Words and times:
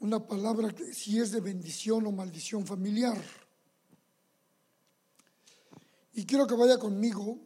una 0.00 0.26
palabra 0.26 0.70
que 0.70 0.92
si 0.92 1.18
es 1.18 1.30
de 1.30 1.40
bendición 1.40 2.06
o 2.06 2.12
maldición 2.12 2.66
familiar. 2.66 3.16
Y 6.14 6.24
quiero 6.24 6.46
que 6.46 6.54
vaya 6.54 6.78
conmigo 6.78 7.38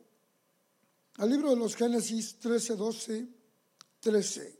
al 1.19 1.31
libro 1.31 1.51
de 1.51 1.57
los 1.57 1.77
Génesis 1.77 2.39
13, 2.39 2.77
12, 2.77 3.29
13. 4.01 4.59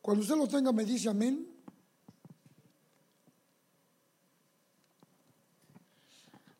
Cuando 0.00 0.22
usted 0.22 0.36
lo 0.36 0.48
tenga, 0.48 0.72
me 0.72 0.84
dice 0.84 1.08
amén. 1.08 1.48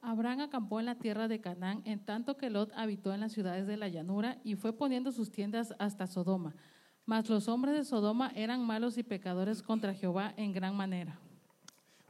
Abraham 0.00 0.40
acampó 0.40 0.80
en 0.80 0.86
la 0.86 0.98
tierra 0.98 1.29
de 1.29 1.40
Canaán, 1.40 1.82
en 1.84 2.04
tanto 2.04 2.36
que 2.36 2.50
Lot 2.50 2.72
habitó 2.74 3.14
en 3.14 3.20
las 3.20 3.32
ciudades 3.32 3.68
de 3.68 3.77
la 3.77 3.88
llanura 3.88 4.40
y 4.43 4.56
fue 4.56 4.72
poniendo 4.72 5.12
sus 5.12 5.30
tiendas 5.30 5.74
hasta 5.79 6.09
Sodoma. 6.09 6.56
Mas 7.04 7.28
los 7.28 7.48
hombres 7.48 7.74
de 7.74 7.84
Sodoma 7.84 8.32
eran 8.34 8.64
malos 8.64 8.96
y 8.98 9.02
pecadores 9.02 9.62
contra 9.62 9.94
Jehová 9.94 10.34
en 10.36 10.52
gran 10.52 10.76
manera. 10.76 11.18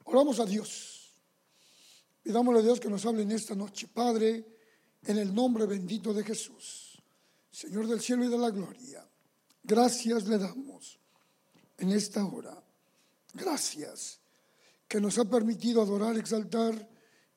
Oramos 0.05 0.38
a 0.41 0.45
Dios. 0.45 1.12
Pidámosle 2.23 2.60
a 2.60 2.62
Dios 2.62 2.80
que 2.80 2.88
nos 2.88 3.05
hable 3.06 3.23
en 3.23 3.33
esta 3.33 3.55
noche. 3.55 3.88
Padre, 3.88 4.47
en 5.05 5.19
el 5.19 5.34
nombre 5.34 5.66
bendito 5.66 6.12
de 6.14 6.23
Jesús, 6.23 7.02
Señor 7.50 7.86
del 7.86 8.00
cielo 8.00 8.24
y 8.24 8.28
de 8.28 8.38
la 8.38 8.50
gloria, 8.50 9.06
gracias 9.62 10.28
le 10.28 10.38
damos 10.38 10.98
en 11.78 11.91
esta 11.91 12.24
hora. 12.24 12.62
Gracias 13.34 14.20
que 14.86 15.00
nos 15.00 15.19
ha 15.19 15.24
permitido 15.24 15.83
adorar, 15.83 16.16
exaltar 16.16 16.88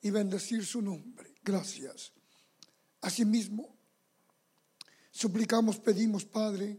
y 0.02 0.10
bendecir 0.10 0.64
su 0.64 0.82
nombre. 0.82 1.34
Gracias. 1.42 2.12
Asimismo, 3.00 3.76
suplicamos, 5.10 5.78
pedimos, 5.78 6.24
Padre, 6.24 6.78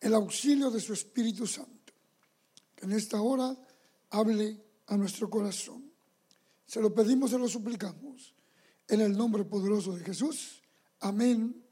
el 0.00 0.14
auxilio 0.14 0.70
de 0.70 0.80
su 0.80 0.92
Espíritu 0.92 1.46
Santo, 1.46 1.92
que 2.74 2.86
en 2.86 2.92
esta 2.92 3.20
hora 3.20 3.56
hable 4.10 4.58
a 4.86 4.96
nuestro 4.96 5.28
corazón. 5.28 5.90
Se 6.66 6.80
lo 6.80 6.94
pedimos, 6.94 7.30
se 7.30 7.38
lo 7.38 7.48
suplicamos, 7.48 8.34
en 8.88 9.00
el 9.00 9.16
nombre 9.16 9.44
poderoso 9.44 9.92
de 9.92 10.04
Jesús. 10.04 10.62
Amén 11.00 11.64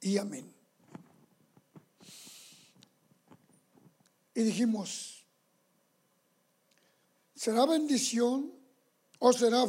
y 0.00 0.16
amén. 0.16 0.52
Y 4.34 4.42
dijimos, 4.42 5.24
¿será 7.34 7.66
bendición 7.66 8.52
o 9.18 9.32
será 9.32 9.64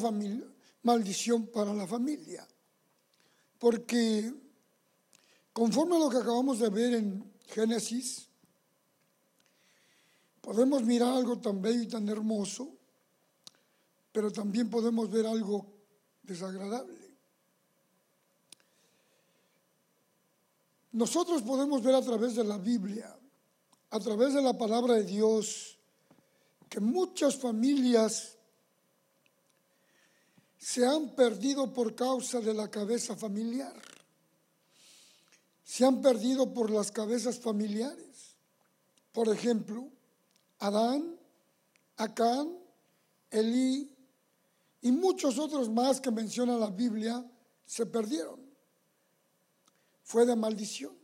maldición 0.83 1.47
para 1.47 1.73
la 1.73 1.87
familia? 1.87 2.47
Porque 3.57 4.31
conforme 5.51 5.95
a 5.95 5.99
lo 5.99 6.09
que 6.09 6.17
acabamos 6.17 6.59
de 6.59 6.69
ver 6.69 6.93
en 6.93 7.28
Génesis, 7.49 8.29
podemos 10.39 10.83
mirar 10.83 11.15
algo 11.15 11.39
tan 11.39 11.61
bello 11.61 11.81
y 11.81 11.87
tan 11.87 12.07
hermoso, 12.07 12.69
pero 14.11 14.31
también 14.31 14.69
podemos 14.69 15.09
ver 15.09 15.25
algo 15.25 15.65
desagradable. 16.21 17.09
Nosotros 20.91 21.41
podemos 21.41 21.81
ver 21.81 21.95
a 21.95 22.01
través 22.01 22.35
de 22.35 22.43
la 22.43 22.57
Biblia, 22.57 23.17
a 23.89 23.99
través 23.99 24.33
de 24.33 24.41
la 24.41 24.57
palabra 24.57 24.95
de 24.95 25.03
Dios, 25.03 25.77
que 26.69 26.79
muchas 26.79 27.35
familias 27.35 28.37
se 30.57 30.85
han 30.85 31.15
perdido 31.15 31.73
por 31.73 31.95
causa 31.95 32.41
de 32.41 32.53
la 32.53 32.69
cabeza 32.69 33.15
familiar 33.15 33.88
se 35.69 35.85
han 35.85 36.01
perdido 36.01 36.51
por 36.51 36.71
las 36.71 36.91
cabezas 36.91 37.37
familiares. 37.37 38.35
Por 39.11 39.29
ejemplo, 39.29 39.87
Adán, 40.57 41.15
Acán, 41.95 42.57
Elí 43.29 43.95
y 44.81 44.91
muchos 44.91 45.37
otros 45.37 45.69
más 45.69 46.01
que 46.01 46.09
menciona 46.09 46.57
la 46.57 46.71
Biblia 46.71 47.23
se 47.67 47.85
perdieron. 47.85 48.39
Fue 50.01 50.25
de 50.25 50.35
maldición 50.35 50.97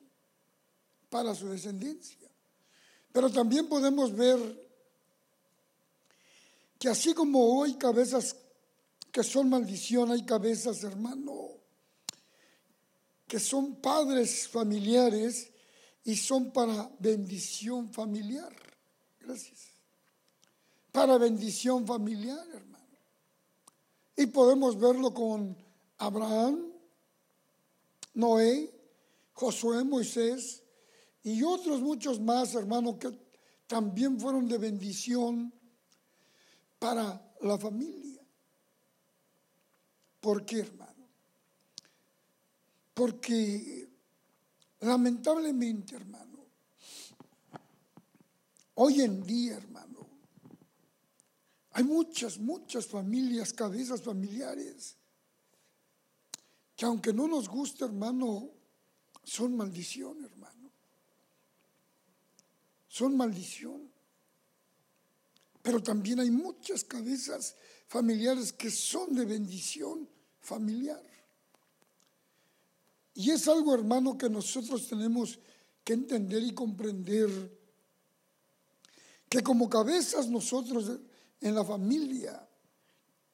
para 1.11 1.35
su 1.35 1.47
descendencia. 1.47 2.27
Pero 3.11 3.29
también 3.29 3.69
podemos 3.69 4.15
ver 4.15 4.67
que 6.79 6.89
así 6.89 7.13
como 7.13 7.59
hoy 7.59 7.75
cabezas 7.75 8.35
que 9.11 9.21
son 9.21 9.47
maldición, 9.47 10.09
hay 10.09 10.25
cabezas, 10.25 10.83
hermano, 10.83 11.51
que 13.27 13.39
son 13.39 13.75
padres 13.75 14.47
familiares 14.47 15.51
y 16.03 16.15
son 16.15 16.51
para 16.51 16.91
bendición 16.99 17.91
familiar. 17.91 18.53
Gracias. 19.19 19.71
Para 20.91 21.17
bendición 21.17 21.85
familiar, 21.85 22.45
hermano. 22.53 22.85
Y 24.15 24.27
podemos 24.27 24.79
verlo 24.79 25.13
con 25.13 25.57
Abraham, 25.97 26.71
Noé, 28.13 28.71
Josué, 29.33 29.83
Moisés 29.83 30.63
y 31.23 31.43
otros 31.43 31.81
muchos 31.81 32.19
más, 32.19 32.53
hermano, 32.55 32.97
que 32.97 33.11
también 33.67 34.19
fueron 34.19 34.47
de 34.47 34.57
bendición 34.57 35.51
para 36.79 37.21
la 37.41 37.57
familia. 37.57 38.21
¿Por 40.19 40.45
qué, 40.45 40.59
hermano? 40.59 40.84
Porque 42.95 43.89
lamentablemente, 44.79 45.97
hermano, 45.97 46.45
hoy 48.75 49.01
en 49.01 49.21
día, 49.21 49.57
hermano, 49.57 50.07
hay 51.71 51.83
muchas, 51.83 52.39
muchas 52.39 52.87
familias, 52.87 53.51
cabezas 53.51 54.01
familiares, 54.01 54.95
que 56.73 56.85
aunque 56.85 57.11
no 57.11 57.27
nos 57.27 57.49
guste, 57.49 57.83
hermano, 57.83 58.49
son 59.25 59.57
maldición, 59.57 60.23
hermano. 60.23 60.71
Son 62.87 63.17
maldición. 63.17 63.91
Pero 65.61 65.83
también 65.83 66.21
hay 66.21 66.31
muchas 66.31 66.85
cabezas 66.85 67.57
familiares 67.87 68.53
que 68.53 68.71
son 68.71 69.13
de 69.13 69.25
bendición 69.25 70.07
familiar. 70.39 71.14
Y 73.15 73.31
es 73.31 73.47
algo, 73.47 73.73
hermano, 73.73 74.17
que 74.17 74.29
nosotros 74.29 74.87
tenemos 74.87 75.39
que 75.83 75.93
entender 75.93 76.43
y 76.43 76.53
comprender, 76.53 77.29
que 79.29 79.41
como 79.41 79.69
cabezas 79.69 80.27
nosotros 80.27 80.99
en 81.39 81.55
la 81.55 81.63
familia, 81.63 82.45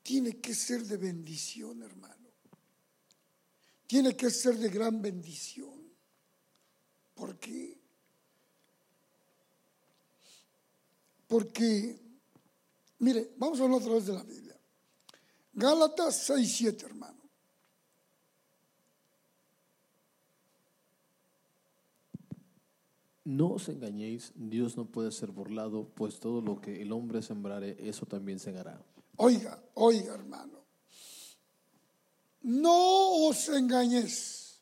tiene 0.03 0.39
que 0.39 0.53
ser 0.53 0.83
de 0.83 0.97
bendición, 0.97 1.81
hermano. 1.81 2.29
Tiene 3.87 4.15
que 4.15 4.29
ser 4.29 4.57
de 4.57 4.69
gran 4.69 5.01
bendición. 5.01 5.91
¿Por 7.15 7.37
qué? 7.39 7.77
Porque, 11.27 11.99
mire, 12.99 13.33
vamos 13.37 13.59
a 13.59 13.63
hablar 13.63 13.81
otra 13.81 13.93
vez 13.93 14.05
de 14.05 14.13
la 14.13 14.23
Biblia. 14.23 14.59
Gálatas 15.53 16.23
6, 16.23 16.55
7, 16.57 16.85
hermano. 16.85 17.20
No 23.31 23.53
os 23.55 23.69
engañéis, 23.69 24.33
Dios 24.35 24.75
no 24.75 24.91
puede 24.91 25.09
ser 25.09 25.31
burlado, 25.31 25.87
pues 25.95 26.19
todo 26.19 26.41
lo 26.41 26.59
que 26.59 26.81
el 26.81 26.91
hombre 26.91 27.21
sembrare, 27.21 27.77
eso 27.79 28.05
también 28.05 28.39
segará. 28.39 28.77
Oiga, 29.15 29.57
oiga, 29.75 30.13
hermano. 30.13 30.59
No 32.41 33.29
os 33.29 33.47
engañéis. 33.47 34.59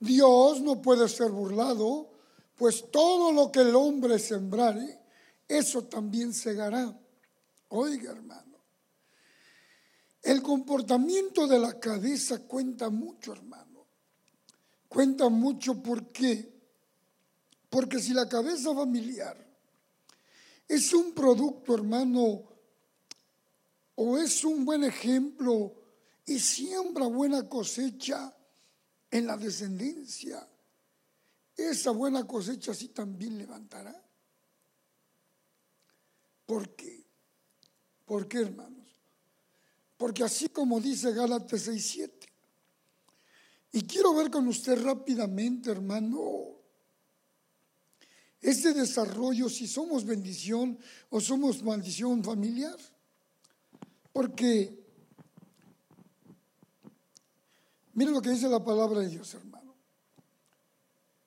Dios 0.00 0.60
no 0.60 0.82
puede 0.82 1.08
ser 1.08 1.30
burlado, 1.30 2.10
pues 2.56 2.90
todo 2.90 3.30
lo 3.30 3.52
que 3.52 3.60
el 3.60 3.76
hombre 3.76 4.18
sembrare, 4.18 4.98
eso 5.46 5.84
también 5.84 6.34
segará. 6.34 6.98
Oiga, 7.68 8.10
hermano. 8.10 8.58
El 10.24 10.42
comportamiento 10.42 11.46
de 11.46 11.60
la 11.60 11.78
cabeza 11.78 12.40
cuenta 12.48 12.90
mucho, 12.90 13.32
hermano. 13.32 13.86
Cuenta 14.88 15.28
mucho 15.28 15.80
porque 15.80 16.57
porque 17.70 18.00
si 18.00 18.12
la 18.12 18.28
cabeza 18.28 18.74
familiar 18.74 19.36
es 20.66 20.92
un 20.92 21.12
producto, 21.12 21.74
hermano, 21.74 22.44
o 23.94 24.18
es 24.18 24.44
un 24.44 24.64
buen 24.64 24.84
ejemplo 24.84 25.74
y 26.24 26.38
siembra 26.38 27.06
buena 27.06 27.48
cosecha 27.48 28.34
en 29.10 29.26
la 29.26 29.36
descendencia, 29.36 30.46
esa 31.56 31.90
buena 31.90 32.26
cosecha 32.26 32.74
sí 32.74 32.88
también 32.88 33.36
levantará. 33.36 34.00
¿Por 36.46 36.74
qué? 36.76 37.04
¿Por 38.04 38.28
qué, 38.28 38.38
hermanos? 38.38 38.86
Porque 39.96 40.22
así 40.22 40.48
como 40.48 40.80
dice 40.80 41.12
Gálatas 41.12 41.66
6:7, 41.66 42.28
y 43.72 43.82
quiero 43.82 44.14
ver 44.14 44.30
con 44.30 44.46
usted 44.46 44.80
rápidamente, 44.82 45.70
hermano, 45.70 46.57
este 48.40 48.72
desarrollo 48.72 49.48
si 49.48 49.66
somos 49.66 50.04
bendición 50.04 50.78
o 51.10 51.20
somos 51.20 51.62
maldición 51.62 52.22
familiar. 52.22 52.76
Porque, 54.12 54.84
miren 57.94 58.14
lo 58.14 58.22
que 58.22 58.30
dice 58.30 58.48
la 58.48 58.64
palabra 58.64 59.00
de 59.00 59.08
Dios, 59.08 59.32
hermano. 59.34 59.74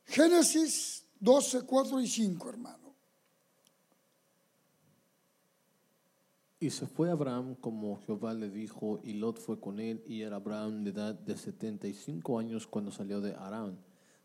Génesis 0.05 1.05
12, 1.19 1.61
4 1.61 2.01
y 2.01 2.07
5, 2.07 2.49
hermano. 2.49 2.81
Y 6.59 6.69
se 6.69 6.85
fue 6.85 7.09
Abraham 7.09 7.55
como 7.55 7.99
Jehová 8.01 8.35
le 8.35 8.49
dijo, 8.49 8.99
y 9.03 9.13
Lot 9.13 9.39
fue 9.39 9.59
con 9.59 9.79
él, 9.79 10.03
y 10.05 10.21
era 10.21 10.35
Abraham 10.35 10.83
de 10.83 10.91
edad 10.91 11.15
de 11.15 11.35
setenta 11.35 11.87
y 11.87 11.93
cinco 11.95 12.37
años 12.37 12.67
cuando 12.67 12.91
salió 12.91 13.19
de 13.19 13.33
Arán. 13.33 13.79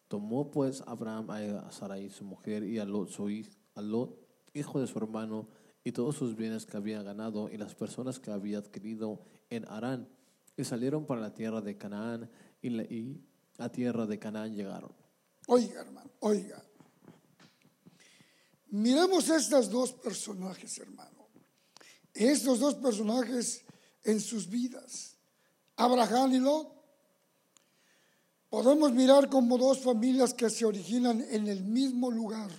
Tomó 0.08 0.50
pues 0.50 0.82
Abraham 0.86 1.30
a 1.30 1.70
Sarai 1.70 2.10
su 2.10 2.24
mujer 2.24 2.62
y 2.64 2.78
a 2.78 2.84
Lot, 2.84 3.10
su 3.10 3.28
hijo, 3.30 3.50
Lot, 3.76 4.18
hijo 4.54 4.80
de 4.80 4.86
su 4.86 4.98
hermano, 4.98 5.48
y 5.84 5.92
todos 5.92 6.16
sus 6.16 6.36
bienes 6.36 6.66
que 6.66 6.76
había 6.76 7.02
ganado 7.02 7.48
y 7.48 7.56
las 7.56 7.74
personas 7.74 8.18
que 8.18 8.30
había 8.30 8.58
adquirido 8.58 9.20
en 9.50 9.68
Arán, 9.68 10.08
y 10.56 10.64
salieron 10.64 11.06
para 11.06 11.20
la 11.20 11.34
tierra 11.34 11.60
de 11.60 11.76
Canaán, 11.76 12.30
y, 12.62 12.70
la, 12.70 12.82
y 12.84 13.20
a 13.58 13.68
tierra 13.68 14.06
de 14.06 14.18
Canaán 14.18 14.54
llegaron. 14.54 14.92
Oiga, 15.46 15.80
hermano, 15.82 16.10
oiga. 16.20 16.62
Miremos 18.70 19.28
estos 19.28 19.70
dos 19.70 19.92
personajes, 19.92 20.78
hermano 20.78 21.16
estos 22.16 22.60
dos 22.60 22.74
personajes 22.76 23.62
en 24.04 24.20
sus 24.20 24.48
vidas, 24.48 25.16
Abraham 25.76 26.32
y 26.32 26.38
Lot, 26.38 26.75
podemos 28.56 28.90
mirar 28.92 29.28
como 29.28 29.58
dos 29.58 29.80
familias 29.80 30.32
que 30.32 30.48
se 30.48 30.64
originan 30.64 31.20
en 31.28 31.46
el 31.46 31.62
mismo 31.62 32.10
lugar, 32.10 32.50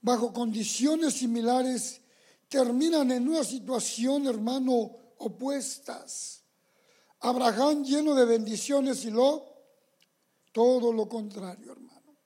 bajo 0.00 0.32
condiciones 0.32 1.12
similares, 1.12 2.00
terminan 2.48 3.12
en 3.12 3.28
una 3.28 3.44
situación, 3.44 4.26
hermano, 4.26 4.90
opuestas. 5.18 6.44
Abraham 7.20 7.84
lleno 7.84 8.14
de 8.14 8.24
bendiciones 8.24 9.04
y 9.04 9.10
Lot, 9.10 9.44
todo 10.50 10.94
lo 10.94 11.10
contrario, 11.10 11.72
hermano. 11.72 12.16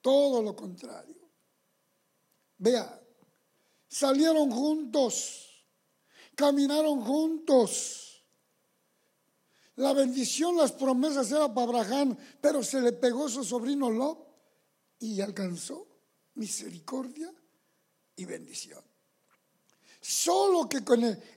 Todo 0.00 0.40
lo 0.40 0.54
contrario. 0.54 1.28
Vea, 2.58 3.02
salieron 3.88 4.52
juntos, 4.52 5.48
caminaron 6.36 7.00
juntos. 7.00 8.05
La 9.76 9.92
bendición, 9.92 10.56
las 10.56 10.72
promesas 10.72 11.30
era 11.30 11.52
para 11.52 11.80
Abraham, 11.80 12.16
pero 12.40 12.62
se 12.62 12.80
le 12.80 12.92
pegó 12.92 13.28
su 13.28 13.44
sobrino 13.44 13.90
Lot 13.90 14.26
y 15.00 15.20
alcanzó 15.20 15.86
misericordia 16.34 17.32
y 18.16 18.24
bendición. 18.24 18.82
Solo 20.00 20.68
que 20.68 20.82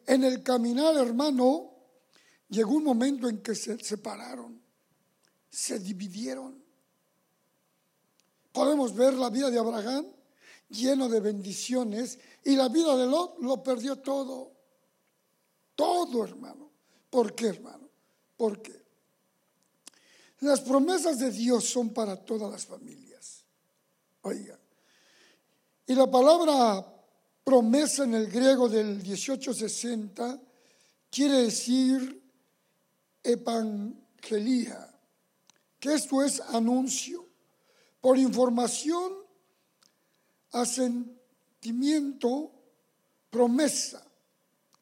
en 0.08 0.24
el 0.24 0.42
caminar, 0.44 0.96
hermano, 0.96 1.74
llegó 2.48 2.76
un 2.76 2.84
momento 2.84 3.28
en 3.28 3.42
que 3.42 3.56
se 3.56 3.78
separaron, 3.80 4.62
se 5.50 5.80
dividieron. 5.80 6.64
Podemos 8.54 8.94
ver 8.96 9.16
la 9.16 9.30
vida 9.30 9.50
de 9.50 9.60
Abraham 9.60 10.06
lleno 10.70 11.10
de 11.10 11.20
bendiciones 11.20 12.20
y 12.44 12.56
la 12.56 12.70
vida 12.70 12.96
de 12.96 13.06
Lot 13.06 13.40
lo 13.40 13.62
perdió 13.62 13.98
todo. 13.98 14.54
Todo, 15.76 16.24
hermano. 16.24 16.70
¿Por 17.10 17.34
qué, 17.34 17.48
hermano? 17.48 17.89
Porque 18.40 18.74
las 20.40 20.62
promesas 20.62 21.20
de 21.20 21.30
Dios 21.30 21.66
son 21.66 21.90
para 21.90 22.16
todas 22.16 22.50
las 22.50 22.66
familias. 22.66 23.44
Oiga. 24.22 24.58
Y 25.86 25.94
la 25.94 26.10
palabra 26.10 26.86
promesa 27.44 28.06
en 28.06 28.14
el 28.14 28.28
griego 28.28 28.70
del 28.70 28.96
1860 28.96 30.40
quiere 31.12 31.42
decir 31.42 32.24
evangelía, 33.22 34.90
que 35.78 35.96
esto 35.96 36.24
es 36.24 36.40
anuncio, 36.40 37.28
por 38.00 38.18
información 38.18 39.12
asentimiento, 40.52 42.54
promesa, 43.30 44.02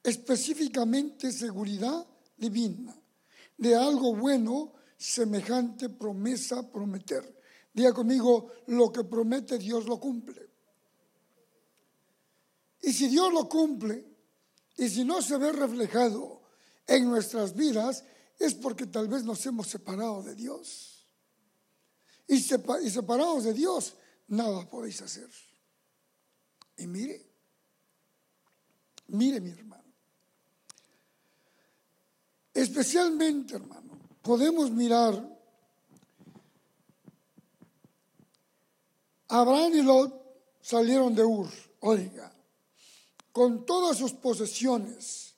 específicamente 0.04 1.32
seguridad 1.32 2.06
divina, 2.38 2.96
de 3.58 3.76
algo 3.76 4.16
bueno, 4.16 4.74
semejante 4.98 5.90
promesa, 5.90 6.72
prometer. 6.72 7.38
Diga 7.74 7.94
conmigo, 7.94 8.52
lo 8.68 8.92
que 8.92 9.04
promete 9.04 9.58
Dios 9.58 9.86
lo 9.86 10.00
cumple. 10.00 10.50
Y 12.82 12.94
si 12.94 13.08
Dios 13.08 13.34
lo 13.34 13.50
cumple, 13.50 14.06
y 14.78 14.90
si 14.90 15.04
no 15.04 15.22
se 15.22 15.38
ve 15.38 15.52
reflejado 15.52 16.42
en 16.86 17.10
nuestras 17.10 17.56
vidas, 17.56 18.04
es 18.40 18.54
porque 18.54 18.86
tal 18.86 19.08
vez 19.08 19.24
nos 19.24 19.44
hemos 19.46 19.68
separado 19.68 20.22
de 20.24 20.36
Dios. 20.36 21.06
Y, 22.28 22.40
separados 22.40 23.46
de 23.46 23.54
Dios, 23.54 23.96
nada 24.28 24.70
podéis 24.70 25.02
hacer. 25.02 25.30
Y 26.78 26.86
mire, 26.86 27.26
mire 29.08 29.40
mi 29.40 29.50
hermano. 29.50 29.87
Especialmente, 32.58 33.54
hermano, 33.54 34.00
podemos 34.24 34.72
mirar 34.72 35.14
Abraham 39.28 39.76
y 39.76 39.84
Lot 39.84 40.12
salieron 40.60 41.14
de 41.14 41.24
Ur, 41.24 41.52
oiga, 41.82 42.34
con 43.32 43.64
todas 43.64 44.00
sus 44.00 44.14
posesiones, 44.14 45.36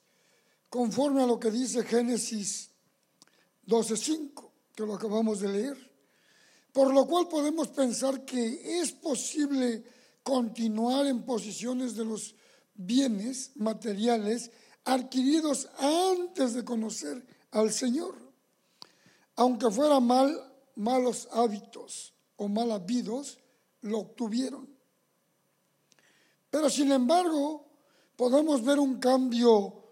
conforme 0.69 1.21
a 1.21 1.27
lo 1.27 1.37
que 1.37 1.51
dice 1.51 1.83
Génesis 1.83 2.69
12.5, 3.67 4.51
que 4.73 4.85
lo 4.85 4.93
acabamos 4.93 5.41
de 5.41 5.49
leer. 5.49 5.91
Por 6.71 6.93
lo 6.93 7.05
cual 7.05 7.27
podemos 7.27 7.67
pensar 7.67 8.23
que 8.23 8.79
es 8.79 8.93
posible 8.93 9.83
continuar 10.23 11.05
en 11.05 11.25
posiciones 11.25 11.95
de 11.95 12.05
los 12.05 12.33
bienes 12.75 13.51
materiales 13.55 14.51
adquiridos 14.89 15.69
antes 15.77 16.53
de 16.53 16.63
conocer 16.63 17.25
al 17.51 17.71
Señor. 17.71 18.15
Aunque 19.35 19.69
fueran 19.71 20.05
mal, 20.05 20.53
malos 20.75 21.27
hábitos 21.31 22.13
o 22.35 22.47
mal 22.47 22.71
habidos, 22.71 23.39
lo 23.81 23.99
obtuvieron. 23.99 24.67
Pero 26.49 26.69
sin 26.69 26.91
embargo, 26.91 27.65
podemos 28.15 28.63
ver 28.63 28.79
un 28.79 28.99
cambio 28.99 29.83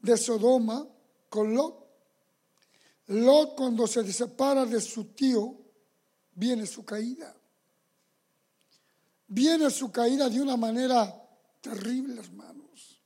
de 0.00 0.16
Sodoma 0.16 0.86
con 1.28 1.54
Lot. 1.54 1.86
Lot 3.08 3.56
cuando 3.56 3.86
se 3.86 4.10
separa 4.12 4.64
de 4.64 4.80
su 4.80 5.06
tío, 5.12 5.58
viene 6.34 6.66
su 6.66 6.84
caída 6.84 7.36
viene 9.32 9.70
su 9.70 9.90
caída 9.90 10.28
de 10.28 10.42
una 10.42 10.58
manera 10.58 11.10
terrible, 11.62 12.20
hermanos. 12.20 13.00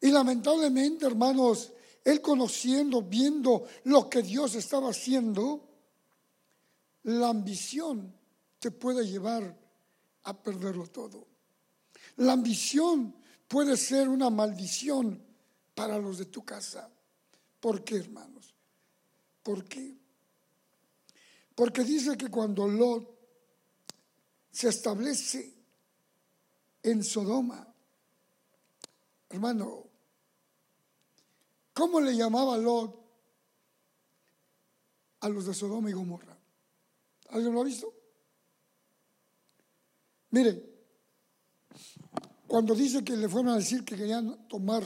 Y 0.00 0.05
lamentablemente, 0.16 1.04
hermanos, 1.04 1.72
él 2.02 2.22
conociendo, 2.22 3.02
viendo 3.02 3.66
lo 3.84 4.08
que 4.08 4.22
Dios 4.22 4.54
estaba 4.54 4.90
haciendo, 4.90 5.68
la 7.02 7.28
ambición 7.28 8.14
te 8.58 8.70
puede 8.70 9.06
llevar 9.06 9.54
a 10.22 10.42
perderlo 10.42 10.86
todo. 10.86 11.26
La 12.16 12.32
ambición 12.32 13.14
puede 13.46 13.76
ser 13.76 14.08
una 14.08 14.30
maldición 14.30 15.22
para 15.74 15.98
los 15.98 16.16
de 16.18 16.24
tu 16.24 16.44
casa. 16.44 16.90
¿Por 17.60 17.84
qué, 17.84 17.96
hermanos? 17.96 18.54
¿Por 19.42 19.64
qué? 19.66 19.94
Porque 21.54 21.84
dice 21.84 22.16
que 22.16 22.28
cuando 22.30 22.66
Lot 22.66 23.14
se 24.50 24.68
establece 24.70 25.54
en 26.82 27.04
Sodoma. 27.04 27.66
Hermano, 29.28 29.85
¿cómo 31.76 32.00
le 32.00 32.16
llamaba 32.16 32.56
Lot 32.56 32.96
a 35.20 35.28
los 35.28 35.44
de 35.46 35.54
Sodoma 35.54 35.90
y 35.90 35.92
Gomorra? 35.92 36.36
¿Alguien 37.28 37.52
lo 37.52 37.60
ha 37.60 37.64
visto? 37.64 37.92
Mire, 40.30 40.64
cuando 42.46 42.74
dice 42.74 43.04
que 43.04 43.16
le 43.16 43.28
fueron 43.28 43.52
a 43.52 43.56
decir 43.56 43.84
que 43.84 43.96
querían 43.96 44.48
tomar 44.48 44.82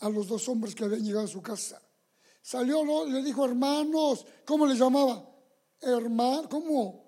a 0.00 0.08
los 0.08 0.26
dos 0.26 0.48
hombres 0.48 0.74
que 0.74 0.84
habían 0.84 1.04
llegado 1.04 1.26
a 1.26 1.28
su 1.28 1.40
casa, 1.40 1.80
salió 2.42 2.84
Lot 2.84 3.08
y 3.08 3.12
le 3.12 3.22
dijo, 3.22 3.44
hermanos, 3.44 4.26
¿cómo 4.44 4.66
le 4.66 4.74
llamaba? 4.74 5.30
Hermano, 5.80 6.48
¿cómo? 6.48 7.04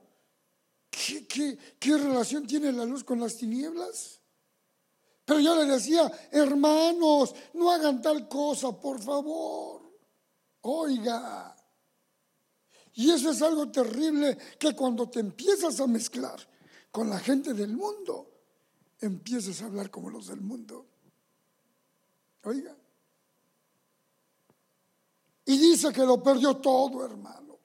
¿Qué, 0.91 1.59
relación 1.99 2.47
tiene 2.47 2.73
la 2.73 2.85
luz 2.85 3.03
con 3.03 3.21
las 3.21 3.37
tinieblas? 3.37 4.21
Pero 5.27 5.41
yo 5.41 5.57
le 5.57 5.65
decía, 5.65 6.11
hermanos, 6.31 7.35
no 7.55 7.73
hagan 7.73 8.01
tal 8.01 8.29
cosa, 8.29 8.71
por 8.71 9.03
favor. 9.03 9.83
Oiga, 10.63 11.55
Y 12.95 13.11
eso 13.11 13.31
es 13.31 13.43
algo 13.43 13.71
terrible 13.71 14.39
que 14.59 14.75
cuando 14.75 15.11
te 15.11 15.21
empiezas 15.21 15.81
a 15.81 15.87
mezclar 15.87 16.39
con 16.91 17.11
la 17.11 17.19
gente 17.19 17.53
del 17.53 17.77
mundo, 17.77 18.31
empiezas 19.01 19.61
a 19.61 19.67
hablar 19.67 19.91
como 19.91 20.09
los 20.11 20.29
del 20.29 20.41
mundo. 20.41 20.87
Oiga. 22.45 22.75
Y 25.45 25.59
dice 25.59 25.93
que 25.93 26.07
lo 26.07 26.23
perdió 26.23 26.57
todo, 26.57 27.05
hermano. 27.05 27.59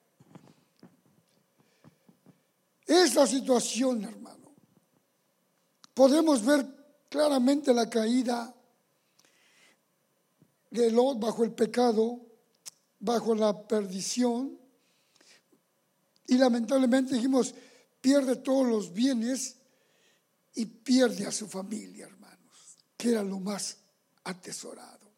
Esa 2.84 3.26
situación, 3.26 4.04
hermano, 4.04 4.52
podemos 5.94 6.44
ver 6.44 6.81
claramente 7.12 7.74
la 7.74 7.90
caída 7.90 8.54
de 10.70 10.90
Lot 10.90 11.20
bajo 11.20 11.44
el 11.44 11.52
pecado, 11.52 12.18
bajo 12.98 13.34
la 13.34 13.68
perdición. 13.68 14.58
Y 16.26 16.38
lamentablemente 16.38 17.14
dijimos, 17.14 17.54
pierde 18.00 18.36
todos 18.36 18.66
los 18.66 18.94
bienes 18.94 19.56
y 20.54 20.64
pierde 20.64 21.26
a 21.26 21.32
su 21.32 21.46
familia, 21.48 22.06
hermanos, 22.06 22.78
que 22.96 23.10
era 23.10 23.22
lo 23.22 23.38
más 23.40 23.76
atesorado. 24.24 25.12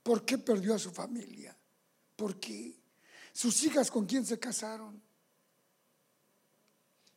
¿Por 0.00 0.24
qué 0.24 0.38
perdió 0.38 0.76
a 0.76 0.78
su 0.78 0.92
familia? 0.92 1.56
¿Por 2.14 2.38
qué? 2.38 2.78
¿Sus 3.32 3.60
hijas 3.64 3.90
con 3.90 4.06
quién 4.06 4.24
se 4.24 4.38
casaron? 4.38 5.02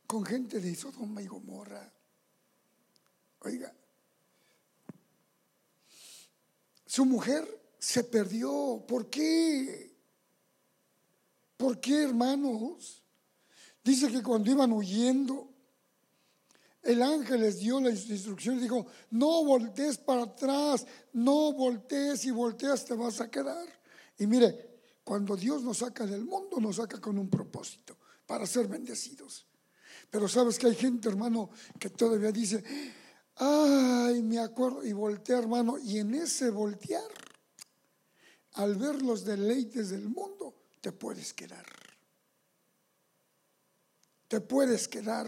Con 0.07 0.25
gente 0.25 0.59
de 0.59 0.73
Sodoma 0.73 1.21
y 1.21 1.27
Gomorra. 1.27 1.93
Oiga, 3.41 3.73
su 6.85 7.05
mujer 7.05 7.47
se 7.77 8.03
perdió. 8.03 8.83
¿Por 8.87 9.09
qué? 9.09 9.95
¿Por 11.55 11.79
qué, 11.79 12.03
hermanos? 12.03 13.03
Dice 13.83 14.11
que 14.11 14.21
cuando 14.21 14.51
iban 14.51 14.71
huyendo, 14.71 15.49
el 16.83 17.01
ángel 17.01 17.41
les 17.41 17.59
dio 17.59 17.79
la 17.79 17.89
instrucción 17.89 18.57
y 18.57 18.61
dijo, 18.61 18.85
no 19.11 19.43
voltees 19.43 19.97
para 19.97 20.23
atrás, 20.23 20.85
no 21.13 21.51
voltees 21.53 22.25
y 22.25 22.31
volteas 22.31 22.85
te 22.85 22.93
vas 22.93 23.19
a 23.19 23.29
quedar. 23.29 23.67
Y 24.17 24.27
mire, 24.27 24.79
cuando 25.03 25.35
Dios 25.35 25.63
nos 25.63 25.79
saca 25.79 26.05
del 26.05 26.25
mundo, 26.25 26.59
nos 26.59 26.77
saca 26.77 26.99
con 26.99 27.17
un 27.17 27.29
propósito, 27.29 27.97
para 28.25 28.45
ser 28.45 28.67
bendecidos. 28.67 29.45
Pero 30.09 30.27
sabes 30.27 30.57
que 30.57 30.67
hay 30.67 30.75
gente, 30.75 31.09
hermano, 31.09 31.49
que 31.79 31.89
todavía 31.89 32.31
dice, 32.31 32.63
ay, 33.37 34.21
me 34.23 34.39
acuerdo, 34.39 34.83
y 34.83 34.93
voltea, 34.93 35.39
hermano, 35.39 35.77
y 35.77 35.99
en 35.99 36.15
ese 36.15 36.49
voltear, 36.49 37.09
al 38.53 38.75
ver 38.75 39.01
los 39.01 39.23
deleites 39.23 39.89
del 39.89 40.09
mundo, 40.09 40.53
te 40.81 40.91
puedes 40.91 41.33
quedar. 41.33 41.65
Te 44.27 44.41
puedes 44.41 44.87
quedar. 44.87 45.27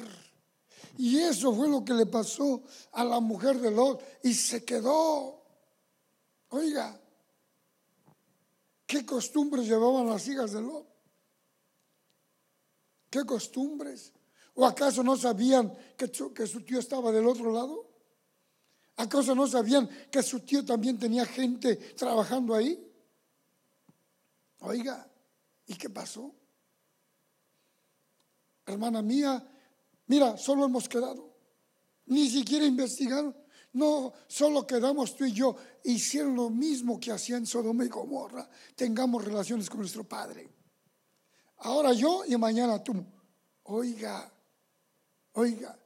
Y 0.97 1.19
eso 1.19 1.53
fue 1.53 1.69
lo 1.69 1.85
que 1.85 1.93
le 1.93 2.05
pasó 2.05 2.63
a 2.91 3.03
la 3.03 3.19
mujer 3.19 3.59
de 3.59 3.71
Lot 3.71 4.03
y 4.23 4.33
se 4.33 4.65
quedó. 4.65 5.41
Oiga, 6.49 6.99
¿qué 8.85 9.05
costumbres 9.05 9.67
llevaban 9.67 10.07
las 10.07 10.27
hijas 10.27 10.51
de 10.51 10.61
Lot? 10.61 10.87
¿Qué 13.09 13.23
costumbres? 13.23 14.11
¿O 14.55 14.65
acaso 14.65 15.03
no 15.03 15.15
sabían 15.15 15.73
que 15.95 16.11
que 16.33 16.47
su 16.47 16.61
tío 16.65 16.79
estaba 16.79 17.11
del 17.11 17.27
otro 17.27 17.51
lado? 17.51 17.88
¿Acaso 18.99 19.33
no 19.33 19.47
sabían 19.47 19.89
que 20.11 20.21
su 20.21 20.41
tío 20.41 20.65
también 20.65 20.99
tenía 20.99 21.25
gente 21.25 21.77
trabajando 21.95 22.53
ahí? 22.53 22.77
Oiga, 24.59 25.09
¿y 25.67 25.75
qué 25.75 25.89
pasó? 25.89 26.35
Hermana 28.65 29.01
mía, 29.01 29.41
mira, 30.07 30.37
solo 30.37 30.65
hemos 30.65 30.89
quedado. 30.89 31.33
Ni 32.07 32.29
siquiera 32.29 32.65
investigaron. 32.65 33.33
No, 33.71 34.11
solo 34.27 34.67
quedamos 34.67 35.15
tú 35.15 35.23
y 35.23 35.31
yo. 35.31 35.55
Hicieron 35.85 36.35
lo 36.35 36.49
mismo 36.49 36.99
que 36.99 37.13
hacían 37.13 37.45
Sodoma 37.45 37.85
y 37.85 37.87
Gomorra. 37.87 38.49
Tengamos 38.75 39.23
relaciones 39.23 39.69
con 39.69 39.79
nuestro 39.79 40.03
Padre. 40.03 40.49
Ahora 41.59 41.93
yo 41.93 42.25
y 42.27 42.35
mañana 42.35 42.83
tú. 42.83 43.01
Oiga, 43.63 44.29
oiga, 45.31 45.79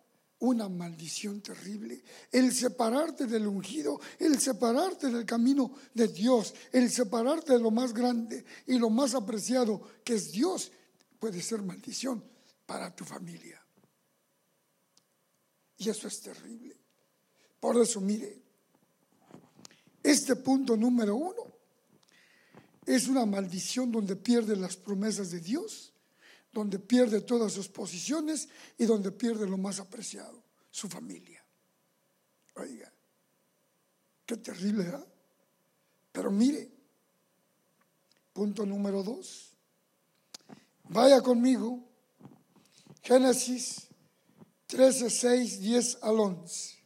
una 0.43 0.67
maldición 0.67 1.41
terrible. 1.41 2.03
El 2.29 2.53
separarte 2.53 3.27
del 3.27 3.47
ungido, 3.47 3.99
el 4.19 4.39
separarte 4.39 5.09
del 5.09 5.25
camino 5.25 5.73
de 5.93 6.09
Dios, 6.09 6.53
el 6.73 6.91
separarte 6.91 7.53
de 7.53 7.59
lo 7.59 7.71
más 7.71 7.93
grande 7.93 8.43
y 8.67 8.77
lo 8.77 8.89
más 8.89 9.15
apreciado 9.15 9.81
que 10.03 10.15
es 10.15 10.33
Dios, 10.33 10.71
puede 11.17 11.41
ser 11.41 11.61
maldición 11.61 12.21
para 12.65 12.93
tu 12.93 13.05
familia. 13.05 13.61
Y 15.77 15.89
eso 15.89 16.09
es 16.09 16.19
terrible. 16.19 16.75
Por 17.59 17.81
eso, 17.81 18.01
mire, 18.01 18.41
este 20.03 20.35
punto 20.35 20.75
número 20.75 21.15
uno 21.15 21.53
es 22.85 23.07
una 23.07 23.25
maldición 23.25 23.93
donde 23.93 24.17
pierde 24.17 24.57
las 24.57 24.75
promesas 24.75 25.31
de 25.31 25.39
Dios 25.39 25.92
donde 26.53 26.79
pierde 26.79 27.21
todas 27.21 27.51
sus 27.51 27.67
posiciones 27.67 28.47
y 28.77 28.85
donde 28.85 29.11
pierde 29.11 29.49
lo 29.49 29.57
más 29.57 29.79
apreciado, 29.79 30.41
su 30.69 30.87
familia. 30.87 31.43
Oiga, 32.55 32.93
qué 34.25 34.37
terrible, 34.37 34.83
¿eh? 34.83 35.03
Pero 36.11 36.29
mire, 36.29 36.69
punto 38.31 38.65
número 38.65 39.01
dos. 39.01 39.51
Vaya 40.83 41.21
conmigo, 41.21 41.83
Génesis 43.01 43.87
13, 44.67 45.09
6, 45.09 45.59
10 45.59 46.03
al 46.03 46.19
11. 46.19 46.77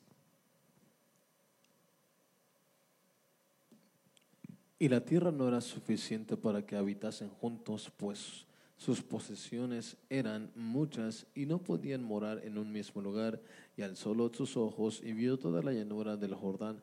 Y 4.79 4.89
la 4.89 5.03
tierra 5.03 5.31
no 5.31 5.47
era 5.47 5.59
suficiente 5.59 6.37
para 6.37 6.65
que 6.65 6.75
habitasen 6.75 7.29
juntos, 7.29 7.91
pues 7.97 8.46
sus 8.77 9.01
posesiones 9.01 9.97
eran 10.07 10.51
muchas 10.55 11.25
y 11.33 11.47
no 11.47 11.63
podían 11.63 12.03
morar 12.03 12.45
en 12.45 12.59
un 12.59 12.71
mismo 12.71 13.01
lugar. 13.01 13.41
Y 13.75 13.81
alzó 13.81 14.13
Lot 14.13 14.35
sus 14.35 14.55
ojos 14.55 15.01
y 15.03 15.13
vio 15.13 15.37
toda 15.37 15.63
la 15.63 15.73
llanura 15.73 16.15
del 16.15 16.35
Jordán, 16.35 16.81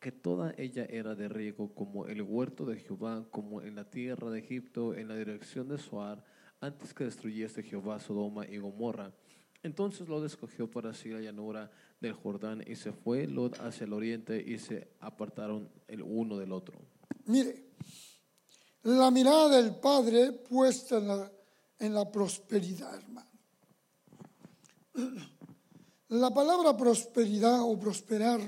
que 0.00 0.10
toda 0.10 0.54
ella 0.56 0.86
era 0.88 1.14
de 1.14 1.28
riego, 1.28 1.74
como 1.74 2.06
el 2.06 2.22
huerto 2.22 2.64
de 2.64 2.76
Jehová, 2.76 3.26
como 3.30 3.62
en 3.62 3.76
la 3.76 3.88
tierra 3.88 4.30
de 4.30 4.40
Egipto, 4.40 4.94
en 4.94 5.06
la 5.06 5.14
dirección 5.14 5.68
de 5.68 5.78
Soar, 5.78 6.24
antes 6.60 6.94
que 6.94 7.04
destruyese 7.04 7.62
Jehová 7.62 8.00
Sodoma 8.00 8.46
y 8.48 8.56
Gomorra. 8.56 9.12
Entonces 9.62 10.08
Lot 10.08 10.24
escogió 10.24 10.68
para 10.70 10.94
sí 10.94 11.10
la 11.10 11.20
llanura 11.20 11.70
del 12.00 12.14
Jordán 12.14 12.64
y 12.66 12.74
se 12.74 12.92
fue 12.92 13.26
Lot 13.26 13.60
hacia 13.60 13.84
el 13.84 13.92
oriente 13.92 14.42
y 14.44 14.58
se 14.58 14.88
apartaron 14.98 15.68
el 15.86 16.02
uno 16.02 16.36
del 16.38 16.52
otro. 16.52 16.80
Mire, 17.26 17.71
la 18.84 19.10
mirada 19.10 19.48
del 19.48 19.76
Padre 19.76 20.32
puesta 20.32 20.98
en 21.78 21.94
la, 21.94 22.10
prosperidad, 22.10 22.94
hermano. 22.94 23.30
La 26.08 26.32
palabra 26.32 26.76
prosperidad 26.76 27.62
o 27.62 27.78
prosperar 27.78 28.40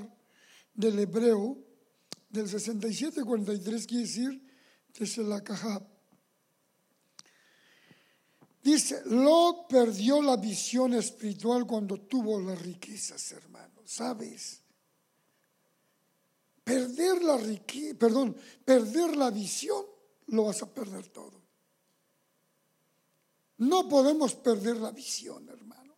del 0.73 0.99
hebreo 0.99 1.57
del 2.29 2.47
67-43 2.47 3.85
quiere 3.87 4.03
decir 4.03 4.41
desde 4.97 5.23
la 5.23 5.41
caja. 5.43 5.81
Dice, 8.61 9.01
Lot 9.05 9.67
perdió 9.69 10.21
la 10.21 10.37
visión 10.37 10.93
espiritual 10.95 11.65
cuando 11.65 12.01
tuvo 12.01 12.39
las 12.41 12.61
riquezas, 12.61 13.31
hermano. 13.31 13.81
¿Sabes? 13.85 14.61
Perder 16.63 17.21
la 17.21 17.37
riqueza, 17.37 17.95
perdón, 17.97 18.35
perder 18.65 19.15
la 19.15 19.29
visión 19.29 19.94
lo 20.27 20.45
vas 20.45 20.61
a 20.61 20.73
perder 20.73 21.07
todo. 21.09 21.41
No 23.57 23.87
podemos 23.87 24.35
perder 24.35 24.77
la 24.77 24.91
visión, 24.91 25.47
hermano. 25.49 25.95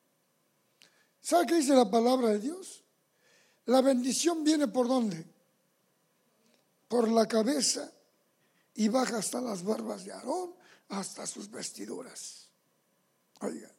¿Sabe 1.20 1.48
qué 1.48 1.56
dice 1.56 1.76
la 1.76 1.90
palabra 1.90 2.30
de 2.30 2.40
Dios? 2.40 2.84
La 3.66 3.82
bendición 3.82 4.44
viene 4.44 4.68
por 4.68 4.88
dónde? 4.88 5.26
Por 6.88 7.10
la 7.10 7.28
cabeza 7.28 7.92
y 8.76 8.88
baja 8.88 9.18
hasta 9.18 9.42
las 9.42 9.64
barbas 9.64 10.06
de 10.06 10.14
Aarón, 10.14 10.54
hasta 10.90 11.26
sus 11.26 11.50
vestiduras. 11.50 12.48
Oiga, 13.42 13.72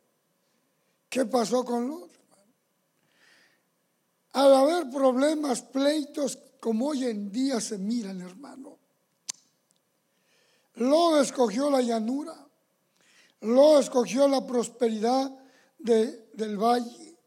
¿qué 1.08 1.24
pasó 1.24 1.64
con 1.64 1.88
Lot? 1.88 2.10
Al 4.32 4.54
haber 4.54 4.90
problemas, 4.90 5.62
pleitos, 5.62 6.38
como 6.60 6.88
hoy 6.88 7.04
en 7.04 7.30
día 7.30 7.60
se 7.60 7.78
miran, 7.78 8.20
hermano, 8.20 8.78
lo 10.78 11.20
escogió 11.20 11.70
la 11.70 11.82
llanura, 11.82 12.34
lo 13.40 13.78
escogió 13.78 14.28
la 14.28 14.46
prosperidad 14.46 15.32
del 15.78 16.56
valle, 16.56 17.18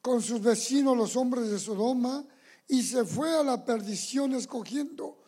con 0.00 0.22
sus 0.22 0.40
vecinos 0.40 0.96
los 0.96 1.16
hombres 1.16 1.50
de 1.50 1.58
Sodoma, 1.58 2.24
y 2.68 2.82
se 2.82 3.04
fue 3.04 3.30
a 3.36 3.42
la 3.42 3.64
perdición 3.64 4.34
escogiendo. 4.34 5.18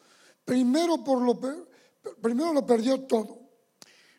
Primero, 0.44 1.04
por 1.04 1.20
lo, 1.22 1.38
primero 2.20 2.52
lo 2.52 2.66
perdió 2.66 3.02
todo. 3.02 3.38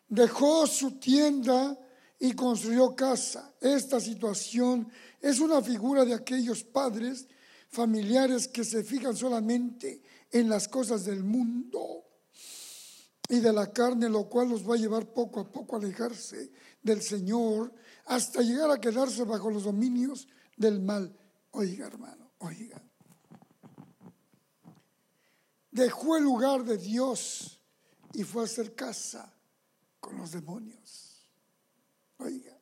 dejó 0.08 0.66
su 0.66 0.98
tienda 0.98 1.78
y 2.18 2.32
construyó 2.32 2.94
casa. 2.94 3.54
Esta 3.60 4.00
situación 4.00 4.90
es 5.20 5.40
una 5.40 5.60
figura 5.60 6.04
de 6.04 6.14
aquellos 6.14 6.64
padres 6.64 7.26
familiares 7.68 8.48
que 8.48 8.64
se 8.64 8.82
fijan 8.84 9.16
solamente 9.16 10.02
en 10.30 10.48
las 10.48 10.68
cosas 10.68 11.04
del 11.04 11.22
mundo 11.22 12.09
y 13.30 13.38
de 13.38 13.52
la 13.52 13.72
carne, 13.72 14.08
lo 14.08 14.28
cual 14.28 14.48
los 14.48 14.68
va 14.68 14.74
a 14.74 14.78
llevar 14.78 15.06
poco 15.06 15.38
a 15.38 15.50
poco 15.50 15.76
a 15.76 15.78
alejarse 15.78 16.50
del 16.82 17.00
Señor 17.00 17.72
hasta 18.06 18.42
llegar 18.42 18.68
a 18.72 18.80
quedarse 18.80 19.22
bajo 19.22 19.50
los 19.50 19.62
dominios 19.62 20.26
del 20.56 20.80
mal. 20.80 21.16
Oiga, 21.52 21.86
hermano, 21.86 22.32
oiga. 22.38 22.82
Dejó 25.70 26.16
el 26.16 26.24
lugar 26.24 26.64
de 26.64 26.76
Dios 26.76 27.60
y 28.12 28.24
fue 28.24 28.42
a 28.42 28.46
hacer 28.46 28.74
casa 28.74 29.32
con 30.00 30.18
los 30.18 30.32
demonios. 30.32 31.24
Oiga. 32.18 32.58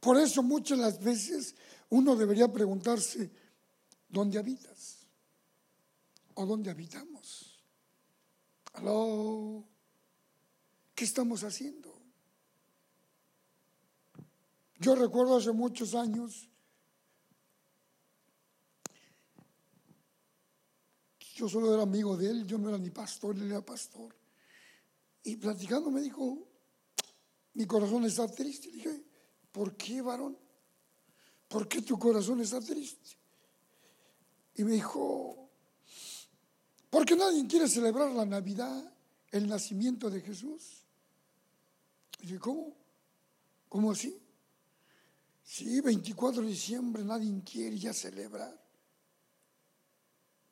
Por 0.00 0.16
eso 0.16 0.42
muchas 0.42 0.78
las 0.78 0.98
veces 0.98 1.54
uno 1.90 2.16
debería 2.16 2.52
preguntarse, 2.52 3.30
¿dónde 4.08 4.36
habitas? 4.40 5.06
¿O 6.34 6.44
dónde 6.44 6.70
habitamos? 6.70 7.47
¿Aló? 8.74 9.64
¿Qué 10.94 11.04
estamos 11.04 11.44
haciendo? 11.44 11.94
Yo 14.80 14.94
recuerdo 14.94 15.36
hace 15.36 15.52
muchos 15.52 15.94
años, 15.94 16.48
yo 21.34 21.48
solo 21.48 21.72
era 21.72 21.82
amigo 21.82 22.16
de 22.16 22.30
él, 22.30 22.46
yo 22.46 22.58
no 22.58 22.68
era 22.68 22.78
ni 22.78 22.90
pastor, 22.90 23.36
él 23.36 23.50
era 23.50 23.64
pastor. 23.64 24.14
Y 25.24 25.36
platicando 25.36 25.90
me 25.90 26.00
dijo, 26.00 26.48
mi 27.54 27.66
corazón 27.66 28.04
está 28.04 28.28
triste. 28.28 28.70
dije, 28.70 29.04
¿por 29.50 29.76
qué, 29.76 30.00
varón? 30.00 30.38
¿Por 31.48 31.66
qué 31.66 31.82
tu 31.82 31.98
corazón 31.98 32.40
está 32.40 32.60
triste? 32.60 33.18
Y 34.54 34.64
me 34.64 34.72
dijo, 34.72 35.47
porque 36.90 37.16
nadie 37.16 37.46
quiere 37.46 37.68
celebrar 37.68 38.10
la 38.12 38.24
Navidad, 38.24 38.92
el 39.30 39.48
nacimiento 39.48 40.08
de 40.10 40.20
Jesús. 40.20 40.82
Y 42.20 42.26
dije, 42.26 42.38
¿cómo? 42.38 42.74
¿Cómo 43.68 43.92
así? 43.92 44.18
Sí, 45.44 45.80
24 45.80 46.42
de 46.42 46.48
diciembre 46.48 47.04
nadie 47.04 47.42
quiere 47.42 47.78
ya 47.78 47.92
celebrar. 47.92 48.54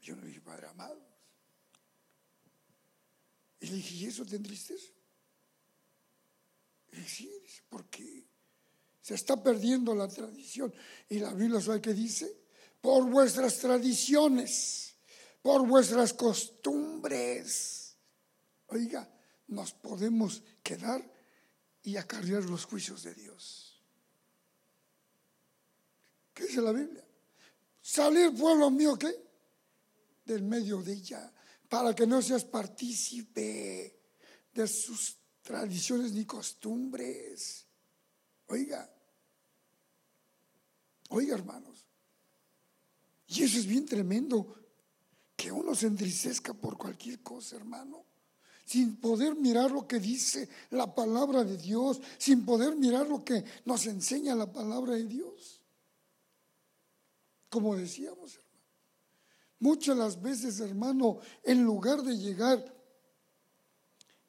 Yo 0.00 0.16
le 0.16 0.26
dije, 0.26 0.40
Padre 0.40 0.68
amado. 0.68 1.00
Y 3.60 3.66
le 3.66 3.76
dije, 3.76 3.94
¿y 3.94 4.04
eso 4.06 4.24
te 4.24 4.36
entristece? 4.36 4.94
Y 6.92 7.02
sí, 7.02 7.30
porque 7.68 8.24
se 9.00 9.14
está 9.14 9.42
perdiendo 9.42 9.94
la 9.94 10.08
tradición. 10.08 10.72
Y 11.08 11.18
la 11.18 11.32
Biblia 11.34 11.60
sabe 11.60 11.80
que 11.80 11.94
dice, 11.94 12.36
por 12.80 13.04
vuestras 13.10 13.58
tradiciones, 13.58 14.95
por 15.46 15.64
vuestras 15.64 16.12
costumbres. 16.12 17.96
Oiga, 18.66 19.08
nos 19.46 19.72
podemos 19.74 20.42
quedar 20.60 21.08
y 21.84 21.96
acarrear 21.96 22.42
los 22.46 22.64
juicios 22.64 23.04
de 23.04 23.14
Dios. 23.14 23.80
¿Qué 26.34 26.46
dice 26.46 26.60
la 26.60 26.72
Biblia? 26.72 27.06
Salir, 27.80 28.34
pueblo 28.36 28.72
mío, 28.72 28.98
¿qué? 28.98 29.14
Del 30.24 30.42
medio 30.42 30.82
de 30.82 30.94
ella, 30.94 31.32
para 31.68 31.94
que 31.94 32.08
no 32.08 32.20
seas 32.22 32.44
partícipe 32.44 34.00
de 34.52 34.66
sus 34.66 35.16
tradiciones 35.42 36.10
ni 36.10 36.24
costumbres. 36.24 37.68
Oiga, 38.48 38.92
oiga, 41.10 41.36
hermanos. 41.36 41.86
Y 43.28 43.44
eso 43.44 43.58
es 43.58 43.66
bien 43.66 43.86
tremendo, 43.86 44.55
que 45.46 45.52
uno 45.52 45.76
se 45.76 45.86
entristezca 45.86 46.54
por 46.54 46.76
cualquier 46.76 47.20
cosa, 47.20 47.54
hermano 47.54 48.04
sin 48.64 48.96
poder 48.96 49.36
mirar 49.36 49.70
lo 49.70 49.86
que 49.86 50.00
dice 50.00 50.48
la 50.70 50.92
palabra 50.92 51.44
de 51.44 51.56
Dios, 51.56 52.00
sin 52.18 52.44
poder 52.44 52.74
mirar 52.74 53.06
lo 53.06 53.24
que 53.24 53.44
nos 53.64 53.86
enseña 53.86 54.34
la 54.34 54.52
palabra 54.52 54.94
de 54.94 55.04
Dios. 55.04 55.60
Como 57.48 57.76
decíamos, 57.76 58.34
hermano. 58.34 58.60
Muchas 59.60 59.96
las 59.96 60.20
veces, 60.20 60.58
hermano, 60.58 61.20
en 61.44 61.62
lugar 61.62 62.02
de 62.02 62.18
llegar 62.18 62.74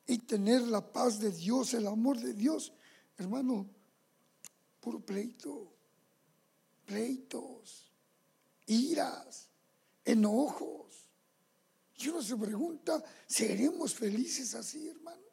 y 0.06 0.19
tener 0.19 0.62
la 0.62 0.86
paz 0.93 1.19
de 1.19 1.32
Dios, 1.32 1.73
el 1.73 1.88
amor 1.88 2.19
de 2.19 2.36
Dios, 2.36 2.73
hermano, 3.17 3.67
puro 4.80 4.99
pleito, 4.99 5.73
pleitos, 6.86 7.91
iras, 8.67 9.49
enojos. 10.06 10.87
Y 11.97 12.10
uno 12.10 12.21
se 12.21 12.36
pregunta, 12.38 13.03
¿seremos 13.25 13.93
felices 13.93 14.53
así, 14.55 14.88
hermano? 14.88 15.27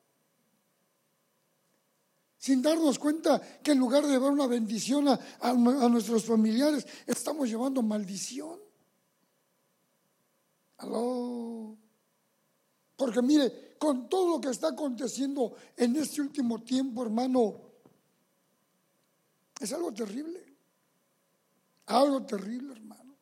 sin 2.44 2.60
darnos 2.60 2.98
cuenta 2.98 3.40
que 3.62 3.72
en 3.72 3.78
lugar 3.78 4.04
de 4.04 4.12
llevar 4.12 4.30
una 4.30 4.46
bendición 4.46 5.08
a, 5.08 5.52
nuestros 5.88 6.26
familiares, 6.26 6.86
estamos 7.06 7.48
llevando 7.48 7.80
maldición. 7.80 8.60
Aló. 10.76 11.74
Porque 12.96 13.22
mire, 13.22 13.78
con 13.78 14.10
todo 14.10 14.28
lo 14.28 14.40
que 14.42 14.50
está 14.50 14.68
aconteciendo 14.68 15.54
en 15.74 15.96
este 15.96 16.20
último 16.20 16.62
tiempo, 16.62 17.02
hermano, 17.02 17.62
es 19.58 19.72
algo 19.72 19.94
terrible. 19.94 20.44
Algo 21.86 22.26
terrible, 22.26 22.74
hermano. 22.74 23.13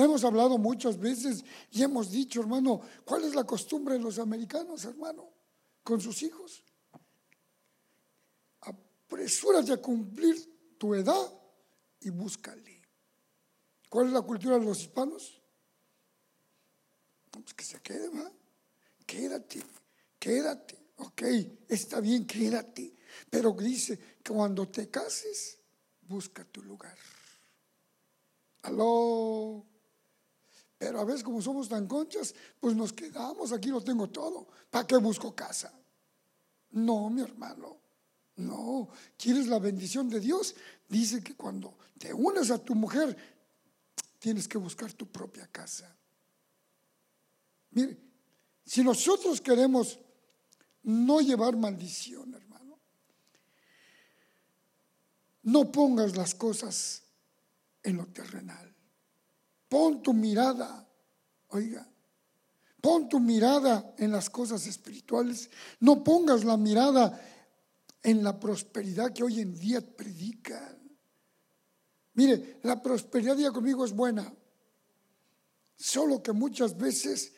Hemos 0.00 0.24
hablado 0.24 0.56
muchas 0.56 0.98
veces 0.98 1.44
y 1.70 1.82
hemos 1.82 2.10
dicho, 2.10 2.40
hermano, 2.40 2.80
¿cuál 3.04 3.24
es 3.24 3.34
la 3.34 3.44
costumbre 3.44 3.94
de 3.94 4.00
los 4.00 4.18
americanos, 4.18 4.84
hermano, 4.84 5.28
con 5.82 6.00
sus 6.00 6.22
hijos? 6.22 6.64
apresúrate 8.60 9.72
a 9.72 9.76
cumplir 9.76 10.76
tu 10.78 10.94
edad 10.94 11.32
y 12.00 12.10
búscale. 12.10 12.80
¿Cuál 13.88 14.06
es 14.06 14.12
la 14.12 14.22
cultura 14.22 14.58
de 14.58 14.64
los 14.64 14.80
hispanos? 14.80 15.42
Pues 17.30 17.52
que 17.54 17.64
se 17.64 17.80
quede, 17.80 18.08
¿va? 18.08 18.30
Quédate, 19.04 19.62
quédate. 20.18 20.78
Ok, 20.98 21.22
está 21.68 22.00
bien, 22.00 22.26
quédate. 22.26 22.94
Pero 23.28 23.52
dice 23.52 23.98
cuando 24.26 24.68
te 24.68 24.88
cases, 24.88 25.58
busca 26.02 26.44
tu 26.44 26.62
lugar. 26.62 26.96
Aló. 28.62 29.66
Pero 30.80 30.98
a 30.98 31.04
veces 31.04 31.22
como 31.22 31.42
somos 31.42 31.68
tan 31.68 31.86
conchas, 31.86 32.34
pues 32.58 32.74
nos 32.74 32.94
quedamos, 32.94 33.52
aquí 33.52 33.68
lo 33.68 33.82
tengo 33.82 34.08
todo. 34.08 34.46
¿Para 34.70 34.86
qué 34.86 34.96
busco 34.96 35.34
casa? 35.34 35.70
No, 36.70 37.10
mi 37.10 37.20
hermano. 37.20 37.76
No, 38.36 38.88
¿quieres 39.18 39.46
la 39.48 39.58
bendición 39.58 40.08
de 40.08 40.20
Dios? 40.20 40.54
Dice 40.88 41.22
que 41.22 41.34
cuando 41.34 41.76
te 41.98 42.14
unes 42.14 42.50
a 42.50 42.56
tu 42.56 42.74
mujer, 42.74 43.14
tienes 44.18 44.48
que 44.48 44.56
buscar 44.56 44.90
tu 44.94 45.06
propia 45.06 45.46
casa. 45.48 45.94
Mire, 47.72 47.98
si 48.64 48.82
nosotros 48.82 49.42
queremos 49.42 49.98
no 50.84 51.20
llevar 51.20 51.58
maldición, 51.58 52.32
hermano, 52.32 52.78
no 55.42 55.70
pongas 55.70 56.16
las 56.16 56.34
cosas 56.34 57.02
en 57.82 57.98
lo 57.98 58.06
terrenal. 58.06 58.69
Pon 59.70 60.02
tu 60.02 60.12
mirada, 60.12 60.84
oiga, 61.54 61.86
pon 62.82 63.08
tu 63.08 63.20
mirada 63.20 63.94
en 63.98 64.10
las 64.10 64.28
cosas 64.28 64.66
espirituales. 64.66 65.48
No 65.78 66.02
pongas 66.02 66.42
la 66.42 66.56
mirada 66.56 67.22
en 68.02 68.24
la 68.24 68.40
prosperidad 68.40 69.12
que 69.12 69.22
hoy 69.22 69.38
en 69.38 69.56
día 69.56 69.80
predican. 69.80 70.76
Mire, 72.14 72.58
la 72.64 72.82
prosperidad, 72.82 73.36
día 73.36 73.52
conmigo, 73.52 73.84
es 73.84 73.92
buena. 73.92 74.34
Solo 75.76 76.20
que 76.20 76.32
muchas 76.32 76.76
veces 76.76 77.32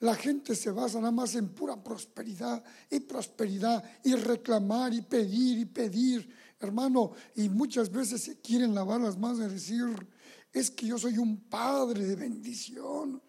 la 0.00 0.14
gente 0.14 0.54
se 0.54 0.70
basa 0.72 0.98
nada 0.98 1.10
más 1.10 1.34
en 1.36 1.54
pura 1.54 1.82
prosperidad 1.82 2.62
y 2.90 3.00
prosperidad 3.00 3.82
y 4.04 4.14
reclamar 4.14 4.92
y 4.92 5.00
pedir 5.00 5.58
y 5.58 5.64
pedir, 5.64 6.28
hermano. 6.60 7.12
Y 7.34 7.48
muchas 7.48 7.90
veces 7.90 8.24
se 8.24 8.42
quieren 8.42 8.74
lavar 8.74 9.00
las 9.00 9.16
manos 9.16 9.38
y 9.38 9.54
decir, 9.54 10.06
es 10.52 10.70
que 10.70 10.86
yo 10.86 10.98
soy 10.98 11.18
un 11.18 11.48
padre 11.48 12.04
de 12.04 12.16
bendición, 12.16 13.22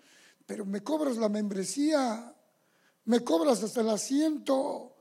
pero 0.46 0.66
me 0.66 0.82
cobras 0.84 1.18
la 1.18 1.30
membresía, 1.30 2.36
me 3.06 3.24
cobras 3.24 3.64
hasta 3.64 3.82
el 3.82 3.90
asiento 3.90 4.94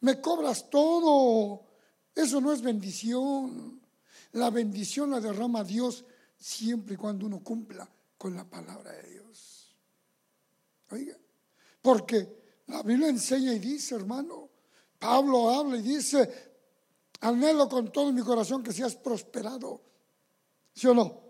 me 0.00 0.20
cobras 0.20 0.70
todo. 0.70 1.66
Eso 2.14 2.40
no 2.40 2.52
es 2.52 2.62
bendición. 2.62 3.80
La 4.32 4.50
bendición 4.50 5.10
la 5.10 5.20
derrama 5.20 5.64
Dios 5.64 6.04
siempre 6.36 6.94
y 6.94 6.96
cuando 6.96 7.26
uno 7.26 7.42
cumpla 7.42 7.88
con 8.16 8.34
la 8.34 8.44
palabra 8.44 8.92
de 8.92 9.10
Dios. 9.10 9.76
Oiga, 10.90 11.16
porque 11.82 12.38
La 12.66 12.82
Biblia 12.82 13.08
enseña 13.08 13.54
y 13.54 13.58
dice, 13.58 13.94
hermano, 13.94 14.50
Pablo 14.98 15.48
habla 15.50 15.78
y 15.78 15.82
dice, 15.82 16.52
anhelo 17.20 17.66
con 17.66 17.90
todo 17.90 18.12
mi 18.12 18.20
corazón 18.20 18.62
que 18.62 18.74
seas 18.74 18.94
prosperado. 18.94 19.80
¿Sí 20.74 20.86
o 20.86 20.92
no? 20.94 21.27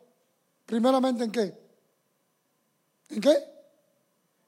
Primeramente 0.68 1.24
en 1.24 1.32
qué? 1.32 1.58
¿En 3.08 3.20
qué? 3.22 3.38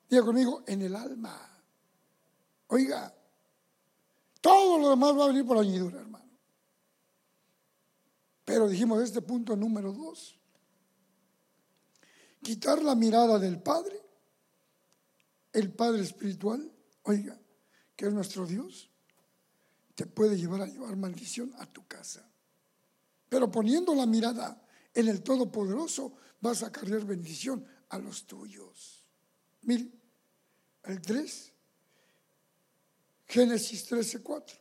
Diga 0.07 0.23
conmigo, 0.23 0.63
en 0.67 0.83
el 0.83 0.95
alma. 0.95 1.35
Oiga, 2.67 3.11
todo 4.43 4.79
lo 4.79 4.91
demás 4.91 5.17
va 5.17 5.25
a 5.25 5.29
venir 5.29 5.47
por 5.47 5.57
añadidura, 5.57 5.99
hermano. 5.99 6.31
Pero 8.45 8.69
dijimos 8.69 9.03
este 9.03 9.23
punto 9.23 9.57
número 9.57 9.95
dos. 9.95 10.39
Quitar 12.43 12.83
la 12.83 12.95
mirada 12.95 13.39
del 13.39 13.63
Padre, 13.63 13.99
el 15.55 15.73
Padre 15.73 16.03
espiritual, 16.03 16.71
oiga, 17.05 17.41
que 17.97 18.09
es 18.09 18.13
nuestro 18.13 18.47
Dios, 18.47 18.91
te 19.95 20.05
puede 20.05 20.37
llevar 20.37 20.61
a 20.61 20.67
llevar 20.67 20.97
maldición 20.97 21.55
a 21.57 21.65
tu 21.65 21.87
casa. 21.87 22.29
Pero 23.31 23.51
poniendo 23.51 23.95
la 23.95 24.05
mirada 24.05 24.63
en 24.95 25.09
el 25.09 25.23
Todopoderoso, 25.23 26.13
vas 26.41 26.63
a 26.63 26.73
cargar 26.73 27.05
bendición 27.05 27.65
a 27.89 27.99
los 27.99 28.27
tuyos. 28.27 29.05
Mire, 29.63 29.91
el 30.85 31.01
3, 31.01 31.53
Génesis 33.27 33.85
13, 33.87 34.23
4. 34.23 34.57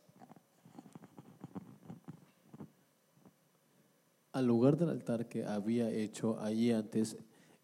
Al 4.32 4.46
lugar 4.46 4.76
del 4.76 4.90
altar 4.90 5.28
que 5.28 5.44
había 5.44 5.90
hecho 5.90 6.38
allí 6.38 6.70
antes, 6.70 7.16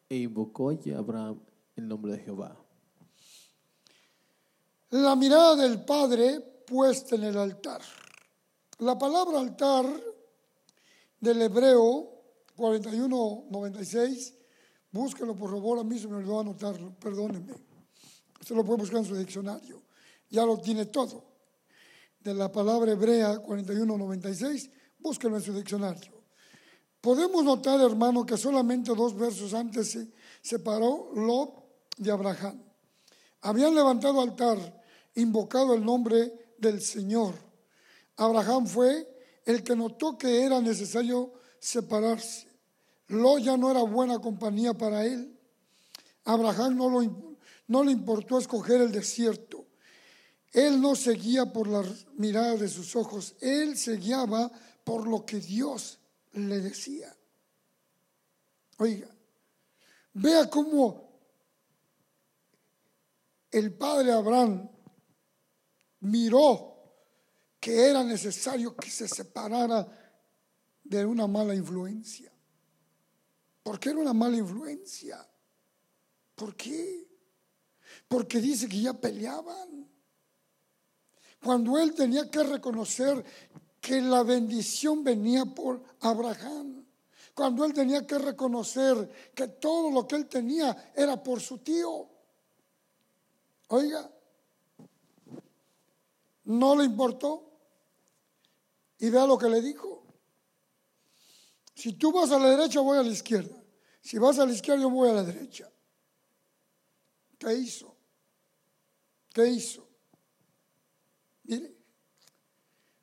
e 0.09 0.16
invocó 0.16 0.70
allí 0.70 0.92
a 0.92 0.98
Abraham 0.98 1.40
el 1.76 1.88
nombre 1.88 2.12
de 2.12 2.18
Jehová. 2.18 2.57
La 4.90 5.16
mirada 5.16 5.57
del 5.57 5.85
Padre 5.85 6.40
puesta 6.40 7.16
en 7.16 7.24
el 7.24 7.37
altar. 7.37 7.83
La 8.79 8.96
palabra 8.96 9.40
altar 9.40 9.87
del 11.20 11.42
hebreo 11.42 12.15
4196, 12.57 14.35
búsquelo 14.90 15.37
por 15.37 15.51
favor, 15.51 15.79
a 15.79 15.85
mí 15.85 15.99
se 15.99 16.09
me 16.09 16.16
olvidó 16.16 16.40
anotarlo, 16.40 16.95
perdónenme. 16.99 17.53
Usted 18.40 18.55
lo 18.55 18.64
puede 18.64 18.81
buscar 18.81 19.01
en 19.01 19.05
su 19.05 19.14
diccionario, 19.14 19.83
ya 20.31 20.45
lo 20.45 20.59
tiene 20.59 20.87
todo. 20.87 21.25
De 22.21 22.35
la 22.35 22.51
palabra 22.51 22.92
hebrea 22.92 23.38
4196, 23.38 24.71
búsquelo 24.99 25.37
en 25.37 25.42
su 25.42 25.53
diccionario. 25.53 26.16
Podemos 27.01 27.45
notar, 27.45 27.81
hermano, 27.81 28.27
que 28.27 28.37
solamente 28.37 28.92
dos 28.95 29.14
versos 29.14 29.55
antes 29.55 29.90
se 29.90 30.09
separó 30.42 31.12
Lot 31.14 31.53
de 31.99 32.11
Abraham. 32.11 32.61
Habían 33.42 33.75
levantado 33.75 34.21
altar, 34.21 34.83
invocado 35.14 35.75
el 35.75 35.85
nombre 35.85 36.55
del 36.59 36.81
Señor. 36.81 37.35
Abraham 38.16 38.66
fue 38.66 39.07
el 39.45 39.62
que 39.62 39.77
notó 39.77 40.19
que 40.19 40.42
era 40.42 40.61
necesario 40.61 41.33
separarse. 41.61 42.47
Lot 43.09 43.40
ya 43.40 43.57
no 43.57 43.71
era 43.71 43.83
buena 43.83 44.19
compañía 44.19 44.75
para 44.75 45.05
él. 45.05 45.37
Abraham 46.25 46.77
no, 46.77 46.88
lo, 46.88 47.37
no 47.69 47.85
le 47.85 47.92
importó 47.92 48.38
escoger 48.38 48.81
el 48.81 48.92
desierto. 48.92 49.64
Él 50.53 50.81
no 50.81 50.97
seguía 50.97 51.53
por 51.53 51.69
la 51.69 51.85
mirada 52.14 52.57
de 52.57 52.69
sus 52.69 52.97
ojos, 52.97 53.35
él 53.40 53.77
se 53.77 53.97
guiaba 53.97 54.51
por 54.85 55.07
lo 55.07 55.27
que 55.27 55.38
Dios 55.38 55.99
le 56.33 56.61
decía. 56.61 57.14
Oiga, 58.79 59.09
vea 60.14 60.49
cómo 60.49 61.07
el 63.51 63.73
padre 63.73 64.12
Abraham 64.12 64.69
miró 66.01 66.77
que 67.61 67.88
era 67.88 68.05
necesario 68.05 68.77
que 68.77 68.90
se 68.90 69.09
separara 69.09 70.06
de 70.88 71.05
una 71.05 71.27
mala 71.27 71.55
influencia. 71.55 72.33
¿Por 73.62 73.81
qué 73.81 73.90
era 73.90 73.99
una 73.99 74.12
mala 74.12 74.37
influencia? 74.37 75.27
¿Por 76.35 76.55
qué? 76.55 77.07
Porque 78.07 78.40
dice 78.40 78.68
que 78.68 78.81
ya 78.81 78.92
peleaban. 78.94 79.88
Cuando 81.42 81.79
él 81.79 81.94
tenía 81.94 82.31
que 82.31 82.42
reconocer 82.42 83.25
que 83.81 84.01
la 84.01 84.22
bendición 84.22 85.03
venía 85.03 85.44
por 85.44 85.83
Abraham. 86.01 86.85
Cuando 87.35 87.64
él 87.64 87.72
tenía 87.72 88.07
que 88.07 88.18
reconocer 88.18 89.11
que 89.35 89.49
todo 89.49 89.90
lo 89.90 90.07
que 90.07 90.16
él 90.16 90.27
tenía 90.27 90.92
era 90.94 91.22
por 91.22 91.40
su 91.40 91.59
tío. 91.59 92.09
Oiga, 93.68 94.11
no 96.44 96.77
le 96.77 96.85
importó. 96.85 97.42
Y 98.99 99.11
vea 99.11 99.27
lo 99.27 99.37
que 99.37 99.49
le 99.49 99.61
dijo. 99.61 100.06
Si 101.77 101.93
tú 101.93 102.11
vas 102.11 102.31
a 102.31 102.39
la 102.39 102.49
derecha, 102.49 102.81
voy 102.81 102.97
a 102.97 103.03
la 103.03 103.11
izquierda. 103.11 103.55
Si 104.01 104.17
vas 104.17 104.39
a 104.39 104.47
la 104.47 104.53
izquierda, 104.53 104.81
yo 104.81 104.89
voy 104.89 105.11
a 105.11 105.12
la 105.12 105.23
derecha. 105.23 105.71
¿Qué 107.39 107.53
hizo? 107.53 107.95
¿Qué 109.35 109.47
hizo? 109.47 109.87
Mire, 111.45 111.77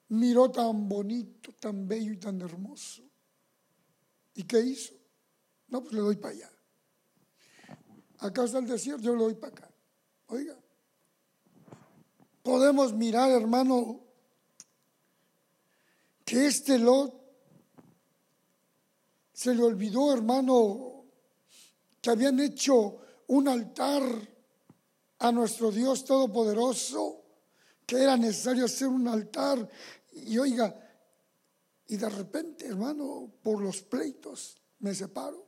miró 0.09 0.49
tan 0.49 0.89
bonito, 0.89 1.53
tan 1.53 1.87
bello 1.87 2.13
y 2.13 2.17
tan 2.17 2.41
hermoso. 2.41 3.03
¿Y 4.33 4.41
qué 4.41 4.61
hizo? 4.61 4.95
No, 5.67 5.81
pues 5.83 5.93
le 5.93 5.99
doy 5.99 6.15
para 6.15 6.33
allá. 6.33 6.51
Acá 8.17 8.43
está 8.43 8.57
el 8.57 8.65
desierto, 8.65 9.03
yo 9.03 9.15
le 9.15 9.23
doy 9.23 9.35
para 9.35 9.53
acá. 9.53 9.71
Oiga, 10.25 10.57
podemos 12.41 12.91
mirar, 12.91 13.29
hermano, 13.29 14.03
que 16.25 16.47
este 16.47 16.79
Lot 16.79 17.22
se 19.33 19.55
le 19.55 19.63
olvidó, 19.63 20.13
hermano, 20.13 21.05
que 21.99 22.11
habían 22.11 22.39
hecho 22.39 22.97
un 23.27 23.47
altar 23.47 24.03
a 25.19 25.31
nuestro 25.31 25.71
Dios 25.71 26.05
Todopoderoso, 26.05 27.23
que 27.85 27.97
era 27.97 28.15
necesario 28.15 28.65
hacer 28.65 28.87
un 28.87 29.07
altar. 29.07 29.67
Y 30.11 30.37
oiga, 30.37 30.73
y 31.87 31.97
de 31.97 32.09
repente, 32.09 32.67
hermano, 32.67 33.31
por 33.41 33.61
los 33.61 33.81
pleitos 33.81 34.57
me 34.79 34.93
separo, 34.93 35.45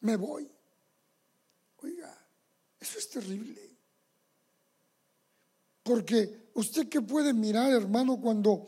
me 0.00 0.16
voy. 0.16 0.50
Oiga, 1.82 2.16
eso 2.78 2.98
es 2.98 3.08
terrible. 3.10 3.76
Porque 5.82 6.50
usted 6.54 6.88
que 6.88 7.02
puede 7.02 7.32
mirar, 7.34 7.72
hermano, 7.72 8.20
cuando 8.20 8.66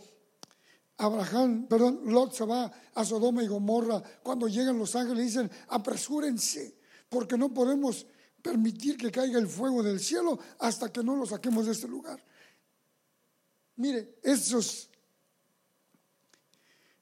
Abraham, 0.97 1.67
perdón, 1.67 2.03
Lot 2.05 2.35
se 2.35 2.45
va 2.45 2.71
a 2.95 3.05
Sodoma 3.05 3.43
y 3.43 3.49
Gomorra, 3.49 4.03
cuando 4.23 4.47
llegan 4.47 4.79
los 4.79 4.95
ángeles 4.95 5.27
dicen, 5.27 5.51
apresúrense, 5.69 6.77
porque 7.09 7.37
no 7.37 7.53
podemos 7.53 8.07
permitir 8.41 8.97
que 8.97 9.11
caiga 9.11 9.39
el 9.39 9.49
fuego 9.49 9.83
del 9.83 9.99
cielo 9.99 10.39
hasta 10.59 10.93
que 10.93 11.03
no 11.03 11.17
lo 11.17 11.27
saquemos 11.27 11.67
de 11.67 11.73
este 11.73 11.89
lugar. 11.89 12.23
Mire, 13.77 14.19
esos, 14.23 14.89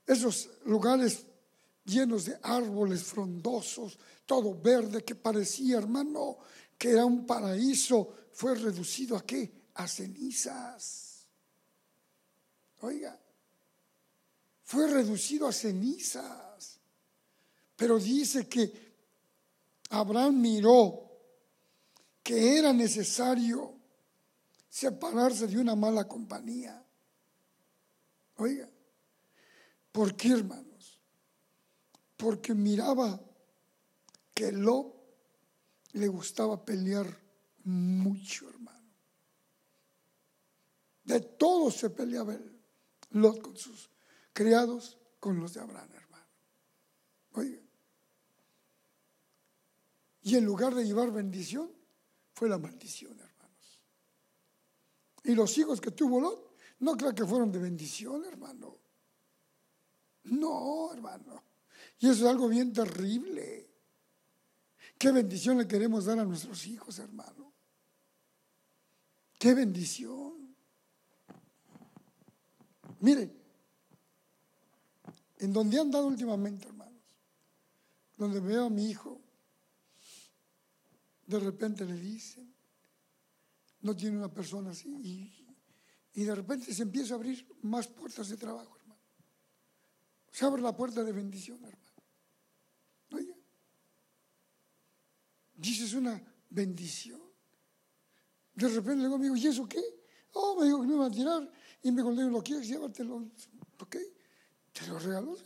esos 0.06 0.48
lugares 0.64 1.26
llenos 1.84 2.24
de 2.24 2.38
árboles 2.42 3.02
frondosos, 3.02 3.98
todo 4.24 4.58
verde, 4.58 5.04
que 5.04 5.14
parecía, 5.14 5.78
hermano, 5.78 6.38
que 6.78 6.90
era 6.90 7.04
un 7.04 7.26
paraíso, 7.26 8.14
fue 8.32 8.54
reducido 8.54 9.16
a 9.16 9.26
qué? 9.26 9.52
A 9.74 9.86
cenizas. 9.86 11.26
Oiga, 12.80 13.18
fue 14.72 14.86
reducido 14.86 15.46
a 15.46 15.52
cenizas. 15.52 16.80
Pero 17.76 17.98
dice 17.98 18.48
que 18.48 18.72
Abraham 19.90 20.40
miró 20.40 21.10
que 22.22 22.56
era 22.56 22.72
necesario 22.72 23.74
separarse 24.70 25.46
de 25.46 25.58
una 25.58 25.76
mala 25.76 26.08
compañía. 26.08 26.82
Oiga, 28.36 28.66
¿por 29.92 30.16
qué 30.16 30.28
hermanos? 30.28 30.98
Porque 32.16 32.54
miraba 32.54 33.20
que 34.32 34.52
Lot 34.52 34.94
le 35.92 36.08
gustaba 36.08 36.64
pelear 36.64 37.14
mucho, 37.64 38.48
hermano. 38.48 38.88
De 41.04 41.20
todo 41.20 41.70
se 41.70 41.90
peleaba 41.90 42.32
el 42.32 42.58
Lot 43.10 43.42
con 43.42 43.54
sus 43.54 43.91
criados 44.32 44.98
con 45.20 45.38
los 45.38 45.54
de 45.54 45.60
Abraham, 45.60 45.90
hermano. 45.94 46.26
Oiga. 47.34 47.60
Y 50.22 50.36
en 50.36 50.44
lugar 50.44 50.74
de 50.74 50.84
llevar 50.84 51.10
bendición, 51.10 51.70
fue 52.34 52.48
la 52.48 52.58
maldición, 52.58 53.18
hermanos. 53.18 53.80
Y 55.24 55.34
los 55.34 55.56
hijos 55.58 55.80
que 55.80 55.90
tuvo 55.90 56.20
Lot, 56.20 56.56
no 56.80 56.96
creo 56.96 57.14
que 57.14 57.26
fueron 57.26 57.50
de 57.50 57.58
bendición, 57.58 58.24
hermano. 58.24 58.78
No, 60.24 60.92
hermano. 60.92 61.42
Y 61.98 62.08
eso 62.08 62.24
es 62.24 62.30
algo 62.30 62.48
bien 62.48 62.72
terrible. 62.72 63.68
¿Qué 64.98 65.10
bendición 65.10 65.58
le 65.58 65.66
queremos 65.66 66.04
dar 66.04 66.18
a 66.18 66.24
nuestros 66.24 66.66
hijos, 66.66 66.98
hermano? 66.98 67.52
Qué 69.38 69.54
bendición. 69.54 70.54
Mire, 73.00 73.41
en 75.42 75.52
donde 75.52 75.80
han 75.80 75.90
dado 75.90 76.06
últimamente, 76.06 76.68
hermanos, 76.68 77.02
donde 78.16 78.38
veo 78.38 78.66
a 78.66 78.70
mi 78.70 78.88
hijo, 78.88 79.20
de 81.26 81.40
repente 81.40 81.84
le 81.84 81.96
dicen, 81.96 82.54
no 83.80 83.96
tiene 83.96 84.18
una 84.18 84.32
persona 84.32 84.70
así, 84.70 84.88
y, 84.88 86.20
y 86.20 86.24
de 86.24 86.34
repente 86.36 86.72
se 86.72 86.82
empieza 86.82 87.14
a 87.14 87.16
abrir 87.16 87.44
más 87.62 87.88
puertas 87.88 88.28
de 88.28 88.36
trabajo, 88.36 88.76
hermano. 88.76 89.00
Se 90.30 90.44
abre 90.44 90.62
la 90.62 90.76
puerta 90.76 91.02
de 91.02 91.10
bendición, 91.10 91.56
hermano. 91.64 92.02
Oiga, 93.10 93.34
dice, 95.56 95.86
es 95.86 95.94
una 95.94 96.22
bendición. 96.50 97.20
De 98.54 98.68
repente 98.68 98.98
le 98.98 99.02
digo, 99.02 99.16
amigo, 99.16 99.34
¿y 99.34 99.48
eso 99.48 99.68
qué? 99.68 99.82
Oh, 100.34 100.60
me 100.60 100.66
dijo 100.66 100.82
que 100.82 100.86
no 100.86 100.94
iba 100.94 101.06
a 101.06 101.10
tirar. 101.10 101.52
Y 101.82 101.90
me 101.90 102.00
dijo, 102.00 102.12
¿lo 102.12 102.42
quieres? 102.44 102.68
Llévatelo. 102.68 103.28
Ok. 103.80 103.96
Te 104.72 104.86
lo 104.86 104.98
regaló. 104.98 105.36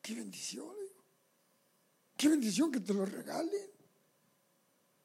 Qué 0.00 0.14
bendición. 0.14 0.74
Qué 2.16 2.28
bendición 2.28 2.70
que 2.70 2.80
te 2.80 2.92
lo 2.92 3.04
regalen. 3.04 3.70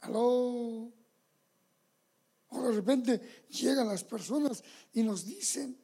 Aló. 0.02 0.94
O 2.50 2.62
de 2.62 2.72
repente 2.72 3.46
llegan 3.50 3.88
las 3.88 4.04
personas 4.04 4.64
y 4.94 5.04
nos 5.04 5.26
dicen, 5.26 5.78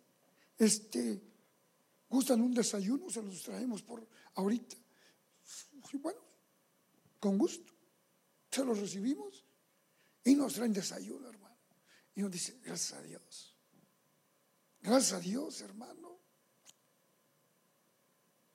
este, 0.57 1.21
gustan 2.09 2.41
un 2.41 2.53
desayuno, 2.53 3.09
se 3.09 3.21
los 3.21 3.41
traemos 3.43 3.83
por 3.83 4.07
ahorita. 4.35 4.77
Y 5.91 5.97
bueno, 5.97 6.19
con 7.19 7.37
gusto. 7.37 7.73
Se 8.49 8.63
los 8.63 8.79
recibimos 8.79 9.43
y 10.23 10.35
nos 10.35 10.53
traen 10.53 10.73
desayuno, 10.73 11.29
hermano. 11.29 11.57
Y 12.15 12.21
nos 12.21 12.31
dice, 12.31 12.59
gracias 12.63 12.99
a 12.99 13.01
Dios. 13.01 13.57
Gracias 14.81 15.13
a 15.13 15.19
Dios, 15.19 15.61
hermano. 15.61 16.12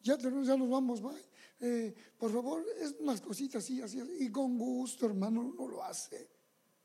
Ya, 0.08 0.16
tenemos, 0.16 0.46
ya 0.46 0.56
nos 0.56 0.70
vamos, 0.70 1.02
bye. 1.02 1.22
Eh, 1.60 1.94
por 2.16 2.32
favor, 2.32 2.64
es 2.80 2.94
unas 2.98 3.20
cositas 3.20 3.62
así, 3.62 3.82
así, 3.82 4.00
y 4.20 4.30
con 4.30 4.56
gusto, 4.56 5.04
hermano, 5.04 5.42
uno 5.42 5.68
lo 5.68 5.84
hace. 5.84 6.30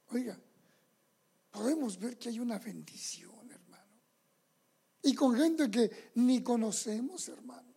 Oiga, 0.10 0.38
podemos 1.50 1.98
ver 1.98 2.18
que 2.18 2.28
hay 2.28 2.40
una 2.42 2.60
bendición, 2.60 3.50
hermano. 3.50 4.02
Y 5.04 5.16
con 5.16 5.38
gente 5.38 5.72
que 5.72 6.12
ni 6.16 6.44
conocemos, 6.44 7.30
hermano. 7.30 7.74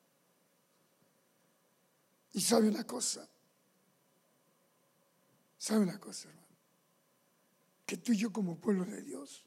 Y 2.33 2.41
sabe 2.41 2.69
una 2.69 2.85
cosa, 2.85 3.29
sabe 5.57 5.83
una 5.83 6.01
cosa, 6.01 6.29
hermano, 6.29 6.57
que 7.87 7.99
tú 7.99 8.11
y 8.11 8.17
yo 8.17 8.33
como 8.33 8.59
pueblo 8.59 8.85
de 8.85 9.01
Dios 9.03 9.47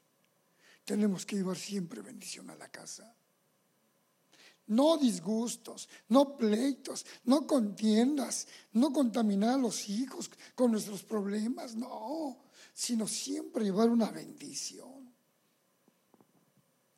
tenemos 0.86 1.26
que 1.26 1.36
llevar 1.36 1.58
siempre 1.58 2.00
bendición 2.00 2.48
a 2.48 2.56
la 2.56 2.70
casa. 2.70 3.14
No 4.70 4.96
disgustos, 4.96 5.88
no 6.10 6.36
pleitos, 6.36 7.04
no 7.24 7.44
contiendas, 7.44 8.46
no 8.72 8.92
contaminar 8.92 9.54
a 9.54 9.58
los 9.58 9.88
hijos 9.88 10.30
con 10.54 10.70
nuestros 10.70 11.02
problemas, 11.02 11.74
no, 11.74 12.44
sino 12.72 13.08
siempre 13.08 13.64
llevar 13.64 13.90
una 13.90 14.12
bendición. 14.12 15.12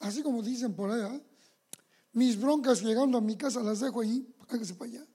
Así 0.01 0.23
como 0.23 0.43
dicen 0.43 0.75
por 0.75 0.91
allá, 0.91 1.19
mis 2.13 2.39
broncas 2.39 2.83
llegando 2.83 3.17
a 3.17 3.23
mi 3.23 3.37
casa 3.37 3.63
las 3.63 3.81
dejo 3.81 4.03
ahí, 4.03 4.23
hágase 4.51 4.75
para 4.75 4.91
allá, 4.91 5.07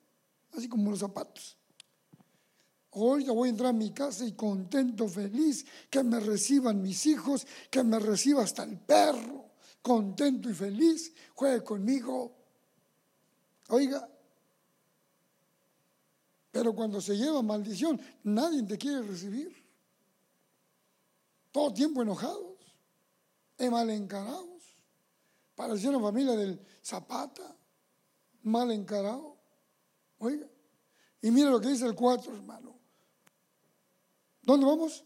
así 0.54 0.68
como 0.68 0.90
los 0.90 1.02
zapatos. 1.02 1.60
Hoy 2.90 3.26
ya 3.26 3.34
voy 3.34 3.50
a 3.50 3.52
entrar 3.52 3.70
a 3.70 3.74
mi 3.74 3.92
casa 3.92 4.26
y 4.26 4.32
contento, 4.32 5.08
feliz, 5.08 5.64
que 5.92 6.02
me 6.02 6.20
reciban 6.20 6.82
mis 6.82 7.06
hijos, 7.06 7.46
que 7.70 7.84
me 7.84 8.00
reciba 8.00 8.42
hasta 8.42 8.64
el 8.64 8.80
perro, 8.80 9.52
contento 9.84 10.50
y 10.50 10.56
feliz, 10.56 11.14
juegue 11.36 11.64
conmigo. 11.64 12.37
Oiga, 13.70 14.10
pero 16.52 16.74
cuando 16.74 17.02
se 17.02 17.16
lleva 17.16 17.42
maldición, 17.42 18.02
nadie 18.24 18.64
te 18.64 18.78
quiere 18.78 19.02
recibir. 19.02 19.56
Todo 21.52 21.74
tiempo 21.74 22.02
enojados, 22.02 22.58
mal 23.70 23.90
encarados. 23.90 24.64
Parecieron 25.56 26.02
familia 26.02 26.36
del 26.36 26.60
Zapata, 26.84 27.56
mal 28.44 28.72
encarado. 28.72 29.38
Oiga, 30.20 30.48
y 31.22 31.32
mira 31.32 31.50
lo 31.50 31.60
que 31.60 31.70
dice 31.70 31.86
el 31.86 31.96
4, 31.96 32.36
hermano. 32.36 32.78
¿Dónde 34.42 34.66
vamos? 34.66 35.04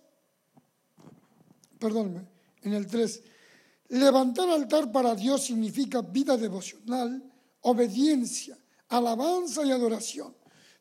Perdónme, 1.79 2.27
en 2.61 2.73
el 2.73 2.85
3. 2.85 3.23
Levantar 3.89 4.49
altar 4.49 4.91
para 4.91 5.15
Dios 5.15 5.45
significa 5.45 6.01
vida 6.01 6.37
devocional, 6.37 7.30
obediencia, 7.61 8.57
alabanza 8.89 9.63
y 9.65 9.71
adoración 9.71 10.35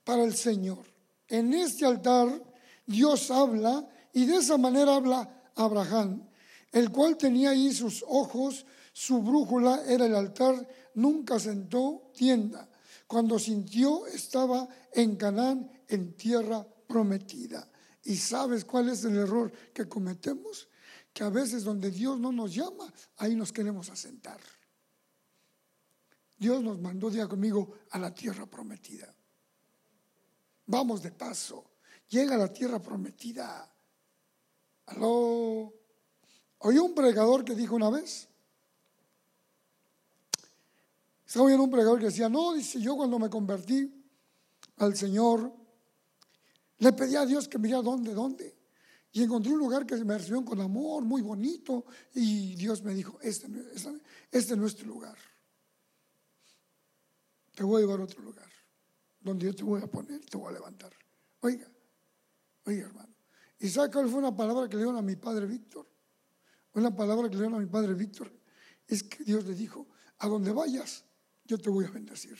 para 0.05 0.25
el 0.25 0.35
Señor. 0.35 0.85
En 1.29 1.55
este 1.55 1.87
altar 1.87 2.43
Dios 2.87 3.31
habla 3.31 3.89
y 4.13 4.27
de 4.27 4.37
esa 4.37 4.59
manera 4.59 4.97
habla 4.97 5.43
Abraham, 5.55 6.29
el 6.73 6.91
cual 6.91 7.17
tenía 7.17 7.51
ahí 7.51 7.73
sus 7.73 8.05
ojos, 8.07 8.67
su 8.93 9.23
brújula 9.23 9.83
era 9.87 10.07
el 10.07 10.15
altar, 10.15 10.69
nunca 10.95 11.39
sentó 11.39 12.11
tienda. 12.15 12.69
Cuando 13.07 13.39
sintió 13.39 14.07
estaba 14.07 14.69
en 14.93 15.17
Canaán, 15.17 15.71
en 15.89 16.17
tierra 16.17 16.67
prometida. 16.87 17.69
¿Y 18.05 18.17
sabes 18.17 18.65
cuál 18.65 18.89
es 18.89 19.05
el 19.05 19.17
error 19.17 19.53
que 19.73 19.89
cometemos? 19.89 20.69
Que 21.13 21.25
a 21.25 21.29
veces 21.29 21.65
donde 21.65 21.91
Dios 21.91 22.19
no 22.19 22.33
nos 22.33 22.55
llama, 22.55 22.93
ahí 23.17 23.35
nos 23.35 23.53
queremos 23.53 23.91
asentar. 23.91 24.41
Dios 26.41 26.63
nos 26.63 26.81
mandó, 26.81 27.11
día 27.11 27.29
conmigo, 27.29 27.71
a 27.91 27.99
la 27.99 28.15
tierra 28.15 28.47
prometida. 28.47 29.15
Vamos 30.65 31.03
de 31.03 31.13
paso. 31.13 31.73
Llega 32.09 32.35
a 32.35 32.39
la 32.39 32.51
tierra 32.51 32.81
prometida. 32.81 33.71
Aló. 34.87 35.71
Oí 36.61 36.79
un 36.79 36.95
predicador 36.95 37.45
que 37.45 37.55
dijo 37.55 37.77
una 37.77 37.91
vez. 37.91 38.27
Estaba 41.27 41.45
oyendo 41.45 41.65
un 41.65 41.71
predicador 41.71 41.99
que 41.99 42.07
decía, 42.07 42.31
no, 42.31 42.55
dice 42.55 42.81
yo 42.81 42.97
cuando 42.97 43.19
me 43.19 43.29
convertí 43.29 44.03
al 44.79 44.97
Señor, 44.97 45.55
le 46.79 46.93
pedí 46.95 47.17
a 47.17 47.27
Dios 47.27 47.49
que 47.49 47.59
me 47.59 47.69
diera 47.69 47.83
dónde, 47.83 48.15
dónde. 48.15 48.57
Y 49.13 49.23
encontré 49.23 49.53
un 49.53 49.59
lugar 49.59 49.85
que 49.85 50.03
me 50.07 50.17
recibió 50.17 50.43
con 50.43 50.59
amor, 50.59 51.05
muy 51.05 51.21
bonito. 51.21 51.85
Y 52.15 52.55
Dios 52.55 52.83
me 52.83 52.95
dijo, 52.95 53.19
este, 53.21 53.47
este, 53.75 53.91
este 54.33 54.55
es 54.55 54.59
nuestro 54.59 54.87
lugar. 54.87 55.19
Te 57.61 57.65
voy 57.65 57.83
a 57.83 57.85
llevar 57.85 58.01
a 58.01 58.05
otro 58.05 58.23
lugar, 58.23 58.51
donde 59.21 59.45
yo 59.45 59.55
te 59.55 59.63
voy 59.63 59.83
a 59.83 59.87
poner, 59.87 60.25
te 60.25 60.39
voy 60.39 60.49
a 60.49 60.53
levantar. 60.53 60.95
Oiga, 61.41 61.71
oiga 62.65 62.87
hermano. 62.87 63.15
¿Y 63.59 63.69
sabe 63.69 63.91
cuál 63.91 64.09
fue 64.09 64.19
una 64.19 64.35
palabra 64.35 64.67
que 64.67 64.77
le 64.77 64.85
dieron 64.85 64.97
a 64.97 65.03
mi 65.03 65.15
padre 65.17 65.45
Víctor? 65.45 65.87
Una 66.73 66.97
palabra 66.97 67.29
que 67.29 67.35
le 67.35 67.43
dieron 67.43 67.57
a 67.57 67.59
mi 67.59 67.67
padre 67.67 67.93
Víctor. 67.93 68.33
Es 68.89 69.03
que 69.03 69.25
Dios 69.25 69.45
le 69.45 69.55
dijo, 69.55 69.87
a 70.21 70.27
donde 70.27 70.53
vayas, 70.53 71.05
yo 71.45 71.59
te 71.59 71.69
voy 71.69 71.85
a 71.85 71.91
bendecir. 71.91 72.39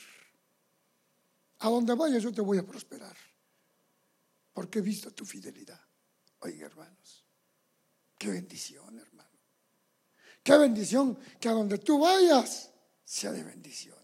A 1.59 1.69
donde 1.69 1.93
vayas, 1.93 2.23
yo 2.23 2.31
te 2.31 2.41
voy 2.41 2.57
a 2.57 2.65
prosperar 2.65 3.15
porque 4.53 4.79
he 4.79 4.81
visto 4.81 5.11
tu 5.11 5.23
fidelidad. 5.23 5.81
Oiga, 6.39 6.65
hermanos, 6.65 7.23
qué 8.17 8.31
bendición, 8.31 8.97
hermano. 8.97 9.29
Qué 10.41 10.57
bendición 10.57 11.15
que 11.39 11.47
a 11.47 11.51
donde 11.51 11.77
tú 11.77 11.99
vayas 11.99 12.71
sea 13.03 13.31
de 13.31 13.43
bendición. 13.43 14.00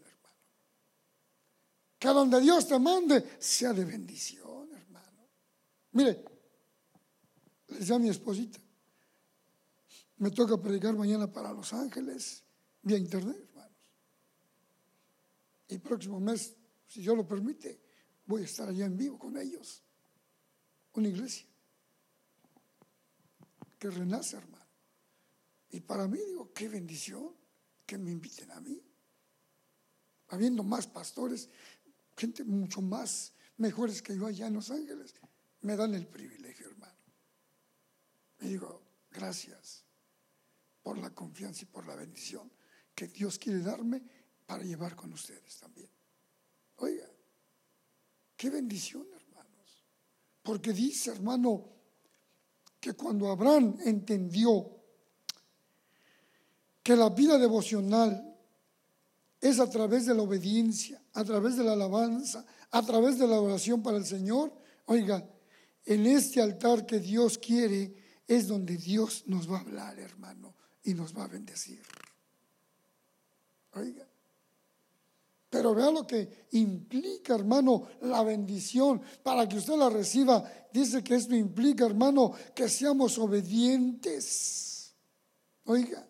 Que 1.99 2.07
a 2.07 2.13
donde 2.13 2.39
Dios 2.39 2.67
te 2.67 2.77
mande 2.77 3.38
sea 3.39 3.73
de 3.73 3.86
bendición, 3.86 4.69
hermano. 4.73 5.27
Mire, 5.93 6.23
le 7.67 7.79
decía 7.79 7.95
a 7.95 7.99
mi 7.99 8.10
esposita, 8.10 8.60
me 10.17 10.31
toca 10.31 10.62
predicar 10.62 10.95
mañana 10.95 11.31
para 11.31 11.51
Los 11.51 11.73
Ángeles 11.73 12.43
vía 12.81 12.97
internet, 12.97 13.38
hermanos. 13.49 13.77
Y 15.69 15.77
próximo 15.79 16.19
mes, 16.19 16.55
si 16.88 17.01
Dios 17.01 17.17
lo 17.17 17.27
permite, 17.27 17.81
voy 18.25 18.43
a 18.43 18.45
estar 18.45 18.69
allá 18.69 18.86
en 18.86 18.97
vivo 18.97 19.17
con 19.17 19.38
ellos 19.38 19.83
una 20.97 21.10
iglesia 21.10 21.45
que 23.77 23.89
renace, 23.89 24.38
hermano. 24.38 24.65
Y 25.69 25.79
para 25.81 26.07
mí 26.07 26.17
digo, 26.17 26.51
qué 26.53 26.67
bendición 26.67 27.36
que 27.86 27.97
me 27.97 28.12
inviten 28.12 28.51
a 28.51 28.60
mí. 28.60 28.81
Habiendo 30.29 30.63
más 30.63 30.88
pastores, 30.88 31.49
gente 32.17 32.43
mucho 32.43 32.82
más 32.82 33.34
mejores 33.58 34.01
que 34.01 34.15
yo 34.15 34.25
allá 34.25 34.47
en 34.47 34.56
Los 34.56 34.71
Ángeles, 34.71 35.13
me 35.62 35.75
dan 35.75 35.93
el 35.93 36.08
privilegio, 36.08 36.67
hermano. 36.67 36.97
Y 38.41 38.49
digo, 38.49 38.84
gracias 39.12 39.86
por 40.82 40.97
la 40.97 41.10
confianza 41.12 41.63
y 41.63 41.65
por 41.65 41.86
la 41.86 41.95
bendición 41.95 42.51
que 42.93 43.08
Dios 43.08 43.38
quiere 43.38 43.60
darme 43.60 44.01
para 44.45 44.63
llevar 44.63 44.95
con 44.95 45.13
ustedes 45.13 45.60
también. 45.60 45.89
Oiga, 46.77 47.10
qué 48.36 48.49
bendición, 48.49 49.06
hermano. 49.13 49.49
Porque 50.43 50.71
dice, 50.71 51.12
hermano, 51.12 51.69
que 52.80 52.93
cuando 52.93 53.30
Abraham 53.30 53.77
entendió 53.84 54.77
que 56.82 56.95
la 56.95 57.10
vida 57.10 57.38
devocional 57.38 58.26
es 59.41 59.60
a 59.60 59.69
través 59.69 60.06
de 60.06 60.13
la 60.13 60.23
obediencia, 60.23 61.02
a 61.13 61.23
través 61.23 61.58
de 61.58 61.63
la 61.63 61.73
alabanza, 61.73 62.45
a 62.71 62.82
través 62.84 63.19
de 63.19 63.28
la 63.28 63.39
oración 63.39 63.82
para 63.82 63.97
el 63.97 64.06
Señor, 64.06 64.52
oiga, 64.86 65.28
en 65.86 66.06
este 66.06 66.41
altar 66.41 66.86
que 66.86 67.00
Dios 67.00 67.38
quiere 67.38 67.95
es 68.28 68.47
donde 68.47 68.76
Dios 68.78 69.23
nos 69.28 69.50
va 69.50 69.58
a 69.58 69.62
hablar, 69.62 69.97
hermano, 70.00 70.54
y 70.84 70.93
nos 70.93 71.17
va 71.17 71.23
a 71.23 71.28
bendecir. 71.28 71.82
Oiga. 73.73 74.06
Pero 75.50 75.73
vea 75.73 75.89
lo 75.91 76.06
que 76.06 76.47
implica, 76.52 77.36
hermano, 77.36 77.88
la 78.02 78.21
bendición. 78.23 79.02
Para 79.23 79.47
que 79.47 79.58
usted 79.58 79.78
la 79.78 79.89
reciba, 79.89 80.43
dice 80.73 81.02
que 81.04 81.15
esto 81.15 81.36
implica, 81.36 81.86
hermano, 81.86 82.34
que 82.54 82.67
seamos 82.67 83.17
obedientes. 83.17 84.93
Oiga, 85.63 86.06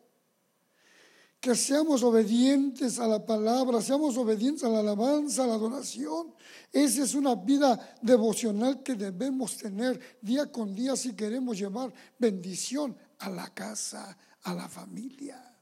seamos 1.55 2.03
obedientes 2.03 2.99
a 2.99 3.07
la 3.07 3.25
palabra, 3.25 3.81
seamos 3.81 4.17
obedientes 4.17 4.63
a 4.63 4.69
la 4.69 4.79
alabanza, 4.79 5.43
a 5.43 5.47
la 5.47 5.53
adoración. 5.55 6.33
Esa 6.71 7.03
es 7.03 7.13
una 7.15 7.36
vida 7.36 7.97
devocional 8.01 8.83
que 8.83 8.95
debemos 8.95 9.57
tener 9.57 10.17
día 10.21 10.51
con 10.51 10.75
día 10.75 10.95
si 10.95 11.15
queremos 11.15 11.57
llevar 11.57 11.93
bendición 12.17 12.97
a 13.19 13.29
la 13.29 13.53
casa, 13.53 14.17
a 14.43 14.53
la 14.53 14.67
familia. 14.67 15.55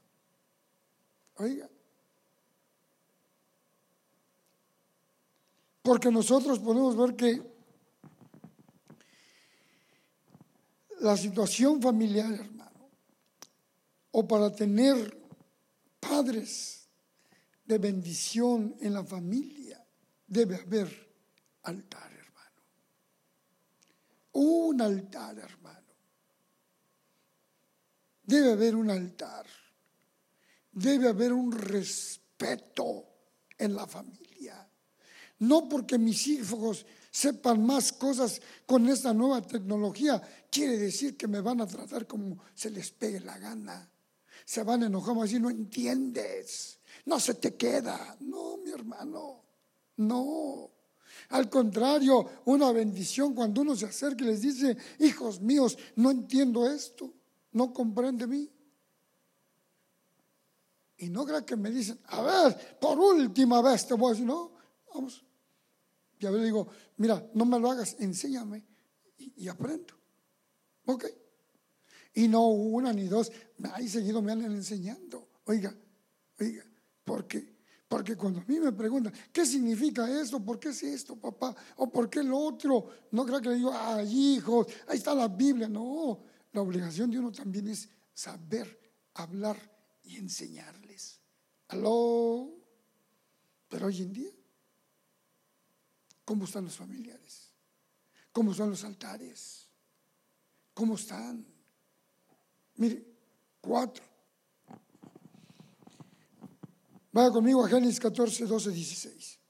Oiga. 1.36 1.68
Porque 5.82 6.10
nosotros 6.10 6.58
podemos 6.58 6.96
ver 6.96 7.14
que 7.14 7.42
la 11.00 11.16
situación 11.16 11.80
familiar, 11.80 12.32
hermano, 12.32 12.88
o 14.10 14.26
para 14.26 14.50
tener 14.50 15.25
padres 16.08 16.88
de 17.64 17.78
bendición 17.78 18.76
en 18.80 18.94
la 18.94 19.04
familia, 19.04 19.84
debe 20.26 20.56
haber 20.56 20.88
altar, 21.62 22.12
hermano. 22.12 22.62
Un 24.32 24.80
altar, 24.80 25.38
hermano. 25.38 25.94
Debe 28.22 28.52
haber 28.52 28.76
un 28.76 28.90
altar. 28.90 29.46
Debe 30.72 31.08
haber 31.08 31.32
un 31.32 31.52
respeto 31.52 33.06
en 33.58 33.74
la 33.74 33.86
familia. 33.86 34.68
No 35.38 35.68
porque 35.68 35.98
mis 35.98 36.26
hijos 36.26 36.86
sepan 37.10 37.64
más 37.64 37.92
cosas 37.92 38.40
con 38.66 38.88
esta 38.88 39.14
nueva 39.14 39.40
tecnología, 39.42 40.20
quiere 40.50 40.76
decir 40.76 41.16
que 41.16 41.26
me 41.26 41.40
van 41.40 41.60
a 41.60 41.66
tratar 41.66 42.06
como 42.06 42.38
se 42.54 42.70
les 42.70 42.90
pegue 42.90 43.20
la 43.20 43.38
gana. 43.38 43.90
Se 44.46 44.62
van 44.62 44.84
a 44.84 44.86
enojar 44.86 45.16
así, 45.18 45.40
no 45.40 45.50
entiendes, 45.50 46.78
no 47.04 47.18
se 47.18 47.34
te 47.34 47.56
queda. 47.56 48.16
No, 48.20 48.56
mi 48.58 48.70
hermano, 48.70 49.42
no. 49.96 50.70
Al 51.30 51.50
contrario, 51.50 52.24
una 52.44 52.70
bendición 52.70 53.34
cuando 53.34 53.62
uno 53.62 53.74
se 53.74 53.86
acerca 53.86 54.24
y 54.24 54.28
les 54.28 54.42
dice, 54.42 54.76
hijos 55.00 55.40
míos, 55.40 55.76
no 55.96 56.12
entiendo 56.12 56.70
esto, 56.70 57.12
no 57.52 57.72
comprende 57.72 58.28
mí. 58.28 58.48
Y 60.98 61.10
no 61.10 61.26
crea 61.26 61.44
que 61.44 61.56
me 61.56 61.70
dicen, 61.70 61.98
a 62.04 62.22
ver, 62.22 62.78
por 62.78 62.98
última 62.98 63.60
vez 63.60 63.86
te 63.86 63.94
voy 63.94 64.10
a 64.10 64.10
decir, 64.12 64.26
no, 64.26 64.52
vamos, 64.94 65.24
ya 66.20 66.30
le 66.30 66.44
digo, 66.44 66.68
mira, 66.98 67.28
no 67.34 67.44
me 67.44 67.58
lo 67.58 67.70
hagas, 67.70 67.96
enséñame 67.98 68.64
y, 69.18 69.48
aprendo. 69.48 69.94
Ok. 70.86 71.04
Y 72.16 72.26
no 72.26 72.48
una 72.48 72.92
ni 72.92 73.04
dos, 73.04 73.30
ahí 73.72 73.88
seguido 73.88 74.20
me 74.20 74.32
andan 74.32 74.52
enseñando. 74.52 75.28
Oiga, 75.44 75.72
oiga, 76.40 76.64
¿por 77.04 77.28
qué? 77.28 77.54
Porque 77.86 78.16
cuando 78.16 78.40
a 78.40 78.44
mí 78.48 78.58
me 78.58 78.72
preguntan, 78.72 79.12
¿qué 79.32 79.46
significa 79.46 80.10
esto? 80.20 80.44
¿Por 80.44 80.58
qué 80.58 80.70
es 80.70 80.82
esto, 80.82 81.14
papá? 81.14 81.54
¿O 81.76 81.88
por 81.88 82.10
qué 82.10 82.24
lo 82.24 82.36
otro? 82.36 82.88
No 83.12 83.24
creo 83.24 83.40
que 83.40 83.50
le 83.50 83.54
digo, 83.54 83.72
ay, 83.72 84.34
hijos, 84.36 84.66
ahí 84.88 84.98
está 84.98 85.14
la 85.14 85.28
Biblia. 85.28 85.68
No, 85.68 86.18
la 86.52 86.62
obligación 86.62 87.08
de 87.12 87.20
uno 87.20 87.30
también 87.30 87.68
es 87.68 87.88
saber 88.12 88.80
hablar 89.14 89.56
y 90.02 90.16
enseñarles. 90.16 91.20
¿Aló? 91.68 92.50
Pero 93.68 93.86
hoy 93.86 94.02
en 94.02 94.12
día 94.12 94.30
¿Cómo 96.26 96.44
están 96.44 96.64
los 96.64 96.74
familiares? 96.74 97.52
¿Cómo 98.32 98.50
están 98.50 98.68
los 98.68 98.82
altares? 98.82 99.68
¿Cómo 100.74 100.96
están? 100.96 101.46
Mire, 102.76 103.04
cuatro. 103.60 104.04
Vaya 107.12 107.30
conmigo 107.30 107.64
a 107.64 107.68
Génesis 107.68 107.98
14, 107.98 108.46
12, 108.46 108.70
16. 108.70 109.40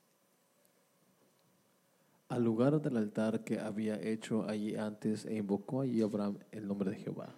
Al 2.29 2.43
lugar 2.43 2.81
del 2.81 2.97
altar 2.97 3.45
que 3.45 3.59
había 3.59 4.01
hecho 4.01 4.49
allí 4.49 4.77
antes 4.77 5.25
e 5.25 5.37
invocó 5.37 5.83
allí 5.83 6.03
Abraham 6.03 6.39
el 6.51 6.67
nombre 6.67 6.91
de 6.91 6.97
Jehová. 6.97 7.35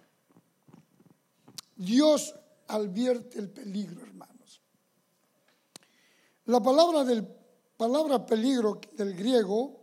Dios 1.75 2.35
advierte 2.67 3.39
el 3.39 3.49
peligro, 3.49 4.01
hermanos. 4.01 4.61
La 6.45 6.59
palabra 6.61 7.03
del 7.03 7.25
palabra 7.79 8.25
peligro 8.25 8.81
del 8.91 9.15
griego, 9.15 9.79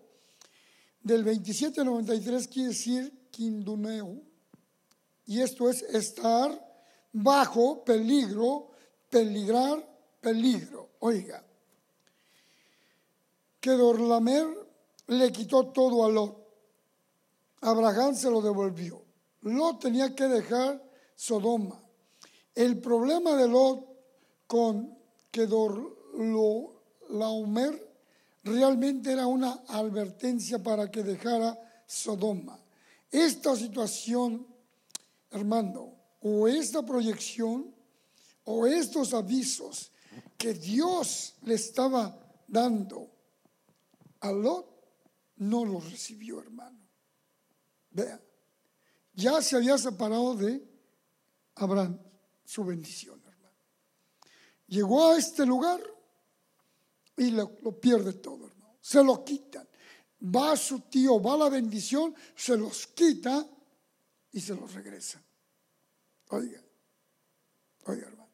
del 1.01 1.25
2793 1.25 2.47
quiere 2.49 2.69
decir 2.69 3.29
quinduneo. 3.31 4.26
Y 5.27 5.41
esto 5.41 5.69
es 5.69 5.83
estar 5.83 6.65
bajo 7.13 7.85
peligro, 7.85 8.71
peligrar, 9.11 9.85
peligro. 10.21 10.91
Oiga, 11.01 11.45
que 13.61 13.71
Dorlamer 13.73 14.47
le 15.09 15.33
quitó 15.33 15.67
todo 15.69 16.05
a 16.05 16.09
Lot. 16.09 16.47
Abraham 17.61 18.15
se 18.15 18.31
lo 18.31 18.41
devolvió. 18.41 19.03
Lot 19.43 19.81
tenía 19.81 20.15
que 20.15 20.29
dejar 20.29 20.83
Sodoma. 21.15 21.81
El 22.55 22.81
problema 22.81 23.35
de 23.35 23.49
Lot 23.49 23.87
con 24.47 24.97
que 25.31 25.49
Laomer 27.09 27.95
realmente 28.45 29.13
era 29.13 29.27
una 29.27 29.63
advertencia 29.69 30.63
para 30.63 30.91
que 30.91 31.03
dejara 31.03 31.59
Sodoma. 31.87 32.59
Esta 33.11 33.57
situación, 33.57 34.47
hermano, 35.31 35.95
o 36.21 36.49
esta 36.49 36.85
proyección, 36.85 37.75
o 38.45 38.67
estos 38.67 39.13
avisos 39.13 39.93
que 40.37 40.55
Dios 40.55 41.35
le 41.43 41.55
estaba 41.55 42.19
dando 42.47 43.11
a 44.21 44.33
Lot, 44.33 44.67
no 45.37 45.65
los 45.65 45.91
recibió, 45.91 46.41
hermano. 46.41 46.79
Vea, 47.91 48.21
ya 49.15 49.41
se 49.43 49.57
había 49.57 49.79
separado 49.79 50.35
de 50.35 50.63
Abraham, 51.57 51.99
su 52.45 52.65
bendición, 52.65 53.21
hermano. 53.27 53.57
Llegó 54.69 55.13
a 55.13 55.19
este 55.19 55.45
lugar 55.45 55.81
y 57.17 57.31
lo, 57.31 57.49
pierde 57.81 58.13
todo, 58.15 58.47
hermano. 58.47 58.77
Se 58.81 59.03
lo 59.03 59.25
quitan. 59.25 59.67
Va 60.23 60.57
su 60.57 60.81
tío, 60.81 61.21
va 61.21 61.37
la 61.37 61.49
bendición, 61.49 62.15
se 62.35 62.57
los 62.57 62.87
quita 62.89 63.47
y 64.37 64.41
se 64.43 64.55
los 64.55 64.75
regresa. 64.75 65.19
Oiga, 66.29 66.61
oiga, 67.87 68.07
hermano. 68.07 68.29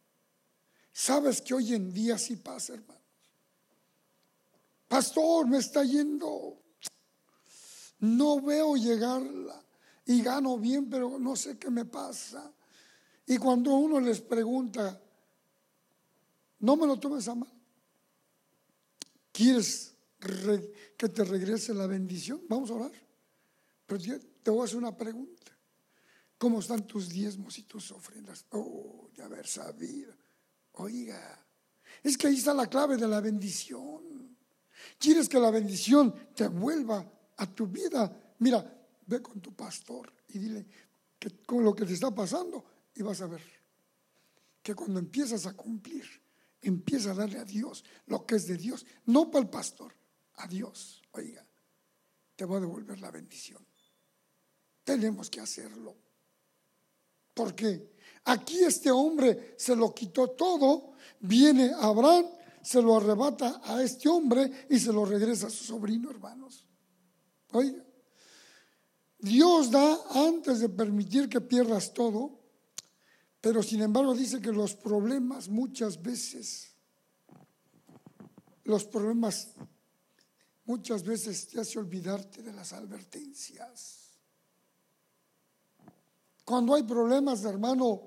¿Sabes 0.92 1.40
que 1.40 1.54
hoy 1.54 1.74
en 1.74 1.94
día 1.94 2.18
sí 2.18 2.34
pasa, 2.34 2.74
hermano? 2.74 3.00
Pastor, 4.88 5.46
me 5.46 5.58
está 5.58 5.84
yendo. 5.84 6.60
No 8.00 8.40
veo 8.40 8.74
llegarla 8.74 9.64
y 10.04 10.20
gano 10.22 10.58
bien, 10.58 10.90
pero 10.90 11.20
no 11.20 11.36
sé 11.36 11.56
qué 11.56 11.70
me 11.70 11.84
pasa. 11.84 12.52
Y 13.24 13.38
cuando 13.38 13.72
uno 13.74 14.00
les 14.00 14.20
pregunta, 14.20 15.00
no 16.58 16.74
me 16.74 16.84
lo 16.84 16.98
tomes 16.98 17.28
a 17.28 17.36
mal. 17.36 17.52
¿Quieres 19.30 19.94
que 20.96 21.08
te 21.08 21.22
regrese 21.22 21.72
la 21.72 21.86
bendición? 21.86 22.42
Vamos 22.48 22.72
a 22.72 22.74
orar. 22.74 22.92
Pero 23.86 24.02
te 24.42 24.50
voy 24.50 24.62
a 24.62 24.64
hacer 24.64 24.78
una 24.78 24.96
pregunta. 24.96 25.51
¿Cómo 26.42 26.58
están 26.58 26.84
tus 26.88 27.08
diezmos 27.08 27.56
y 27.58 27.62
tus 27.62 27.92
ofrendas? 27.92 28.46
Oh, 28.50 29.08
de 29.14 29.22
haber 29.22 29.46
sabido. 29.46 30.12
Oiga, 30.72 31.46
es 32.02 32.18
que 32.18 32.26
ahí 32.26 32.34
está 32.34 32.52
la 32.52 32.66
clave 32.66 32.96
de 32.96 33.06
la 33.06 33.20
bendición. 33.20 34.36
¿Quieres 34.98 35.28
que 35.28 35.38
la 35.38 35.52
bendición 35.52 36.12
te 36.34 36.48
vuelva 36.48 37.08
a 37.36 37.46
tu 37.46 37.68
vida? 37.68 38.34
Mira, 38.40 38.76
ve 39.06 39.22
con 39.22 39.40
tu 39.40 39.54
pastor 39.54 40.12
y 40.30 40.40
dile 40.40 40.66
con 41.46 41.62
lo 41.62 41.72
que 41.76 41.86
te 41.86 41.92
está 41.92 42.12
pasando 42.12 42.64
y 42.92 43.02
vas 43.02 43.20
a 43.20 43.28
ver 43.28 43.42
que 44.64 44.74
cuando 44.74 44.98
empiezas 44.98 45.46
a 45.46 45.52
cumplir 45.52 46.04
empieza 46.60 47.12
a 47.12 47.14
darle 47.14 47.38
a 47.38 47.44
Dios 47.44 47.84
lo 48.06 48.26
que 48.26 48.34
es 48.34 48.48
de 48.48 48.56
Dios, 48.56 48.84
no 49.06 49.30
para 49.30 49.44
el 49.44 49.48
pastor, 49.48 49.94
a 50.34 50.48
Dios. 50.48 51.02
Oiga, 51.12 51.46
te 52.34 52.44
va 52.44 52.56
a 52.56 52.60
devolver 52.60 52.98
la 52.98 53.12
bendición. 53.12 53.64
tenemos 54.82 55.30
que 55.30 55.38
hacerlo. 55.38 56.01
Porque 57.34 57.92
aquí 58.24 58.62
este 58.64 58.90
hombre 58.90 59.54
se 59.56 59.74
lo 59.74 59.94
quitó 59.94 60.30
todo, 60.30 60.92
viene 61.20 61.72
Abraham, 61.78 62.26
se 62.62 62.80
lo 62.80 62.96
arrebata 62.96 63.60
a 63.64 63.82
este 63.82 64.08
hombre 64.08 64.66
y 64.70 64.78
se 64.78 64.92
lo 64.92 65.04
regresa 65.04 65.48
a 65.48 65.50
su 65.50 65.64
sobrino, 65.64 66.10
hermanos. 66.10 66.66
Oiga, 67.52 67.84
Dios 69.18 69.70
da 69.70 69.98
antes 70.10 70.60
de 70.60 70.68
permitir 70.68 71.28
que 71.28 71.40
pierdas 71.40 71.92
todo, 71.92 72.40
pero 73.40 73.62
sin 73.62 73.82
embargo 73.82 74.14
dice 74.14 74.40
que 74.40 74.52
los 74.52 74.74
problemas 74.74 75.48
muchas 75.48 76.00
veces, 76.00 76.72
los 78.64 78.84
problemas 78.84 79.54
muchas 80.64 81.04
veces 81.04 81.48
te 81.48 81.60
hace 81.60 81.78
olvidarte 81.78 82.42
de 82.42 82.52
las 82.52 82.72
advertencias. 82.72 84.01
Cuando 86.44 86.74
hay 86.74 86.82
problemas, 86.82 87.44
hermano, 87.44 88.02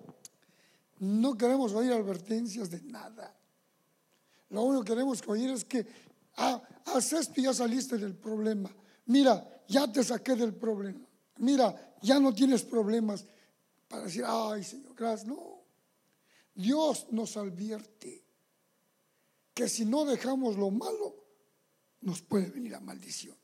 no 0.99 1.37
queremos 1.37 1.73
oír 1.73 1.91
advertencias 1.91 2.69
de 2.69 2.81
nada. 2.81 3.35
Lo 4.49 4.63
único 4.63 4.83
que 4.83 4.93
queremos 4.93 5.21
oír 5.27 5.49
es 5.49 5.65
que, 5.65 5.85
ah, 6.37 6.61
haz 6.85 7.13
esto 7.13 7.39
y 7.39 7.43
ya 7.43 7.53
saliste 7.53 7.97
del 7.97 8.15
problema. 8.15 8.69
Mira, 9.05 9.63
ya 9.67 9.91
te 9.91 10.03
saqué 10.03 10.35
del 10.35 10.53
problema. 10.53 11.05
Mira, 11.37 11.95
ya 12.01 12.19
no 12.19 12.33
tienes 12.33 12.63
problemas 12.63 13.25
para 13.87 14.03
decir, 14.03 14.23
ay 14.25 14.63
Señor, 14.63 14.95
gracias. 14.95 15.27
No. 15.27 15.63
Dios 16.53 17.07
nos 17.11 17.35
advierte 17.37 18.23
que 19.53 19.67
si 19.69 19.85
no 19.85 20.05
dejamos 20.05 20.57
lo 20.57 20.71
malo, 20.71 21.15
nos 22.01 22.21
puede 22.21 22.49
venir 22.49 22.71
la 22.71 22.79
maldición. 22.79 23.35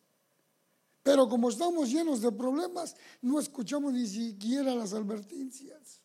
Pero 1.04 1.28
como 1.28 1.50
estamos 1.50 1.90
llenos 1.90 2.22
de 2.22 2.32
problemas, 2.32 2.96
no 3.22 3.40
escuchamos 3.40 3.94
ni 3.94 4.06
siquiera 4.06 4.76
las 4.76 4.94
advertencias. 4.94 6.02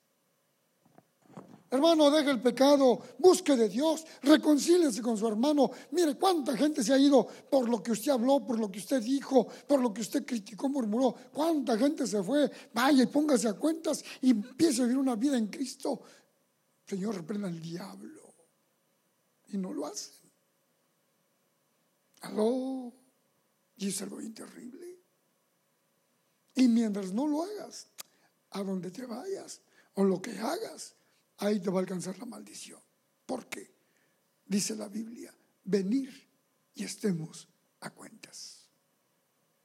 Hermano, 1.68 2.10
deje 2.10 2.30
el 2.30 2.40
pecado, 2.40 3.00
busque 3.18 3.56
de 3.56 3.68
Dios, 3.68 4.06
reconcíliese 4.22 5.02
con 5.02 5.18
su 5.18 5.26
hermano. 5.26 5.70
Mire 5.90 6.14
cuánta 6.14 6.56
gente 6.56 6.82
se 6.82 6.94
ha 6.94 6.98
ido 6.98 7.26
por 7.26 7.68
lo 7.68 7.82
que 7.82 7.90
usted 7.90 8.12
habló, 8.12 8.46
por 8.46 8.58
lo 8.58 8.70
que 8.70 8.78
usted 8.78 9.02
dijo, 9.02 9.46
por 9.66 9.80
lo 9.80 9.92
que 9.92 10.00
usted 10.00 10.24
criticó, 10.24 10.68
murmuró. 10.68 11.14
Cuánta 11.32 11.76
gente 11.76 12.06
se 12.06 12.22
fue. 12.22 12.50
Vaya 12.72 13.02
y 13.02 13.06
póngase 13.06 13.48
a 13.48 13.54
cuentas 13.54 14.04
y 14.22 14.30
empiece 14.30 14.80
a 14.80 14.84
vivir 14.84 14.98
una 14.98 15.16
vida 15.16 15.36
en 15.36 15.48
Cristo. 15.48 16.00
Señor, 16.86 17.16
reprenda 17.16 17.48
al 17.48 17.60
diablo. 17.60 18.22
Y 19.48 19.58
no 19.58 19.72
lo 19.72 19.86
hacen. 19.86 20.30
Aló. 22.20 23.05
Y 23.76 23.88
es 23.88 24.02
algo 24.02 24.16
bien 24.16 24.34
terrible. 24.34 24.98
Y 26.54 26.68
mientras 26.68 27.12
no 27.12 27.26
lo 27.26 27.42
hagas, 27.42 27.88
a 28.50 28.62
donde 28.62 28.90
te 28.90 29.04
vayas 29.04 29.60
o 29.94 30.04
lo 30.04 30.20
que 30.20 30.38
hagas, 30.38 30.94
ahí 31.38 31.60
te 31.60 31.70
va 31.70 31.78
a 31.78 31.80
alcanzar 31.80 32.18
la 32.18 32.24
maldición. 32.24 32.80
¿Por 33.26 33.46
qué? 33.46 33.70
Dice 34.46 34.74
la 34.74 34.88
Biblia, 34.88 35.34
venir 35.64 36.26
y 36.74 36.84
estemos 36.84 37.48
a 37.80 37.90
cuentas. 37.90 38.66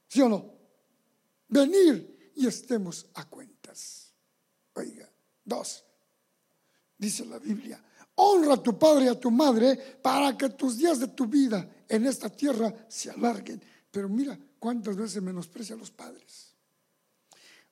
¿Sí 0.08 0.20
o 0.20 0.28
no? 0.28 0.52
Venir 1.48 2.32
y 2.34 2.46
estemos 2.46 3.06
a 3.14 3.28
cuentas. 3.28 4.12
Oiga, 4.74 5.08
dos, 5.44 5.84
dice 6.98 7.24
la 7.24 7.38
Biblia, 7.38 7.82
honra 8.16 8.54
a 8.54 8.62
tu 8.62 8.78
padre 8.78 9.04
y 9.06 9.08
a 9.08 9.18
tu 9.18 9.30
madre 9.30 9.76
para 10.02 10.36
que 10.36 10.50
tus 10.50 10.76
días 10.78 10.98
de 10.98 11.08
tu 11.08 11.26
vida 11.26 11.84
en 11.88 12.06
esta 12.06 12.28
tierra 12.28 12.86
se 12.88 13.10
alarguen. 13.10 13.62
Pero 13.92 14.08
mira 14.08 14.36
cuántas 14.58 14.96
veces 14.96 15.22
menosprecia 15.22 15.76
a 15.76 15.78
los 15.78 15.90
padres. 15.90 16.56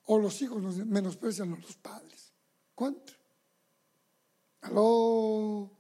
O 0.05 0.18
los 0.18 0.41
hijos 0.43 0.62
nos 0.62 0.77
menosprecian 0.77 1.53
a 1.55 1.57
los 1.57 1.77
padres. 1.77 2.33
¿Cuánto? 2.75 3.14
Aló. 4.61 5.71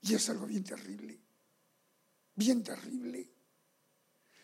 Y 0.00 0.14
es 0.14 0.30
algo 0.30 0.46
bien 0.46 0.62
terrible. 0.62 1.20
Bien 2.36 2.62
terrible. 2.62 3.28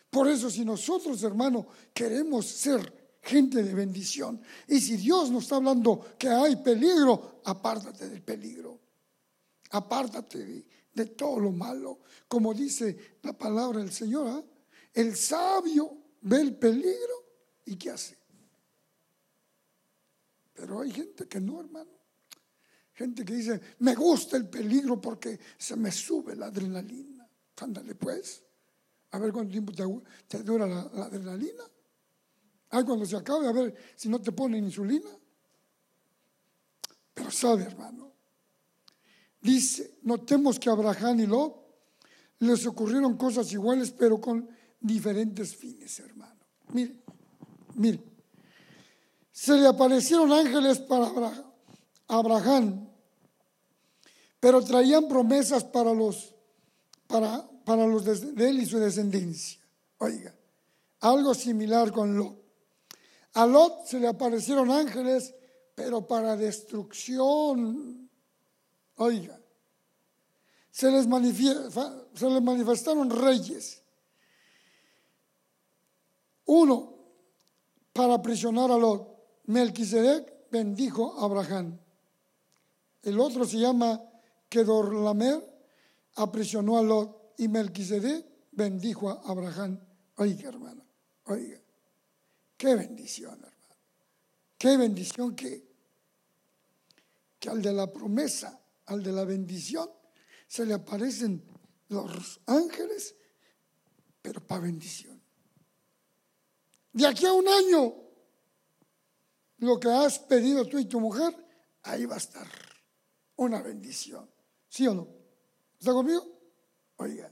Por 0.09 0.27
eso 0.27 0.49
si 0.49 0.65
nosotros, 0.65 1.23
hermano, 1.23 1.67
queremos 1.93 2.45
ser 2.45 3.17
gente 3.21 3.63
de 3.63 3.73
bendición, 3.73 4.39
y 4.67 4.79
si 4.79 4.97
Dios 4.97 5.31
nos 5.31 5.43
está 5.43 5.55
hablando 5.55 6.15
que 6.19 6.27
hay 6.27 6.57
peligro, 6.57 7.41
apártate 7.45 8.09
del 8.09 8.21
peligro. 8.21 8.79
Apártate 9.71 10.45
de, 10.45 10.65
de 10.93 11.05
todo 11.07 11.39
lo 11.39 11.51
malo. 11.51 11.99
Como 12.27 12.53
dice 12.53 13.17
la 13.23 13.33
palabra 13.33 13.79
del 13.79 13.91
Señor, 13.91 14.27
¿ah? 14.27 14.43
El 14.95 15.15
sabio 15.15 15.97
ve 16.21 16.41
el 16.41 16.55
peligro 16.55 17.23
y 17.65 17.75
¿qué 17.75 17.91
hace? 17.91 18.17
Pero 20.53 20.81
hay 20.81 20.91
gente 20.91 21.27
que 21.27 21.39
no, 21.39 21.59
hermano. 21.59 21.91
Gente 22.93 23.25
que 23.25 23.33
dice, 23.33 23.59
me 23.79 23.93
gusta 23.93 24.37
el 24.37 24.47
peligro 24.47 25.01
porque 25.01 25.37
se 25.57 25.75
me 25.75 25.91
sube 25.91 26.33
la 26.35 26.45
adrenalina. 26.45 27.29
Ándale 27.57 27.93
pues. 27.93 28.41
A 29.11 29.19
ver 29.19 29.33
cuánto 29.33 29.51
tiempo 29.51 29.73
te, 30.27 30.43
dura 30.43 30.65
la, 30.65 30.81
adrenalina. 30.81 31.63
Ay, 32.69 32.85
cuando 32.85 33.05
se 33.05 33.17
acabe, 33.17 33.47
a 33.47 33.51
ver 33.51 33.75
si 33.97 34.07
no 34.07 34.21
te 34.21 34.31
ponen 34.31 34.63
insulina. 34.63 35.09
Pero 37.13 37.31
sabe, 37.31 37.63
hermano. 37.63 38.13
Dice, 39.41 39.99
notemos 40.03 40.57
que 40.57 40.69
Abraham 40.69 41.19
y 41.19 41.25
Lot 41.27 41.65
les 42.39 42.65
ocurrieron 42.65 43.17
cosas 43.17 43.51
iguales, 43.51 43.91
pero 43.91 44.19
con 44.21 44.54
diferentes 44.85 45.55
fines, 45.55 45.99
hermano. 45.99 46.39
Mire, 46.69 46.95
mire 47.75 48.15
se 49.35 49.53
le 49.57 49.67
aparecieron 49.67 50.31
ángeles 50.31 50.79
para 50.79 51.11
Abraham, 52.07 52.87
pero 54.39 54.63
traían 54.63 55.09
promesas 55.09 55.65
para 55.65 55.93
los, 55.93 56.33
para, 57.05 57.45
para 57.65 57.85
los 57.85 58.05
de 58.05 58.49
él 58.49 58.61
y 58.61 58.65
su 58.65 58.79
descendencia. 58.79 59.59
Oiga, 59.97 60.33
algo 61.01 61.33
similar 61.33 61.91
con 61.91 62.15
Lot. 62.15 62.41
A 63.33 63.45
Lot 63.45 63.87
se 63.87 63.99
le 63.99 64.07
aparecieron 64.07 64.71
ángeles, 64.71 65.35
pero 65.75 66.07
para 66.07 66.37
destrucción. 66.37 68.09
Oiga, 68.95 69.37
se 70.71 70.91
les, 70.91 71.03
se 71.03 72.29
les 72.29 72.41
manifestaron 72.41 73.09
reyes. 73.09 73.83
Uno, 76.45 76.95
para 77.93 78.15
aprisionar 78.15 78.71
a 78.71 78.77
Lot. 78.77 79.15
Melquisedec 79.45 80.49
bendijo 80.51 81.19
a 81.19 81.25
Abraham. 81.25 81.79
El 83.03 83.19
otro 83.19 83.45
se 83.45 83.57
llama 83.57 84.01
Kedorlamer, 84.49 85.41
aprisionó 86.15 86.77
a 86.77 86.81
Lot. 86.81 87.33
Y 87.37 87.47
Melquisedec 87.47 88.25
bendijo 88.51 89.09
a 89.09 89.21
Abraham. 89.25 89.79
Oiga, 90.17 90.49
hermano, 90.49 90.85
oiga. 91.25 91.59
Qué 92.57 92.75
bendición, 92.75 93.33
hermano. 93.33 93.75
Qué 94.57 94.77
bendición 94.77 95.35
que, 95.35 95.63
que 97.39 97.49
al 97.49 97.61
de 97.61 97.73
la 97.73 97.91
promesa, 97.91 98.59
al 98.85 99.03
de 99.03 99.11
la 99.11 99.25
bendición, 99.25 99.89
se 100.47 100.65
le 100.65 100.73
aparecen 100.73 101.43
los 101.89 102.39
ángeles, 102.45 103.15
pero 104.21 104.45
para 104.45 104.61
bendición. 104.61 105.14
De 106.95 107.05
aquí 107.05 107.25
a 107.25 107.33
un 107.33 107.45
año 107.45 107.93
lo 109.57 109.77
que 109.77 109.89
has 109.89 110.17
pedido 110.17 110.65
tú 110.65 110.79
y 110.79 110.85
tu 110.85 111.01
mujer, 111.01 111.35
ahí 111.83 112.05
va 112.05 112.15
a 112.15 112.19
estar 112.19 112.47
una 113.35 113.61
bendición. 113.61 114.29
¿Sí 114.69 114.87
o 114.87 114.93
no? 114.93 115.05
¿Está 115.77 115.91
conmigo? 115.91 116.25
Oiga. 116.95 117.29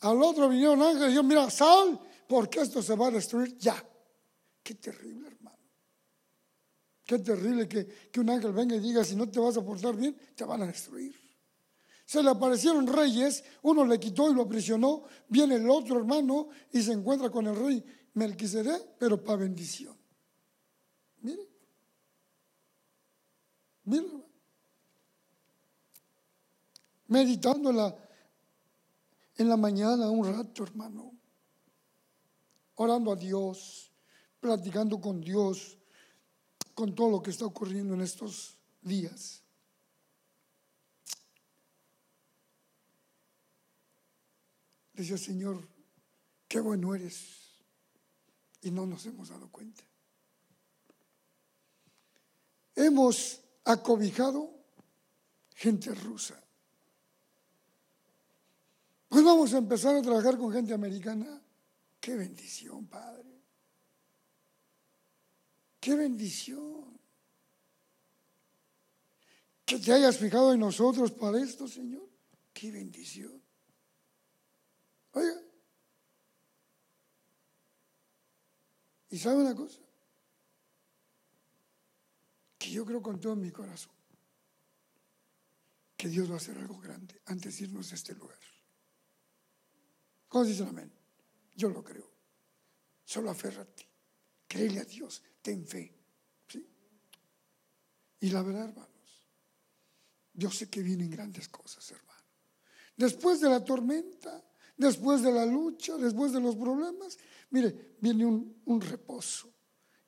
Al 0.00 0.20
otro 0.20 0.48
vinieron 0.48 0.82
ángeles 0.82 1.04
y 1.04 1.06
dijeron, 1.10 1.28
mira, 1.28 1.48
sal, 1.48 2.00
porque 2.28 2.60
esto 2.60 2.82
se 2.82 2.96
va 2.96 3.06
a 3.06 3.10
destruir 3.12 3.56
ya. 3.56 3.80
Qué 4.64 4.74
terrible, 4.74 5.28
hermano. 5.28 5.62
Qué 7.04 7.20
terrible 7.20 7.68
que, 7.68 7.86
que 7.86 8.18
un 8.18 8.30
ángel 8.30 8.52
venga 8.52 8.74
y 8.74 8.80
diga, 8.80 9.04
si 9.04 9.14
no 9.14 9.30
te 9.30 9.38
vas 9.38 9.56
a 9.56 9.64
portar 9.64 9.94
bien, 9.94 10.18
te 10.34 10.42
van 10.42 10.60
a 10.62 10.66
destruir. 10.66 11.14
Se 12.04 12.20
le 12.20 12.30
aparecieron 12.30 12.84
reyes, 12.88 13.44
uno 13.62 13.84
le 13.86 14.00
quitó 14.00 14.28
y 14.28 14.34
lo 14.34 14.42
aprisionó, 14.42 15.04
viene 15.28 15.54
el 15.54 15.70
otro 15.70 15.98
hermano 15.98 16.48
y 16.72 16.82
se 16.82 16.90
encuentra 16.90 17.30
con 17.30 17.46
el 17.46 17.54
rey 17.54 17.84
Melquisedec, 18.14 18.96
pero 18.98 19.22
para 19.22 19.38
bendición. 19.38 19.96
Mire. 21.20 21.48
Mire. 23.84 24.24
Meditando 27.08 27.70
en 27.70 27.76
la, 27.76 27.96
en 29.36 29.48
la 29.48 29.56
mañana 29.56 30.08
un 30.10 30.26
rato, 30.26 30.62
hermano. 30.62 31.12
Orando 32.76 33.12
a 33.12 33.16
Dios, 33.16 33.90
platicando 34.40 35.00
con 35.00 35.20
Dios, 35.20 35.76
con 36.74 36.94
todo 36.94 37.10
lo 37.10 37.22
que 37.22 37.30
está 37.30 37.46
ocurriendo 37.46 37.94
en 37.94 38.00
estos 38.00 38.56
días. 38.80 39.42
Decía, 44.92 45.18
Señor, 45.18 45.68
qué 46.46 46.60
bueno 46.60 46.94
eres. 46.94 47.43
Y 48.64 48.70
no 48.70 48.84
nos 48.84 49.06
hemos 49.06 49.28
dado 49.28 49.48
cuenta. 49.48 49.84
hemos 52.74 53.40
acobijado 53.64 54.50
gente 55.54 55.94
rusa. 55.94 56.40
Pues 59.08 59.24
vamos 59.24 59.54
a 59.54 59.58
empezar 59.58 59.96
a 59.96 60.02
trabajar 60.02 60.36
con 60.36 60.52
gente 60.52 60.74
americana. 60.74 61.40
Qué 62.00 62.16
bendición, 62.16 62.86
Padre. 62.86 63.30
Qué 65.78 65.94
bendición. 65.94 66.98
Que 69.64 69.78
te 69.78 69.92
hayas 69.92 70.18
fijado 70.18 70.52
en 70.52 70.60
nosotros 70.60 71.12
para 71.12 71.38
esto, 71.38 71.68
Señor. 71.68 72.08
Qué 72.52 72.70
bendición. 72.70 73.40
Oiga. 75.12 75.43
¿Y 79.14 79.18
sabe 79.20 79.42
una 79.42 79.54
cosa? 79.54 79.78
Que 82.58 82.68
yo 82.68 82.84
creo 82.84 83.00
con 83.00 83.20
todo 83.20 83.36
mi 83.36 83.52
corazón 83.52 83.92
que 85.96 86.08
Dios 86.08 86.28
va 86.28 86.34
a 86.34 86.38
hacer 86.38 86.58
algo 86.58 86.80
grande 86.80 87.22
antes 87.26 87.56
de 87.56 87.66
irnos 87.66 87.90
de 87.90 87.94
este 87.94 88.12
lugar. 88.16 88.40
¿Cómo 90.26 90.44
dicen 90.44 90.66
amén? 90.66 90.92
Yo 91.54 91.68
lo 91.68 91.84
creo. 91.84 92.10
Solo 93.04 93.30
aférrate. 93.30 93.86
Créele 94.48 94.80
a 94.80 94.84
Dios. 94.84 95.22
Ten 95.40 95.64
fe. 95.64 95.94
¿sí? 96.48 96.68
Y 98.18 98.30
la 98.30 98.42
verdad, 98.42 98.64
hermanos, 98.64 99.28
yo 100.32 100.50
sé 100.50 100.68
que 100.68 100.82
vienen 100.82 101.08
grandes 101.08 101.48
cosas, 101.48 101.88
hermano. 101.88 102.24
Después 102.96 103.40
de 103.40 103.48
la 103.48 103.64
tormenta, 103.64 104.42
después 104.76 105.22
de 105.22 105.32
la 105.32 105.46
lucha, 105.46 105.96
después 105.96 106.32
de 106.32 106.40
los 106.40 106.56
problemas, 106.56 107.18
mire, 107.50 107.96
viene 108.00 108.26
un, 108.26 108.80
reposo. 108.80 109.52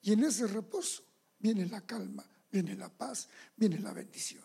Y 0.02 0.12
en 0.12 0.24
ese 0.24 0.46
reposo 0.46 1.04
viene 1.38 1.66
la 1.66 1.80
calma, 1.80 2.24
viene 2.50 2.74
la 2.76 2.88
paz, 2.88 3.28
viene 3.56 3.78
la 3.78 3.92
bendición. 3.92 4.44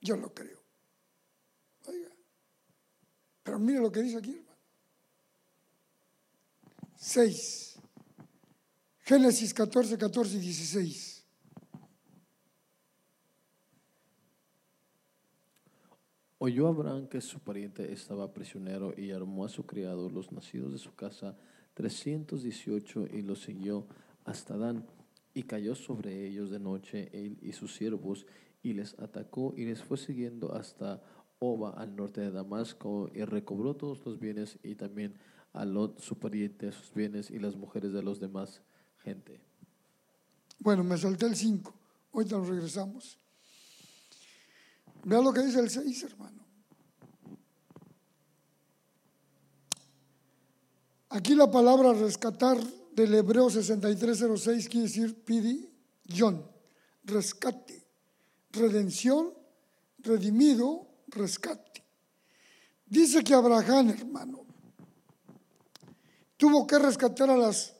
Yo 0.00 0.16
lo 0.16 0.32
creo. 0.32 0.62
Oiga. 1.86 2.10
Pero 3.42 3.58
mire 3.58 3.80
lo 3.80 3.90
que 3.90 4.02
dice 4.02 4.18
aquí, 4.18 4.36
hermano. 4.36 4.58
6. 6.96 7.74
Génesis 9.00 9.52
14, 9.52 9.98
14 9.98 10.36
y 10.36 10.40
16. 10.40 11.13
Oyó 16.46 16.68
Abraham 16.68 17.06
que 17.06 17.22
su 17.22 17.40
pariente 17.40 17.90
estaba 17.90 18.34
prisionero 18.34 18.92
y 18.94 19.12
armó 19.12 19.46
a 19.46 19.48
su 19.48 19.64
criado, 19.64 20.10
los 20.10 20.30
nacidos 20.30 20.72
de 20.72 20.78
su 20.78 20.94
casa, 20.94 21.38
318, 21.72 23.06
y 23.14 23.22
los 23.22 23.40
siguió 23.40 23.86
hasta 24.26 24.58
Dan. 24.58 24.86
Y 25.32 25.44
cayó 25.44 25.74
sobre 25.74 26.26
ellos 26.26 26.50
de 26.50 26.60
noche 26.60 27.08
él 27.14 27.38
y 27.40 27.52
sus 27.52 27.74
siervos, 27.74 28.26
y 28.62 28.74
les 28.74 28.92
atacó 28.98 29.54
y 29.56 29.64
les 29.64 29.82
fue 29.82 29.96
siguiendo 29.96 30.54
hasta 30.54 31.02
Oba, 31.38 31.70
al 31.70 31.96
norte 31.96 32.20
de 32.20 32.30
Damasco, 32.30 33.10
y 33.14 33.24
recobró 33.24 33.74
todos 33.74 34.04
los 34.04 34.20
bienes 34.20 34.58
y 34.62 34.74
también 34.74 35.14
a 35.54 35.64
Lot, 35.64 35.98
su 36.00 36.18
pariente, 36.18 36.72
sus 36.72 36.92
bienes 36.92 37.30
y 37.30 37.38
las 37.38 37.56
mujeres 37.56 37.94
de 37.94 38.02
los 38.02 38.20
demás 38.20 38.60
gente. 38.98 39.40
Bueno, 40.58 40.84
me 40.84 40.98
salté 40.98 41.24
el 41.24 41.36
5. 41.36 41.74
Ahorita 42.12 42.36
nos 42.36 42.48
regresamos. 42.48 43.23
Vea 45.04 45.20
lo 45.20 45.32
que 45.32 45.42
dice 45.42 45.60
el 45.60 45.70
6, 45.70 46.02
hermano. 46.04 46.46
Aquí 51.10 51.34
la 51.34 51.50
palabra 51.50 51.92
rescatar 51.92 52.58
del 52.92 53.14
hebreo 53.14 53.50
6306 53.50 54.68
quiere 54.68 54.86
decir 54.86 55.24
pidi, 55.24 55.70
John, 56.08 56.44
rescate, 57.04 57.86
redención, 58.50 59.32
redimido, 59.98 60.88
rescate. 61.08 61.84
Dice 62.86 63.22
que 63.22 63.34
Abraham, 63.34 63.90
hermano, 63.90 64.44
tuvo 66.36 66.66
que 66.66 66.78
rescatar 66.78 67.30
a 67.30 67.36
las 67.36 67.74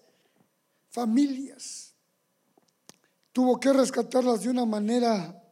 familias, 0.91 1.95
tuvo 3.33 3.59
que 3.59 3.73
rescatarlas 3.73 4.43
de 4.43 4.51
una 4.51 4.65
manera 4.65 5.44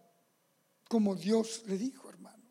como 0.93 1.15
Dios 1.15 1.63
le 1.69 1.79
dijo, 1.79 2.11
hermano. 2.11 2.45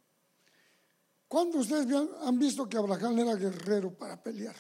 ¿Cuándo 1.28 1.60
ustedes 1.60 1.96
han 2.22 2.40
visto 2.40 2.68
que 2.68 2.76
Abraham 2.76 3.20
era 3.20 3.36
guerrero 3.36 3.96
para 3.96 4.20
pelear? 4.20 4.56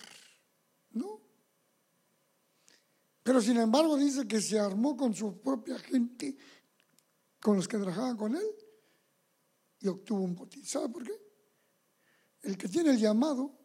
No. 0.92 1.20
Pero 3.24 3.42
sin 3.42 3.58
embargo 3.58 3.98
dice 3.98 4.28
que 4.28 4.40
se 4.40 4.60
armó 4.60 4.96
con 4.96 5.16
su 5.16 5.42
propia 5.42 5.80
gente, 5.80 6.38
con 7.42 7.56
los 7.56 7.68
que 7.68 7.80
trabajaban 7.80 8.16
con 8.18 8.36
él, 8.36 8.46
y 9.80 9.88
obtuvo 9.88 10.22
un 10.22 10.36
botín. 10.36 10.64
¿Sabe 10.64 10.90
por 10.90 11.04
qué? 11.04 11.20
El 12.44 12.60
que 12.60 12.70
tiene 12.70 12.92
el 12.92 13.00
llamado, 13.00 13.58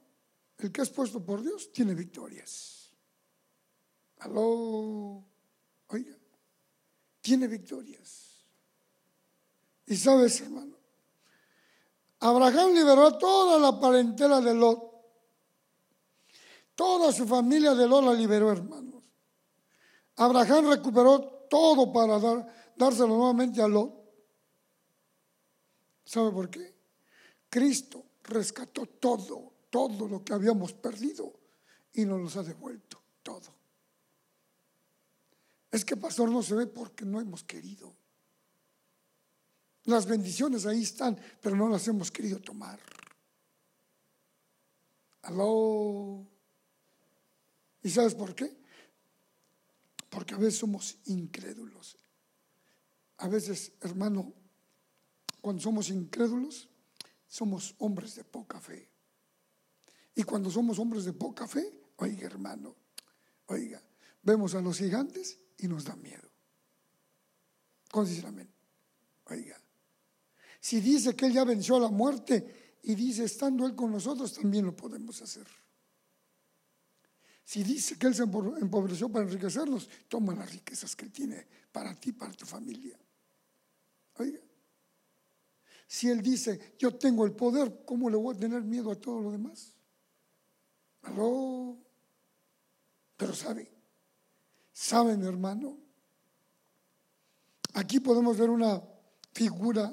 el 0.57 0.73
que 0.73 0.81
es 0.81 0.89
puesto 0.89 1.23
por 1.23 1.43
Dios, 1.43 1.71
tiene 1.75 1.95
victorias. 1.95 2.91
Aló, 4.21 5.29
oiga, 5.89 6.17
tiene 7.21 7.47
victorias. 7.49 8.26
Y 9.87 9.97
sabes, 9.97 10.41
hermano, 10.41 10.76
Abraham 12.20 12.74
liberó 12.74 13.16
toda 13.18 13.59
la 13.59 13.78
parentela 13.78 14.41
de 14.41 14.55
Lot. 14.55 14.82
Toda 16.74 17.12
su 17.12 17.26
familia 17.26 17.74
de 17.74 17.87
Lot 17.87 18.05
la 18.05 18.12
liberó, 18.12 18.51
hermanos. 18.51 19.03
Abraham 20.16 20.70
recuperó 20.70 21.20
todo 21.49 21.93
para 21.93 22.18
dárselo 22.74 23.16
nuevamente 23.16 23.62
a 23.62 23.68
Lot. 23.68 23.95
¿Sabe 26.05 26.30
por 26.30 26.51
qué? 26.51 26.74
Cristo 27.49 28.05
rescató 28.24 28.87
todo, 28.87 29.53
todo 29.70 30.09
lo 30.09 30.24
que 30.24 30.32
habíamos 30.32 30.72
perdido 30.72 31.32
y 31.93 32.05
nos 32.05 32.20
los 32.20 32.37
ha 32.37 32.43
devuelto, 32.43 33.01
todo. 33.22 33.55
Es 35.70 35.84
que, 35.84 35.97
pastor, 35.97 36.30
no 36.30 36.43
se 36.43 36.55
ve 36.55 36.66
porque 36.66 37.05
no 37.05 37.20
hemos 37.20 37.45
querido. 37.45 37.95
Las 39.87 40.07
bendiciones 40.07 40.66
ahí 40.66 40.82
están, 40.82 41.18
pero 41.41 41.57
no 41.57 41.68
las 41.68 41.87
hemos 41.89 42.11
querido 42.11 42.41
tomar. 42.41 42.80
Aló. 45.22 46.26
¿Y 47.82 47.91
sabes 47.91 48.14
por 48.14 48.34
qué? 48.34 48.57
Porque 50.11 50.34
a 50.34 50.39
veces 50.39 50.59
somos 50.59 50.99
incrédulos. 51.07 51.97
A 53.18 53.28
veces, 53.28 53.72
hermano, 53.80 54.32
cuando 55.41 55.62
somos 55.62 55.89
incrédulos, 55.91 56.68
somos 57.28 57.74
hombres 57.78 58.16
de 58.16 58.24
poca 58.24 58.61
fe. 58.61 58.91
Y 60.16 60.24
cuando 60.24 60.51
somos 60.51 60.78
hombres 60.80 61.05
de 61.05 61.12
poca 61.12 61.47
fe, 61.47 61.80
oiga, 61.97 62.26
hermano, 62.26 62.74
oiga, 63.47 63.80
vemos 64.22 64.55
a 64.55 64.61
los 64.61 64.78
gigantes 64.78 65.39
y 65.59 65.68
nos 65.68 65.84
da 65.84 65.95
miedo. 65.95 66.28
Consideramente, 67.89 68.53
oiga. 69.26 69.66
Si 70.61 70.80
dice 70.80 71.14
que 71.14 71.26
Él 71.26 71.32
ya 71.32 71.44
venció 71.44 71.76
a 71.76 71.80
la 71.80 71.90
muerte 71.90 72.78
y 72.82 72.94
dice, 72.94 73.24
estando 73.24 73.66
Él 73.66 73.74
con 73.74 73.90
nosotros, 73.92 74.32
también 74.32 74.64
lo 74.66 74.74
podemos 74.74 75.20
hacer. 75.22 75.46
Si 77.44 77.62
dice 77.62 77.96
que 77.96 78.09
Él 78.09 78.14
se 78.14 78.24
empobreció 78.24 79.09
para 79.09 79.24
enriquecernos, 79.24 79.88
toma 80.09 80.34
las 80.34 80.50
riquezas 80.50 80.96
que 80.96 81.04
Él 81.04 81.12
tiene 81.12 81.46
para 81.70 81.94
ti, 81.94 82.12
para 82.12 82.32
tu 82.32 82.44
familia. 82.44 82.98
Oiga. 84.18 84.40
Si 85.86 86.09
Él 86.09 86.22
dice, 86.22 86.74
yo 86.78 86.96
tengo 86.96 87.24
el 87.24 87.32
poder, 87.32 87.84
¿cómo 87.84 88.11
le 88.11 88.16
voy 88.16 88.34
a 88.34 88.38
tener 88.38 88.62
miedo 88.62 88.90
a 88.90 88.96
todo 88.96 89.20
lo 89.20 89.30
demás? 89.30 89.74
Aló. 91.02 91.76
Pero 93.16 93.34
sabe, 93.34 93.70
sabe 94.72 95.16
mi 95.16 95.26
hermano, 95.26 95.78
aquí 97.72 98.00
podemos 98.00 98.36
ver 98.36 98.50
una 98.50 98.82
figura 99.32 99.92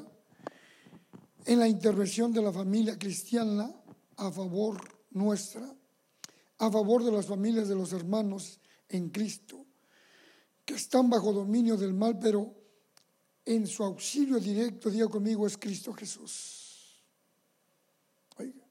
en 1.45 1.59
la 1.59 1.67
intervención 1.67 2.31
de 2.31 2.41
la 2.41 2.51
familia 2.51 2.97
cristiana 2.97 3.73
a 4.17 4.31
favor 4.31 4.81
nuestra, 5.11 5.73
a 6.57 6.71
favor 6.71 7.03
de 7.03 7.11
las 7.11 7.25
familias 7.25 7.67
de 7.67 7.75
los 7.75 7.93
hermanos 7.93 8.59
en 8.89 9.09
Cristo, 9.09 9.65
que 10.65 10.75
están 10.75 11.09
bajo 11.09 11.33
dominio 11.33 11.75
del 11.75 11.93
mal, 11.93 12.17
pero 12.19 12.55
en 13.45 13.67
su 13.67 13.83
auxilio 13.83 14.39
directo, 14.39 14.89
diga 14.89 15.07
conmigo, 15.07 15.45
es 15.45 15.57
Cristo 15.57 15.93
Jesús. 15.93 17.03
Oiga, 18.37 18.65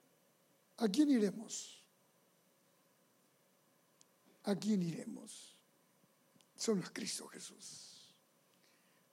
¿a 0.79 0.89
quién 0.89 1.11
iremos? 1.11 1.85
¿A 4.45 4.57
quién 4.57 4.83
iremos? 4.83 5.55
Solo 6.57 6.83
a 6.85 6.93
Cristo 6.93 7.27
Jesús. 7.27 7.92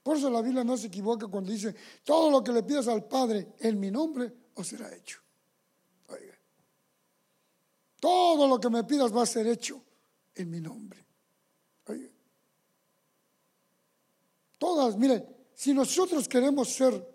Por 0.10 0.18
eso 0.18 0.32
la 0.32 0.42
Biblia 0.42 0.64
no 0.64 0.76
se 0.76 0.88
equivoca 0.88 1.28
cuando 1.28 1.52
dice, 1.52 1.76
todo 2.04 2.32
lo 2.32 2.44
que 2.44 2.52
le 2.52 2.64
pidas 2.64 2.88
al 2.88 3.08
Padre 3.08 3.54
en 3.60 3.80
mi 3.80 3.92
nombre, 3.92 4.34
os 4.56 4.68
será 4.68 4.92
hecho. 4.92 5.22
Oiga, 6.08 6.36
todo 8.00 8.48
lo 8.48 8.60
que 8.60 8.72
me 8.72 8.84
pidas 8.86 9.16
va 9.16 9.22
a 9.22 9.28
ser 9.28 9.46
hecho 9.46 9.80
en 10.34 10.50
mi 10.50 10.60
nombre. 10.62 11.06
Oiga, 11.86 12.10
todas 14.58 14.96
todas, 14.96 14.98
mire, 14.98 15.28
si 15.54 15.76
nosotros 15.76 16.28
queremos 16.28 16.70
ser 16.70 17.08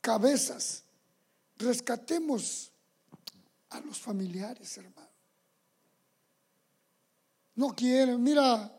cabezas, 0.00 0.84
rescatemos 1.58 2.72
a 3.68 3.80
los 3.80 3.98
familiares, 3.98 4.74
hermano. 4.78 5.10
No 7.56 7.74
quieren, 7.74 8.22
mira, 8.22 8.74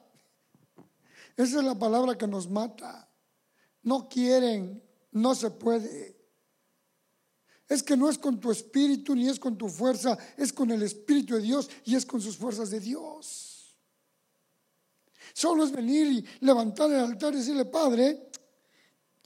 esa 1.36 1.60
es 1.60 1.64
la 1.64 1.78
palabra 1.78 2.18
que 2.18 2.28
nos 2.28 2.50
mata. 2.50 3.10
No 3.82 4.08
quieren, 4.08 4.84
no 5.12 5.36
se 5.36 5.52
puede. 5.52 6.18
Es 7.68 7.82
que 7.82 7.98
no 7.98 8.10
es 8.10 8.18
con 8.18 8.40
tu 8.40 8.52
espíritu 8.52 9.16
ni 9.16 9.28
es 9.30 9.40
con 9.40 9.58
tu 9.58 9.70
fuerza, 9.70 10.18
es 10.38 10.54
con 10.54 10.70
el 10.72 10.84
espíritu 10.84 11.36
de 11.36 11.42
Dios 11.42 11.70
y 11.86 11.96
es 11.96 12.06
con 12.06 12.22
sus 12.22 12.38
fuerzas 12.38 12.70
de 12.70 12.80
Dios. 12.80 13.54
Solo 15.34 15.64
es 15.64 15.72
venir 15.72 16.08
y 16.08 16.46
levantar 16.46 16.92
el 16.92 17.00
altar 17.00 17.34
y 17.34 17.38
decirle, 17.38 17.66
Padre, 17.66 18.30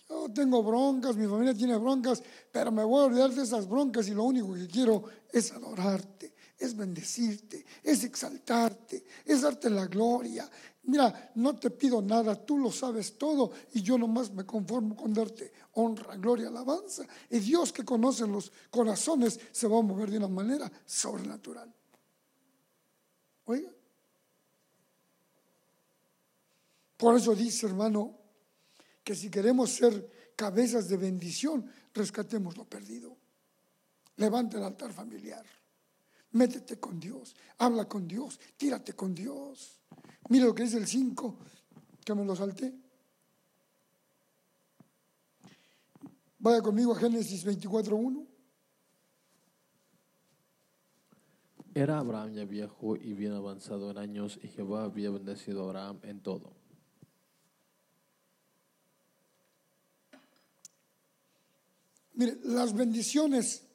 yo 0.08 0.30
tengo 0.34 0.64
broncas, 0.64 1.18
mi 1.18 1.28
familia 1.28 1.54
tiene 1.54 1.76
broncas, 1.78 2.24
pero 2.52 2.72
me 2.72 2.84
voy 2.84 3.02
a 3.02 3.06
olvidar 3.06 3.32
de 3.32 3.44
esas 3.44 3.68
broncas 3.68 4.08
y 4.08 4.12
lo 4.12 4.24
único 4.24 4.54
que 4.54 4.68
quiero 4.68 5.04
es 5.30 5.52
adorarte, 5.52 6.34
es 6.58 6.76
bendecirte, 6.76 7.66
es 7.84 8.06
exaltarte, 8.06 9.04
es 9.26 9.42
darte 9.42 9.70
la 9.70 9.88
gloria. 9.88 10.50
Mira, 10.88 11.32
no 11.36 11.58
te 11.58 11.70
pido 11.70 12.02
nada, 12.02 12.34
tú 12.46 12.58
lo 12.58 12.72
sabes 12.72 13.18
todo 13.18 13.52
y 13.74 13.82
yo 13.82 13.98
nomás 13.98 14.32
me 14.32 14.46
conformo 14.46 14.96
con 14.96 15.14
darte 15.14 15.52
honra, 15.74 16.16
gloria, 16.16 16.48
alabanza. 16.48 17.06
Y 17.30 17.40
Dios 17.40 17.74
que 17.74 17.84
conoce 17.84 18.26
los 18.26 18.52
corazones 18.70 19.38
se 19.52 19.68
va 19.68 19.80
a 19.80 19.82
mover 19.82 20.10
de 20.10 20.18
una 20.18 20.30
manera 20.30 20.72
sobrenatural. 20.86 21.74
Oiga. 23.46 23.70
Por 26.96 27.18
eso 27.18 27.36
dice, 27.36 27.66
hermano, 27.66 28.18
que 29.04 29.14
si 29.14 29.30
queremos 29.30 29.72
ser 29.72 30.32
cabezas 30.38 30.88
de 30.88 30.96
bendición, 30.96 31.70
rescatemos 31.94 32.56
lo 32.56 32.64
perdido. 32.64 33.18
Levanta 34.16 34.58
el 34.58 34.64
altar 34.64 34.94
familiar. 34.94 35.46
Métete 36.32 36.80
con 36.80 36.98
Dios. 36.98 37.36
Habla 37.58 37.90
con 37.90 38.08
Dios. 38.08 38.40
Tírate 38.56 38.94
con 38.94 39.14
Dios. 39.14 39.82
Mira 40.30 40.46
lo 40.46 40.56
que 40.56 40.64
dice 40.64 40.78
el 40.78 40.88
5, 40.88 41.38
que 42.04 42.14
me 42.14 42.26
lo 42.26 42.36
salté. 42.36 42.74
Vaya 46.40 46.62
conmigo 46.62 46.94
a 46.94 47.00
Génesis 47.00 47.46
24.1. 47.46 48.28
Era 51.74 52.00
Abraham 52.00 52.34
ya 52.34 52.46
viejo 52.46 52.96
y 52.96 53.14
bien 53.14 53.34
avanzado 53.34 53.92
en 53.92 54.00
años 54.00 54.40
y 54.42 54.48
Jehová 54.48 54.86
había 54.86 55.12
bendecido 55.12 55.62
a 55.62 55.66
Abraham 55.66 56.00
en 56.04 56.22
todo. 56.22 56.52
Mire, 62.14 62.40
las 62.46 62.74
bendiciones 62.74 63.68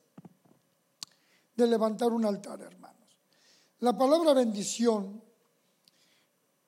de 1.54 1.66
levantar 1.66 2.10
un 2.10 2.24
altar, 2.24 2.60
hermanos. 2.60 3.16
La 3.78 3.96
palabra 3.96 4.32
bendición 4.32 5.21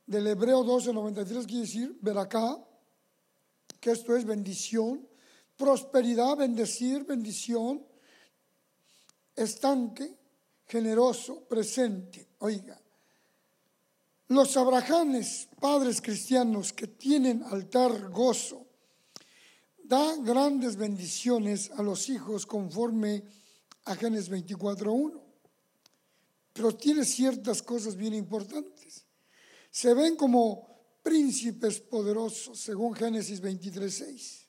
del 0.06 0.26
Hebreo 0.26 0.64
12:93 0.64 1.46
quiere 1.46 1.62
decir, 1.62 1.98
ver 2.00 2.18
acá, 2.18 2.58
que 3.80 3.90
esto 3.90 4.16
es 4.16 4.24
bendición, 4.24 5.06
prosperidad, 5.56 6.36
bendecir, 6.36 7.04
bendición, 7.04 7.84
estanque, 9.36 10.16
generoso, 10.66 11.44
presente. 11.44 12.26
Oiga, 12.38 12.80
los 14.28 14.56
abrahanes, 14.56 15.48
padres 15.60 16.00
cristianos 16.00 16.72
que 16.72 16.86
tienen 16.86 17.42
altar 17.44 18.10
gozo, 18.10 18.66
da 19.84 20.16
grandes 20.16 20.76
bendiciones 20.76 21.70
a 21.72 21.82
los 21.82 22.08
hijos 22.08 22.46
conforme 22.46 23.22
a 23.84 23.94
Génesis 23.94 24.30
24.1. 24.30 25.20
Pero 26.54 26.74
tiene 26.74 27.04
ciertas 27.04 27.62
cosas 27.62 27.96
bien 27.96 28.14
importantes. 28.14 29.03
Se 29.74 29.92
ven 29.92 30.14
como 30.14 31.00
príncipes 31.02 31.80
poderosos, 31.80 32.60
según 32.60 32.94
Génesis 32.94 33.42
23.6. 33.42 34.46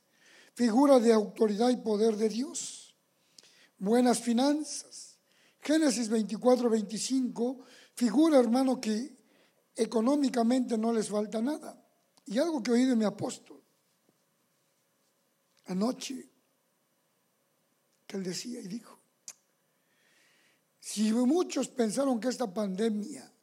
Figura 0.53 0.99
de 0.99 1.11
autoridad 1.11 1.69
y 1.69 1.77
poder 1.77 2.15
de 2.15 2.29
Dios. 2.29 2.95
Buenas 3.79 4.19
finanzas. 4.19 5.17
Génesis 5.61 6.11
24.25. 6.11 7.57
Figura, 7.95 8.37
hermano, 8.37 8.79
que 8.79 9.17
económicamente 9.75 10.77
no 10.77 10.93
les 10.93 11.09
falta 11.09 11.41
nada. 11.41 11.83
Y 12.27 12.37
algo 12.37 12.61
que 12.61 12.69
oí 12.69 12.85
de 12.85 12.95
mi 12.95 13.05
apóstol 13.05 13.63
anoche, 15.65 16.29
que 18.05 18.17
él 18.17 18.23
decía 18.23 18.61
y 18.61 18.67
dijo, 18.67 19.01
si 20.79 21.11
muchos 21.11 21.67
pensaron 21.69 22.19
que 22.19 22.27
esta 22.27 22.53
pandemia 22.53 23.34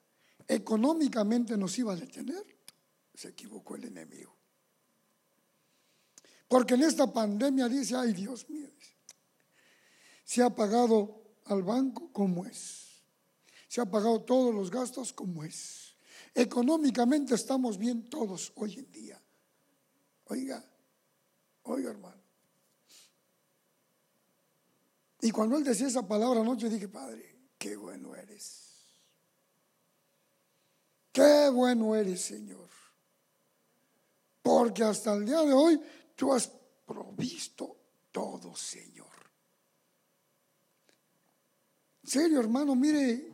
económicamente 0.54 1.56
nos 1.56 1.78
iba 1.78 1.92
a 1.92 1.96
detener, 1.96 2.44
se 3.14 3.28
equivocó 3.28 3.76
el 3.76 3.84
enemigo. 3.84 4.36
Porque 6.48 6.74
en 6.74 6.82
esta 6.82 7.10
pandemia 7.12 7.68
dice, 7.68 7.96
ay 7.96 8.12
Dios 8.12 8.48
mío, 8.50 8.70
se 10.24 10.42
ha 10.42 10.50
pagado 10.50 11.22
al 11.46 11.62
banco 11.62 12.12
como 12.12 12.44
es, 12.46 13.02
se 13.68 13.80
ha 13.80 13.86
pagado 13.86 14.22
todos 14.22 14.54
los 14.54 14.70
gastos 14.70 15.12
como 15.12 15.44
es. 15.44 15.96
Económicamente 16.34 17.34
estamos 17.34 17.76
bien 17.76 18.08
todos 18.08 18.52
hoy 18.56 18.78
en 18.78 18.90
día. 18.90 19.22
Oiga, 20.26 20.64
oiga 21.64 21.90
hermano. 21.90 22.22
Y 25.20 25.30
cuando 25.30 25.56
él 25.56 25.64
decía 25.64 25.86
esa 25.86 26.06
palabra 26.06 26.40
anoche 26.40 26.68
dije, 26.68 26.88
Padre, 26.88 27.50
qué 27.56 27.76
bueno 27.76 28.14
eres. 28.14 28.71
Qué 31.12 31.50
bueno 31.50 31.94
eres, 31.94 32.22
Señor. 32.22 32.68
Porque 34.40 34.82
hasta 34.82 35.12
el 35.12 35.26
día 35.26 35.42
de 35.42 35.52
hoy 35.52 35.80
tú 36.16 36.32
has 36.32 36.50
provisto 36.86 37.76
todo, 38.10 38.56
Señor. 38.56 39.08
En 42.02 42.10
serio, 42.10 42.40
hermano, 42.40 42.74
mire, 42.74 43.32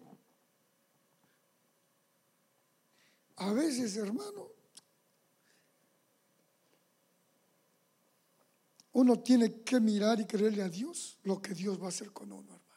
a 3.37 3.53
veces, 3.53 3.97
hermano, 3.97 4.49
uno 8.93 9.20
tiene 9.20 9.62
que 9.62 9.81
mirar 9.81 10.20
y 10.20 10.26
creerle 10.26 10.62
a 10.62 10.68
Dios 10.68 11.18
lo 11.22 11.41
que 11.41 11.55
Dios 11.55 11.81
va 11.81 11.87
a 11.87 11.89
hacer 11.89 12.12
con 12.12 12.33
uno, 12.33 12.53
hermano. 12.53 12.68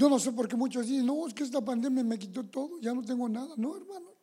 Yo 0.00 0.08
no 0.08 0.18
sé 0.18 0.32
por 0.32 0.48
qué 0.48 0.56
muchos 0.56 0.86
dicen, 0.86 1.04
no, 1.04 1.26
es 1.26 1.34
que 1.34 1.42
esta 1.42 1.62
pandemia 1.62 2.02
me 2.02 2.18
quitó 2.18 2.42
todo, 2.46 2.80
ya 2.80 2.94
no 2.94 3.02
tengo 3.02 3.28
nada. 3.28 3.52
No, 3.58 3.76
hermano. 3.76 4.14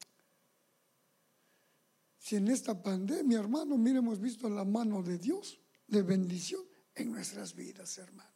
Si 2.18 2.36
en 2.36 2.48
esta 2.48 2.82
pandemia, 2.82 3.38
hermano, 3.38 3.78
mire, 3.78 4.00
hemos 4.00 4.20
visto 4.20 4.50
la 4.50 4.66
mano 4.66 5.04
de 5.04 5.20
Dios 5.20 5.60
de 5.86 6.02
bendición 6.02 6.64
en 6.96 7.12
nuestras 7.12 7.54
vidas, 7.54 7.96
hermano. 8.00 8.34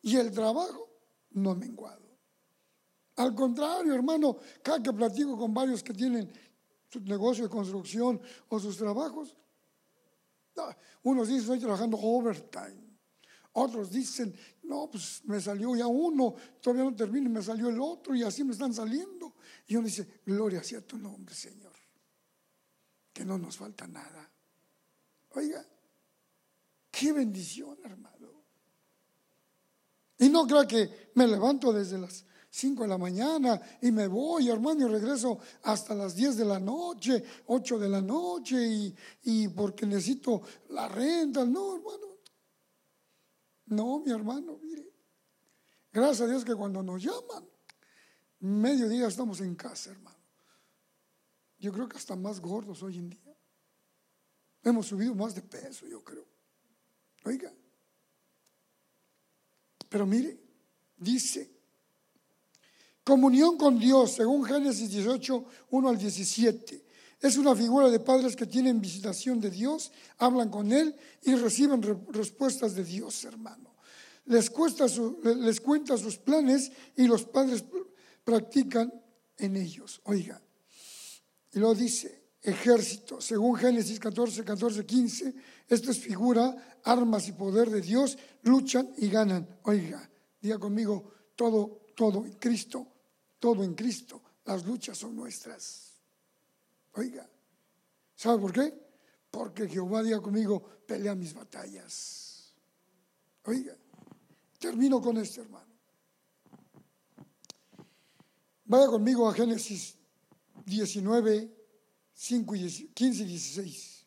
Y 0.00 0.14
el 0.14 0.30
trabajo 0.30 0.88
no 1.30 1.50
ha 1.50 1.54
menguado. 1.56 2.08
Al 3.16 3.34
contrario, 3.34 3.92
hermano, 3.92 4.36
cada 4.62 4.80
que 4.80 4.92
platico 4.92 5.36
con 5.36 5.52
varios 5.52 5.82
que 5.82 5.92
tienen 5.92 6.30
su 6.88 7.00
negocio 7.00 7.42
de 7.42 7.50
construcción 7.50 8.22
o 8.46 8.60
sus 8.60 8.76
trabajos, 8.76 9.36
unos 11.02 11.26
dicen, 11.26 11.42
estoy 11.42 11.58
trabajando 11.58 11.98
overtime. 11.98 12.83
Otros 13.56 13.90
dicen, 13.90 14.34
no, 14.64 14.90
pues 14.90 15.22
me 15.24 15.40
salió 15.40 15.76
ya 15.76 15.86
uno, 15.86 16.34
todavía 16.60 16.84
no 16.84 16.96
termino 16.96 17.30
me 17.30 17.42
salió 17.42 17.68
el 17.68 17.80
otro 17.80 18.14
y 18.14 18.22
así 18.24 18.42
me 18.42 18.52
están 18.52 18.74
saliendo. 18.74 19.34
Y 19.68 19.76
uno 19.76 19.86
dice, 19.86 20.20
gloria 20.26 20.62
sea 20.62 20.80
tu 20.80 20.98
nombre, 20.98 21.34
Señor. 21.34 21.72
Que 23.12 23.24
no 23.24 23.38
nos 23.38 23.56
falta 23.56 23.86
nada. 23.86 24.28
Oiga, 25.30 25.64
qué 26.90 27.12
bendición, 27.12 27.78
hermano. 27.84 28.14
Y 30.18 30.28
no 30.28 30.46
creo 30.46 30.66
que 30.66 31.10
me 31.14 31.28
levanto 31.28 31.72
desde 31.72 31.98
las 31.98 32.24
5 32.50 32.82
de 32.82 32.88
la 32.88 32.98
mañana 32.98 33.60
y 33.82 33.92
me 33.92 34.08
voy, 34.08 34.48
hermano, 34.48 34.88
y 34.88 34.90
regreso 34.90 35.38
hasta 35.62 35.94
las 35.94 36.16
10 36.16 36.38
de 36.38 36.44
la 36.44 36.58
noche, 36.58 37.22
8 37.46 37.78
de 37.78 37.88
la 37.88 38.00
noche 38.00 38.66
y, 38.66 38.94
y 39.24 39.48
porque 39.48 39.86
necesito 39.86 40.42
la 40.70 40.88
renta. 40.88 41.44
No, 41.44 41.76
hermano. 41.76 42.13
No, 43.66 44.00
mi 44.00 44.10
hermano, 44.10 44.58
mire. 44.62 44.92
Gracias 45.92 46.22
a 46.22 46.26
Dios 46.26 46.44
que 46.44 46.54
cuando 46.54 46.82
nos 46.82 47.02
llaman, 47.02 47.48
mediodía 48.40 49.06
estamos 49.06 49.40
en 49.40 49.54
casa, 49.54 49.90
hermano. 49.90 50.18
Yo 51.58 51.72
creo 51.72 51.88
que 51.88 51.96
hasta 51.96 52.16
más 52.16 52.40
gordos 52.40 52.82
hoy 52.82 52.98
en 52.98 53.10
día. 53.10 53.36
Hemos 54.62 54.86
subido 54.86 55.14
más 55.14 55.34
de 55.34 55.42
peso, 55.42 55.86
yo 55.86 56.02
creo. 56.02 56.26
Oiga. 57.24 57.52
Pero 59.88 60.06
mire, 60.06 60.38
dice 60.96 61.54
Comunión 63.04 63.58
con 63.58 63.78
Dios, 63.78 64.12
según 64.12 64.44
Génesis 64.46 64.90
18, 64.90 65.44
1 65.70 65.88
al 65.88 65.98
17. 65.98 66.83
Es 67.24 67.38
una 67.38 67.56
figura 67.56 67.88
de 67.88 68.00
padres 68.00 68.36
que 68.36 68.44
tienen 68.44 68.82
visitación 68.82 69.40
de 69.40 69.50
Dios, 69.50 69.92
hablan 70.18 70.50
con 70.50 70.70
Él 70.70 70.94
y 71.22 71.34
reciben 71.36 71.80
respuestas 72.10 72.74
de 72.74 72.84
Dios, 72.84 73.24
hermano. 73.24 73.76
Les, 74.26 74.52
les 75.38 75.60
cuenta 75.62 75.96
sus 75.96 76.18
planes 76.18 76.70
y 76.94 77.06
los 77.06 77.24
padres 77.24 77.64
practican 78.24 78.92
en 79.38 79.56
ellos. 79.56 80.02
Oiga, 80.04 80.38
y 81.54 81.60
lo 81.60 81.74
dice, 81.74 82.24
ejército, 82.42 83.22
según 83.22 83.56
Génesis 83.56 83.98
14, 83.98 84.44
14, 84.44 84.84
15, 84.84 85.34
esto 85.66 85.92
es 85.92 86.00
figura, 86.00 86.54
armas 86.84 87.26
y 87.26 87.32
poder 87.32 87.70
de 87.70 87.80
Dios, 87.80 88.18
luchan 88.42 88.90
y 88.98 89.08
ganan. 89.08 89.48
Oiga, 89.62 90.10
diga 90.42 90.58
conmigo, 90.58 91.10
todo, 91.34 91.86
todo 91.96 92.26
en 92.26 92.34
Cristo, 92.34 92.86
todo 93.38 93.64
en 93.64 93.72
Cristo, 93.72 94.20
las 94.44 94.66
luchas 94.66 94.98
son 94.98 95.16
nuestras. 95.16 95.93
Oiga, 96.94 97.28
¿sabe 98.14 98.40
por 98.40 98.52
qué? 98.52 98.72
Porque 99.30 99.68
Jehová, 99.68 100.02
diga 100.02 100.20
conmigo, 100.20 100.62
pelea 100.86 101.14
mis 101.14 101.34
batallas. 101.34 102.54
Oiga, 103.44 103.76
termino 104.58 105.00
con 105.00 105.16
esto, 105.16 105.42
hermano. 105.42 105.72
Vaya 108.66 108.86
conmigo 108.86 109.28
a 109.28 109.34
Génesis 109.34 109.98
19, 110.64 111.52
5 112.14 112.54
y 112.54 112.88
15 112.94 113.22
y 113.22 113.26
16. 113.26 114.06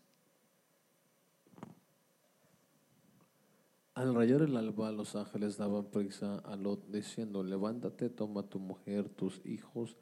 Al 3.93 4.13
rayar 4.15 4.43
el 4.43 4.55
alba, 4.55 4.91
los 4.91 5.15
ángeles 5.15 5.57
daban 5.57 5.85
prisa 5.85 6.37
a 6.39 6.55
Lot 6.55 6.87
diciendo, 6.87 7.43
levántate, 7.43 8.09
toma 8.09 8.43
tu 8.43 8.59
mujer, 8.59 9.09
tus 9.09 9.43
hijos, 9.45 9.97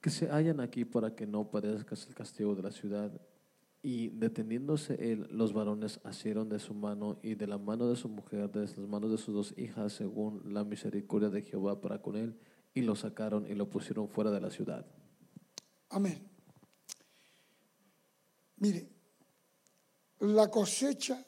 que 0.00 0.10
se 0.10 0.28
hallan 0.28 0.60
aquí 0.60 0.84
para 0.84 1.14
que 1.14 1.26
no 1.26 1.50
padezcas 1.50 2.06
el 2.06 2.14
castigo 2.14 2.54
de 2.54 2.62
la 2.62 2.70
ciudad. 2.70 3.20
Y 3.82 4.08
deteniéndose 4.10 5.12
él, 5.12 5.26
los 5.30 5.52
varones 5.52 6.00
asieron 6.04 6.48
de 6.48 6.58
su 6.58 6.74
mano 6.74 7.18
y 7.22 7.34
de 7.34 7.46
la 7.46 7.58
mano 7.58 7.88
de 7.88 7.96
su 7.96 8.08
mujer, 8.08 8.50
de 8.50 8.60
las 8.60 8.76
manos 8.78 9.10
de 9.10 9.18
sus 9.18 9.34
dos 9.34 9.54
hijas, 9.56 9.94
según 9.94 10.52
la 10.52 10.64
misericordia 10.64 11.30
de 11.30 11.42
Jehová 11.42 11.80
para 11.80 12.02
con 12.02 12.16
él, 12.16 12.38
y 12.74 12.82
lo 12.82 12.94
sacaron 12.94 13.46
y 13.46 13.54
lo 13.54 13.68
pusieron 13.68 14.08
fuera 14.08 14.30
de 14.30 14.40
la 14.40 14.50
ciudad. 14.50 14.86
Amén. 15.88 16.28
Mire, 18.56 18.90
la 20.20 20.50
cosecha, 20.50 21.24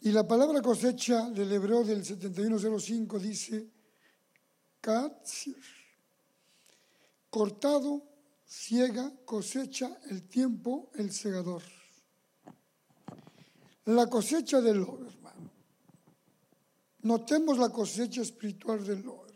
y 0.00 0.12
la 0.12 0.28
palabra 0.28 0.60
cosecha 0.60 1.30
del 1.30 1.50
hebreo 1.52 1.82
del 1.82 2.04
7105 2.04 3.18
dice, 3.18 3.70
katsir, 4.80 5.56
cortado, 7.30 8.02
ciega, 8.44 9.12
cosecha, 9.24 9.98
el 10.10 10.28
tiempo, 10.28 10.90
el 10.94 11.12
segador. 11.12 11.62
La 13.86 14.08
cosecha 14.08 14.60
del 14.60 14.82
oro, 14.82 15.06
hermano. 15.06 15.50
Notemos 17.02 17.58
la 17.58 17.68
cosecha 17.68 18.22
espiritual 18.22 18.84
del 18.84 19.06
oro. 19.06 19.26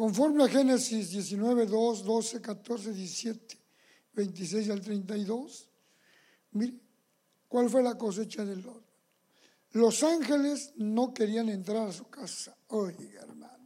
Conforme 0.00 0.44
a 0.44 0.48
Génesis 0.48 1.10
19, 1.10 1.66
2, 1.66 2.04
12, 2.04 2.40
14, 2.40 2.94
17, 2.94 3.58
26 4.14 4.70
al 4.70 4.80
32, 4.80 5.68
mire, 6.52 6.80
¿cuál 7.46 7.68
fue 7.68 7.82
la 7.82 7.98
cosecha 7.98 8.42
del 8.42 8.62
Lot? 8.62 8.82
Los 9.72 10.02
ángeles 10.02 10.72
no 10.76 11.12
querían 11.12 11.50
entrar 11.50 11.86
a 11.86 11.92
su 11.92 12.08
casa. 12.08 12.56
Oiga, 12.68 13.20
hermano. 13.20 13.59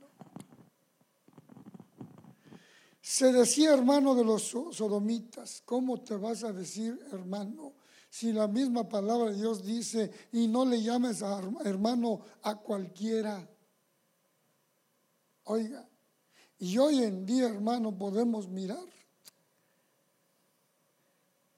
Se 3.05 3.30
decía 3.34 3.74
hermano 3.74 4.14
de 4.14 4.24
los 4.24 4.44
sodomitas, 4.44 5.62
¿cómo 5.66 6.00
te 6.00 6.16
vas 6.16 6.42
a 6.42 6.55
decir 6.55 6.98
hermano? 7.12 7.74
Si 8.09 8.32
la 8.32 8.48
misma 8.48 8.88
palabra 8.88 9.30
de 9.30 9.36
Dios 9.36 9.62
dice, 9.62 10.11
y 10.32 10.48
no 10.48 10.64
le 10.64 10.82
llames 10.82 11.22
a 11.22 11.38
hermano 11.66 12.22
a 12.40 12.55
cualquiera. 12.55 13.46
Oiga, 15.44 15.86
y 16.59 16.78
hoy 16.78 17.02
en 17.02 17.26
día, 17.26 17.48
hermano, 17.48 17.94
podemos 17.94 18.48
mirar 18.48 18.86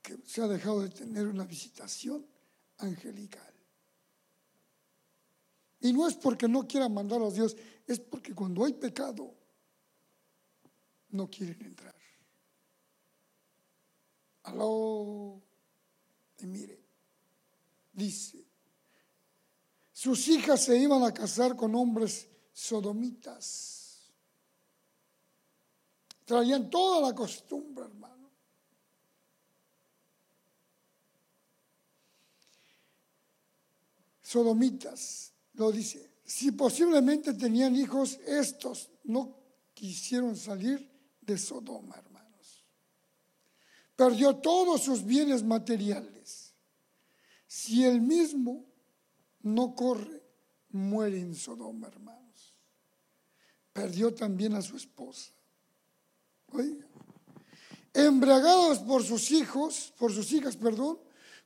que 0.02 0.18
se 0.24 0.42
ha 0.42 0.48
dejado 0.48 0.82
de 0.82 0.88
tener 0.88 1.28
una 1.28 1.44
visitación 1.44 2.26
angelical. 2.78 3.54
Y 5.78 5.92
no 5.92 6.08
es 6.08 6.16
porque 6.16 6.48
no 6.48 6.66
quiera 6.66 6.88
mandar 6.88 7.22
a 7.22 7.30
Dios, 7.30 7.56
es 7.86 8.00
porque 8.00 8.34
cuando 8.34 8.64
hay 8.64 8.72
pecado, 8.72 9.45
no 11.10 11.28
quieren 11.28 11.60
entrar. 11.62 11.94
Aló. 14.44 15.42
Y 16.38 16.46
mire, 16.46 16.78
dice, 17.92 18.44
sus 19.92 20.28
hijas 20.28 20.64
se 20.64 20.76
iban 20.78 21.02
a 21.02 21.12
casar 21.12 21.56
con 21.56 21.74
hombres 21.74 22.28
sodomitas 22.52 23.76
Traían 26.26 26.68
toda 26.68 27.00
la 27.00 27.14
costumbre, 27.14 27.84
hermano. 27.84 28.28
Sodomitas, 34.20 35.32
lo 35.54 35.70
dice. 35.70 36.10
Si 36.24 36.50
posiblemente 36.50 37.32
tenían 37.34 37.76
hijos, 37.76 38.18
estos 38.26 38.90
no 39.04 39.36
quisieron 39.72 40.34
salir 40.34 40.90
de 41.26 41.36
Sodoma, 41.36 41.96
hermanos. 41.96 42.64
Perdió 43.96 44.36
todos 44.36 44.82
sus 44.82 45.04
bienes 45.04 45.42
materiales. 45.42 46.54
Si 47.46 47.84
él 47.84 48.00
mismo 48.00 48.64
no 49.42 49.74
corre, 49.74 50.22
muere 50.70 51.18
en 51.18 51.34
Sodoma, 51.34 51.88
hermanos. 51.88 52.54
Perdió 53.72 54.14
también 54.14 54.54
a 54.54 54.62
su 54.62 54.76
esposa. 54.76 55.32
Embriagados 57.92 58.78
por 58.80 59.02
sus 59.02 59.30
hijos, 59.30 59.92
por 59.98 60.12
sus 60.12 60.30
hijas, 60.32 60.56
perdón, 60.56 60.98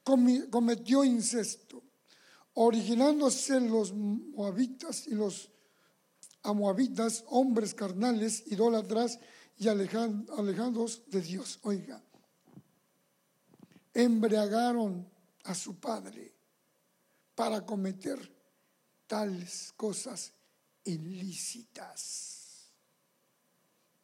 cometió 0.02 1.04
incesto, 1.04 1.82
originándose 2.54 3.60
los 3.60 3.92
moabitas 3.92 5.06
y 5.06 5.14
los 5.14 5.50
amoabitas, 6.42 7.24
hombres 7.28 7.74
carnales, 7.74 8.44
idólatras 8.46 9.18
y 9.60 9.68
alejados 9.68 11.02
de 11.06 11.20
Dios. 11.20 11.58
Oiga, 11.64 12.02
embriagaron 13.92 15.06
a 15.44 15.54
su 15.54 15.78
padre 15.78 16.34
para 17.34 17.64
cometer 17.66 18.18
tales 19.06 19.74
cosas 19.76 20.32
ilícitas. 20.84 22.72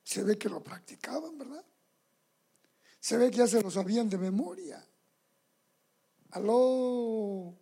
Se 0.04 0.22
ve 0.22 0.36
que 0.36 0.50
lo 0.50 0.62
practicaban, 0.62 1.38
¿verdad? 1.38 1.64
Se 3.00 3.16
ve 3.16 3.30
que 3.30 3.38
ya 3.38 3.46
se 3.46 3.62
lo 3.62 3.70
sabían 3.70 4.10
de 4.10 4.18
memoria. 4.18 4.86
Aló. 6.32 7.56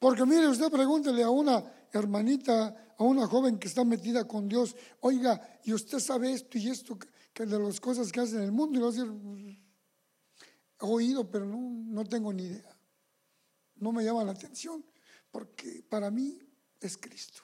Porque 0.00 0.26
mire, 0.26 0.48
usted 0.48 0.68
pregúntele 0.68 1.22
a 1.22 1.30
una 1.30 1.79
hermanita, 1.92 2.94
a 2.98 3.04
una 3.04 3.26
joven 3.26 3.58
que 3.58 3.68
está 3.68 3.84
metida 3.84 4.26
con 4.26 4.48
Dios, 4.48 4.76
oiga, 5.00 5.60
y 5.64 5.72
usted 5.72 5.98
sabe 5.98 6.32
esto 6.32 6.58
y 6.58 6.68
esto, 6.68 6.98
que 7.32 7.46
de 7.46 7.58
las 7.58 7.80
cosas 7.80 8.12
que 8.12 8.20
hace 8.20 8.36
en 8.36 8.42
el 8.42 8.52
mundo, 8.52 8.78
y 8.78 8.82
va 8.82 8.88
a 8.88 8.90
decir, 8.90 9.60
he 10.80 10.86
oído, 10.86 11.30
pero 11.30 11.46
no, 11.46 11.58
no 11.58 12.04
tengo 12.04 12.32
ni 12.32 12.44
idea. 12.44 12.76
No 13.76 13.92
me 13.92 14.04
llama 14.04 14.24
la 14.24 14.32
atención, 14.32 14.84
porque 15.30 15.82
para 15.88 16.10
mí 16.10 16.38
es 16.80 16.96
Cristo. 16.96 17.42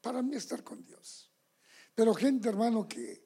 Para 0.00 0.22
mí 0.22 0.36
estar 0.36 0.62
con 0.62 0.84
Dios. 0.84 1.30
Pero 1.94 2.12
gente, 2.12 2.48
hermano, 2.48 2.86
que 2.86 3.24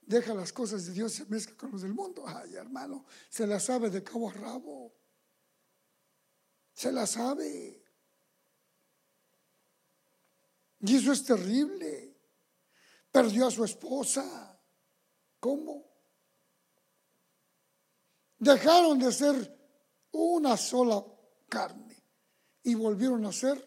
deja 0.00 0.32
las 0.32 0.52
cosas 0.52 0.86
de 0.86 0.92
Dios 0.92 1.12
y 1.12 1.16
se 1.18 1.26
mezcla 1.26 1.56
con 1.56 1.72
los 1.72 1.82
del 1.82 1.92
mundo. 1.92 2.24
Ay, 2.26 2.54
hermano, 2.54 3.04
se 3.28 3.46
la 3.46 3.60
sabe 3.60 3.90
de 3.90 4.02
cabo 4.02 4.30
a 4.30 4.32
rabo. 4.32 4.94
Se 6.72 6.90
la 6.90 7.06
sabe. 7.06 7.84
Y 10.80 10.96
eso 10.96 11.12
es 11.12 11.24
terrible. 11.24 12.16
Perdió 13.10 13.46
a 13.46 13.50
su 13.50 13.64
esposa. 13.64 14.60
¿Cómo? 15.40 15.84
Dejaron 18.38 18.98
de 18.98 19.12
ser 19.12 19.58
una 20.12 20.56
sola 20.56 21.04
carne 21.48 21.96
y 22.62 22.74
volvieron 22.74 23.24
a 23.26 23.32
ser 23.32 23.64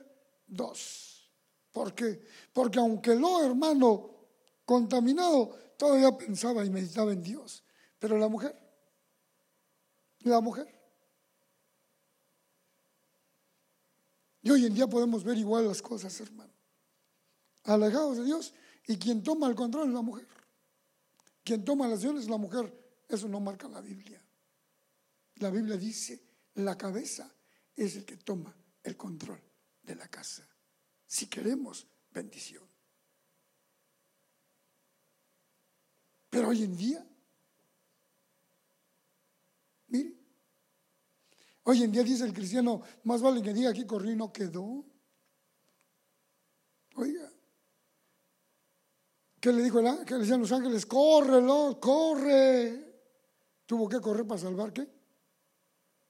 dos. 0.47 1.30
¿Por 1.72 1.93
qué? 1.93 2.26
Porque 2.53 2.80
aunque 2.80 3.16
lo 3.16 3.43
hermano 3.43 4.28
contaminado 4.66 5.49
todavía 5.78 6.18
pensaba 6.18 6.64
y 6.64 6.70
meditaba 6.70 7.12
en 7.12 7.24
Dios, 7.24 7.64
pero 7.97 8.18
la 8.18 8.28
mujer, 8.28 8.55
la 10.20 10.39
mujer. 10.41 10.68
Y 14.43 14.51
hoy 14.51 14.66
en 14.66 14.74
día 14.74 14.88
podemos 14.88 15.24
ver 15.24 15.38
igual 15.38 15.68
las 15.68 15.82
cosas, 15.82 16.20
hermano. 16.20 16.51
Alejados 17.64 18.18
de 18.18 18.26
Dios, 18.26 18.53
y 18.88 18.97
quien 18.97 19.24
toma 19.24 19.47
el 19.47 19.55
control 19.55 19.88
es 19.88 19.93
la 19.93 20.01
mujer. 20.01 20.28
Quien 21.43 21.64
toma 21.64 21.88
las 21.88 21.99
decisiones 21.99 22.24
es 22.24 22.30
la 22.30 22.38
mujer. 22.38 22.74
Eso 23.07 23.28
no 23.28 23.39
marca 23.39 23.68
la 23.68 23.82
Biblia. 23.82 24.24
La 25.36 25.49
Biblia 25.49 25.78
dice, 25.78 26.24
la 26.55 26.78
cabeza 26.78 27.34
es 27.76 27.95
el 27.95 28.05
que 28.05 28.18
toma 28.18 28.55
el 28.84 28.95
control 28.97 29.41
de 29.82 29.95
la 29.95 30.07
casa. 30.07 30.47
Si 31.07 31.28
queremos 31.28 31.88
bendición. 32.12 32.64
Pero 36.30 36.49
hoy 36.49 36.64
en 36.64 36.76
día, 36.78 37.05
mire, 39.88 40.16
hoy 41.64 41.84
en 41.84 41.91
día 41.91 42.03
dice 42.03 42.24
el 42.24 42.34
cristiano, 42.34 42.82
más 43.03 43.22
vale 43.22 43.41
que 43.41 43.53
diga 43.53 43.70
aquí 43.70 43.86
corrió 43.86 44.12
y 44.12 44.16
no 44.16 44.32
quedó. 44.32 44.86
Oiga, 46.95 47.31
¿qué 49.42 49.52
le 49.52 49.64
dijo 49.64 49.80
el 49.80 49.88
ángel? 49.88 50.18
Le 50.18 50.20
decían 50.20 50.39
los 50.39 50.52
ángeles, 50.52 50.86
córrelo, 50.86 51.80
corre. 51.82 52.92
¿Tuvo 53.66 53.89
que 53.89 54.00
correr 54.00 54.26
para 54.26 54.39
salvar 54.39 54.72
qué? 54.72 54.88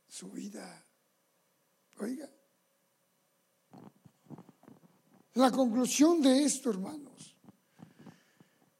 Su 0.07 0.29
vida. 0.29 0.85
Oiga. 1.99 2.29
La 5.35 5.49
conclusión 5.49 6.21
de 6.21 6.43
esto, 6.43 6.69
hermanos, 6.69 7.35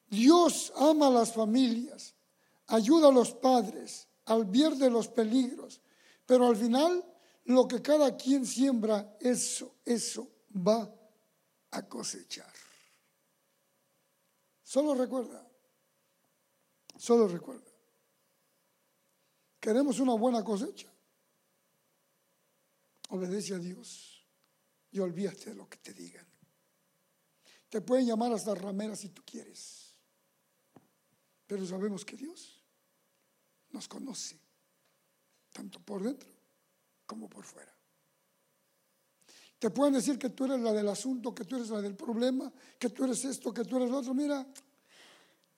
Dios 0.09 0.73
ama 0.75 1.07
a 1.07 1.11
las 1.11 1.33
familias, 1.33 2.13
ayuda 2.67 3.07
a 3.07 3.11
los 3.13 3.33
padres, 3.33 4.09
advierte 4.25 4.89
los 4.89 5.07
peligros, 5.07 5.79
pero 6.25 6.47
al 6.47 6.57
final 6.57 7.05
lo 7.45 7.67
que 7.67 7.81
cada 7.81 8.17
quien 8.17 8.45
siembra, 8.45 9.15
eso, 9.21 9.75
eso 9.85 10.27
va 10.53 10.93
a 11.71 11.87
cosechar. 11.87 12.51
Solo 14.71 14.95
recuerda, 14.95 15.45
solo 16.97 17.27
recuerda, 17.27 17.69
queremos 19.59 19.99
una 19.99 20.13
buena 20.13 20.45
cosecha. 20.45 20.89
Obedece 23.09 23.53
a 23.53 23.57
Dios 23.57 24.25
y 24.89 24.99
olvídate 24.99 25.49
de 25.49 25.55
lo 25.55 25.67
que 25.67 25.75
te 25.79 25.93
digan. 25.93 26.25
Te 27.67 27.81
pueden 27.81 28.07
llamar 28.07 28.31
hasta 28.31 28.55
ramera 28.55 28.95
si 28.95 29.09
tú 29.09 29.23
quieres. 29.25 29.93
Pero 31.45 31.65
sabemos 31.65 32.05
que 32.05 32.15
Dios 32.15 32.63
nos 33.71 33.89
conoce, 33.89 34.39
tanto 35.51 35.81
por 35.81 36.01
dentro 36.01 36.31
como 37.05 37.29
por 37.29 37.43
fuera. 37.43 37.77
Te 39.61 39.69
pueden 39.69 39.93
decir 39.93 40.17
que 40.17 40.31
tú 40.31 40.45
eres 40.45 40.59
la 40.59 40.73
del 40.73 40.87
asunto, 40.87 41.35
que 41.35 41.45
tú 41.45 41.55
eres 41.55 41.69
la 41.69 41.83
del 41.83 41.95
problema, 41.95 42.51
que 42.79 42.89
tú 42.89 43.03
eres 43.03 43.23
esto, 43.25 43.53
que 43.53 43.63
tú 43.63 43.77
eres 43.77 43.91
lo 43.91 43.99
otro. 43.99 44.11
Mira, 44.15 44.43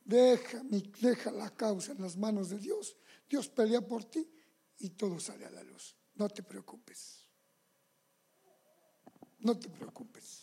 deja, 0.03 0.61
deja 0.99 1.31
la 1.31 1.49
causa 1.51 1.93
en 1.93 2.01
las 2.01 2.17
manos 2.17 2.49
de 2.49 2.59
Dios. 2.59 2.97
Dios 3.29 3.47
pelea 3.47 3.79
por 3.79 4.03
ti 4.03 4.29
y 4.79 4.89
todo 4.89 5.21
sale 5.21 5.45
a 5.45 5.51
la 5.51 5.63
luz. 5.63 5.95
No 6.15 6.27
te 6.27 6.43
preocupes. 6.43 7.29
No 9.39 9.57
te 9.57 9.69
preocupes. 9.69 10.41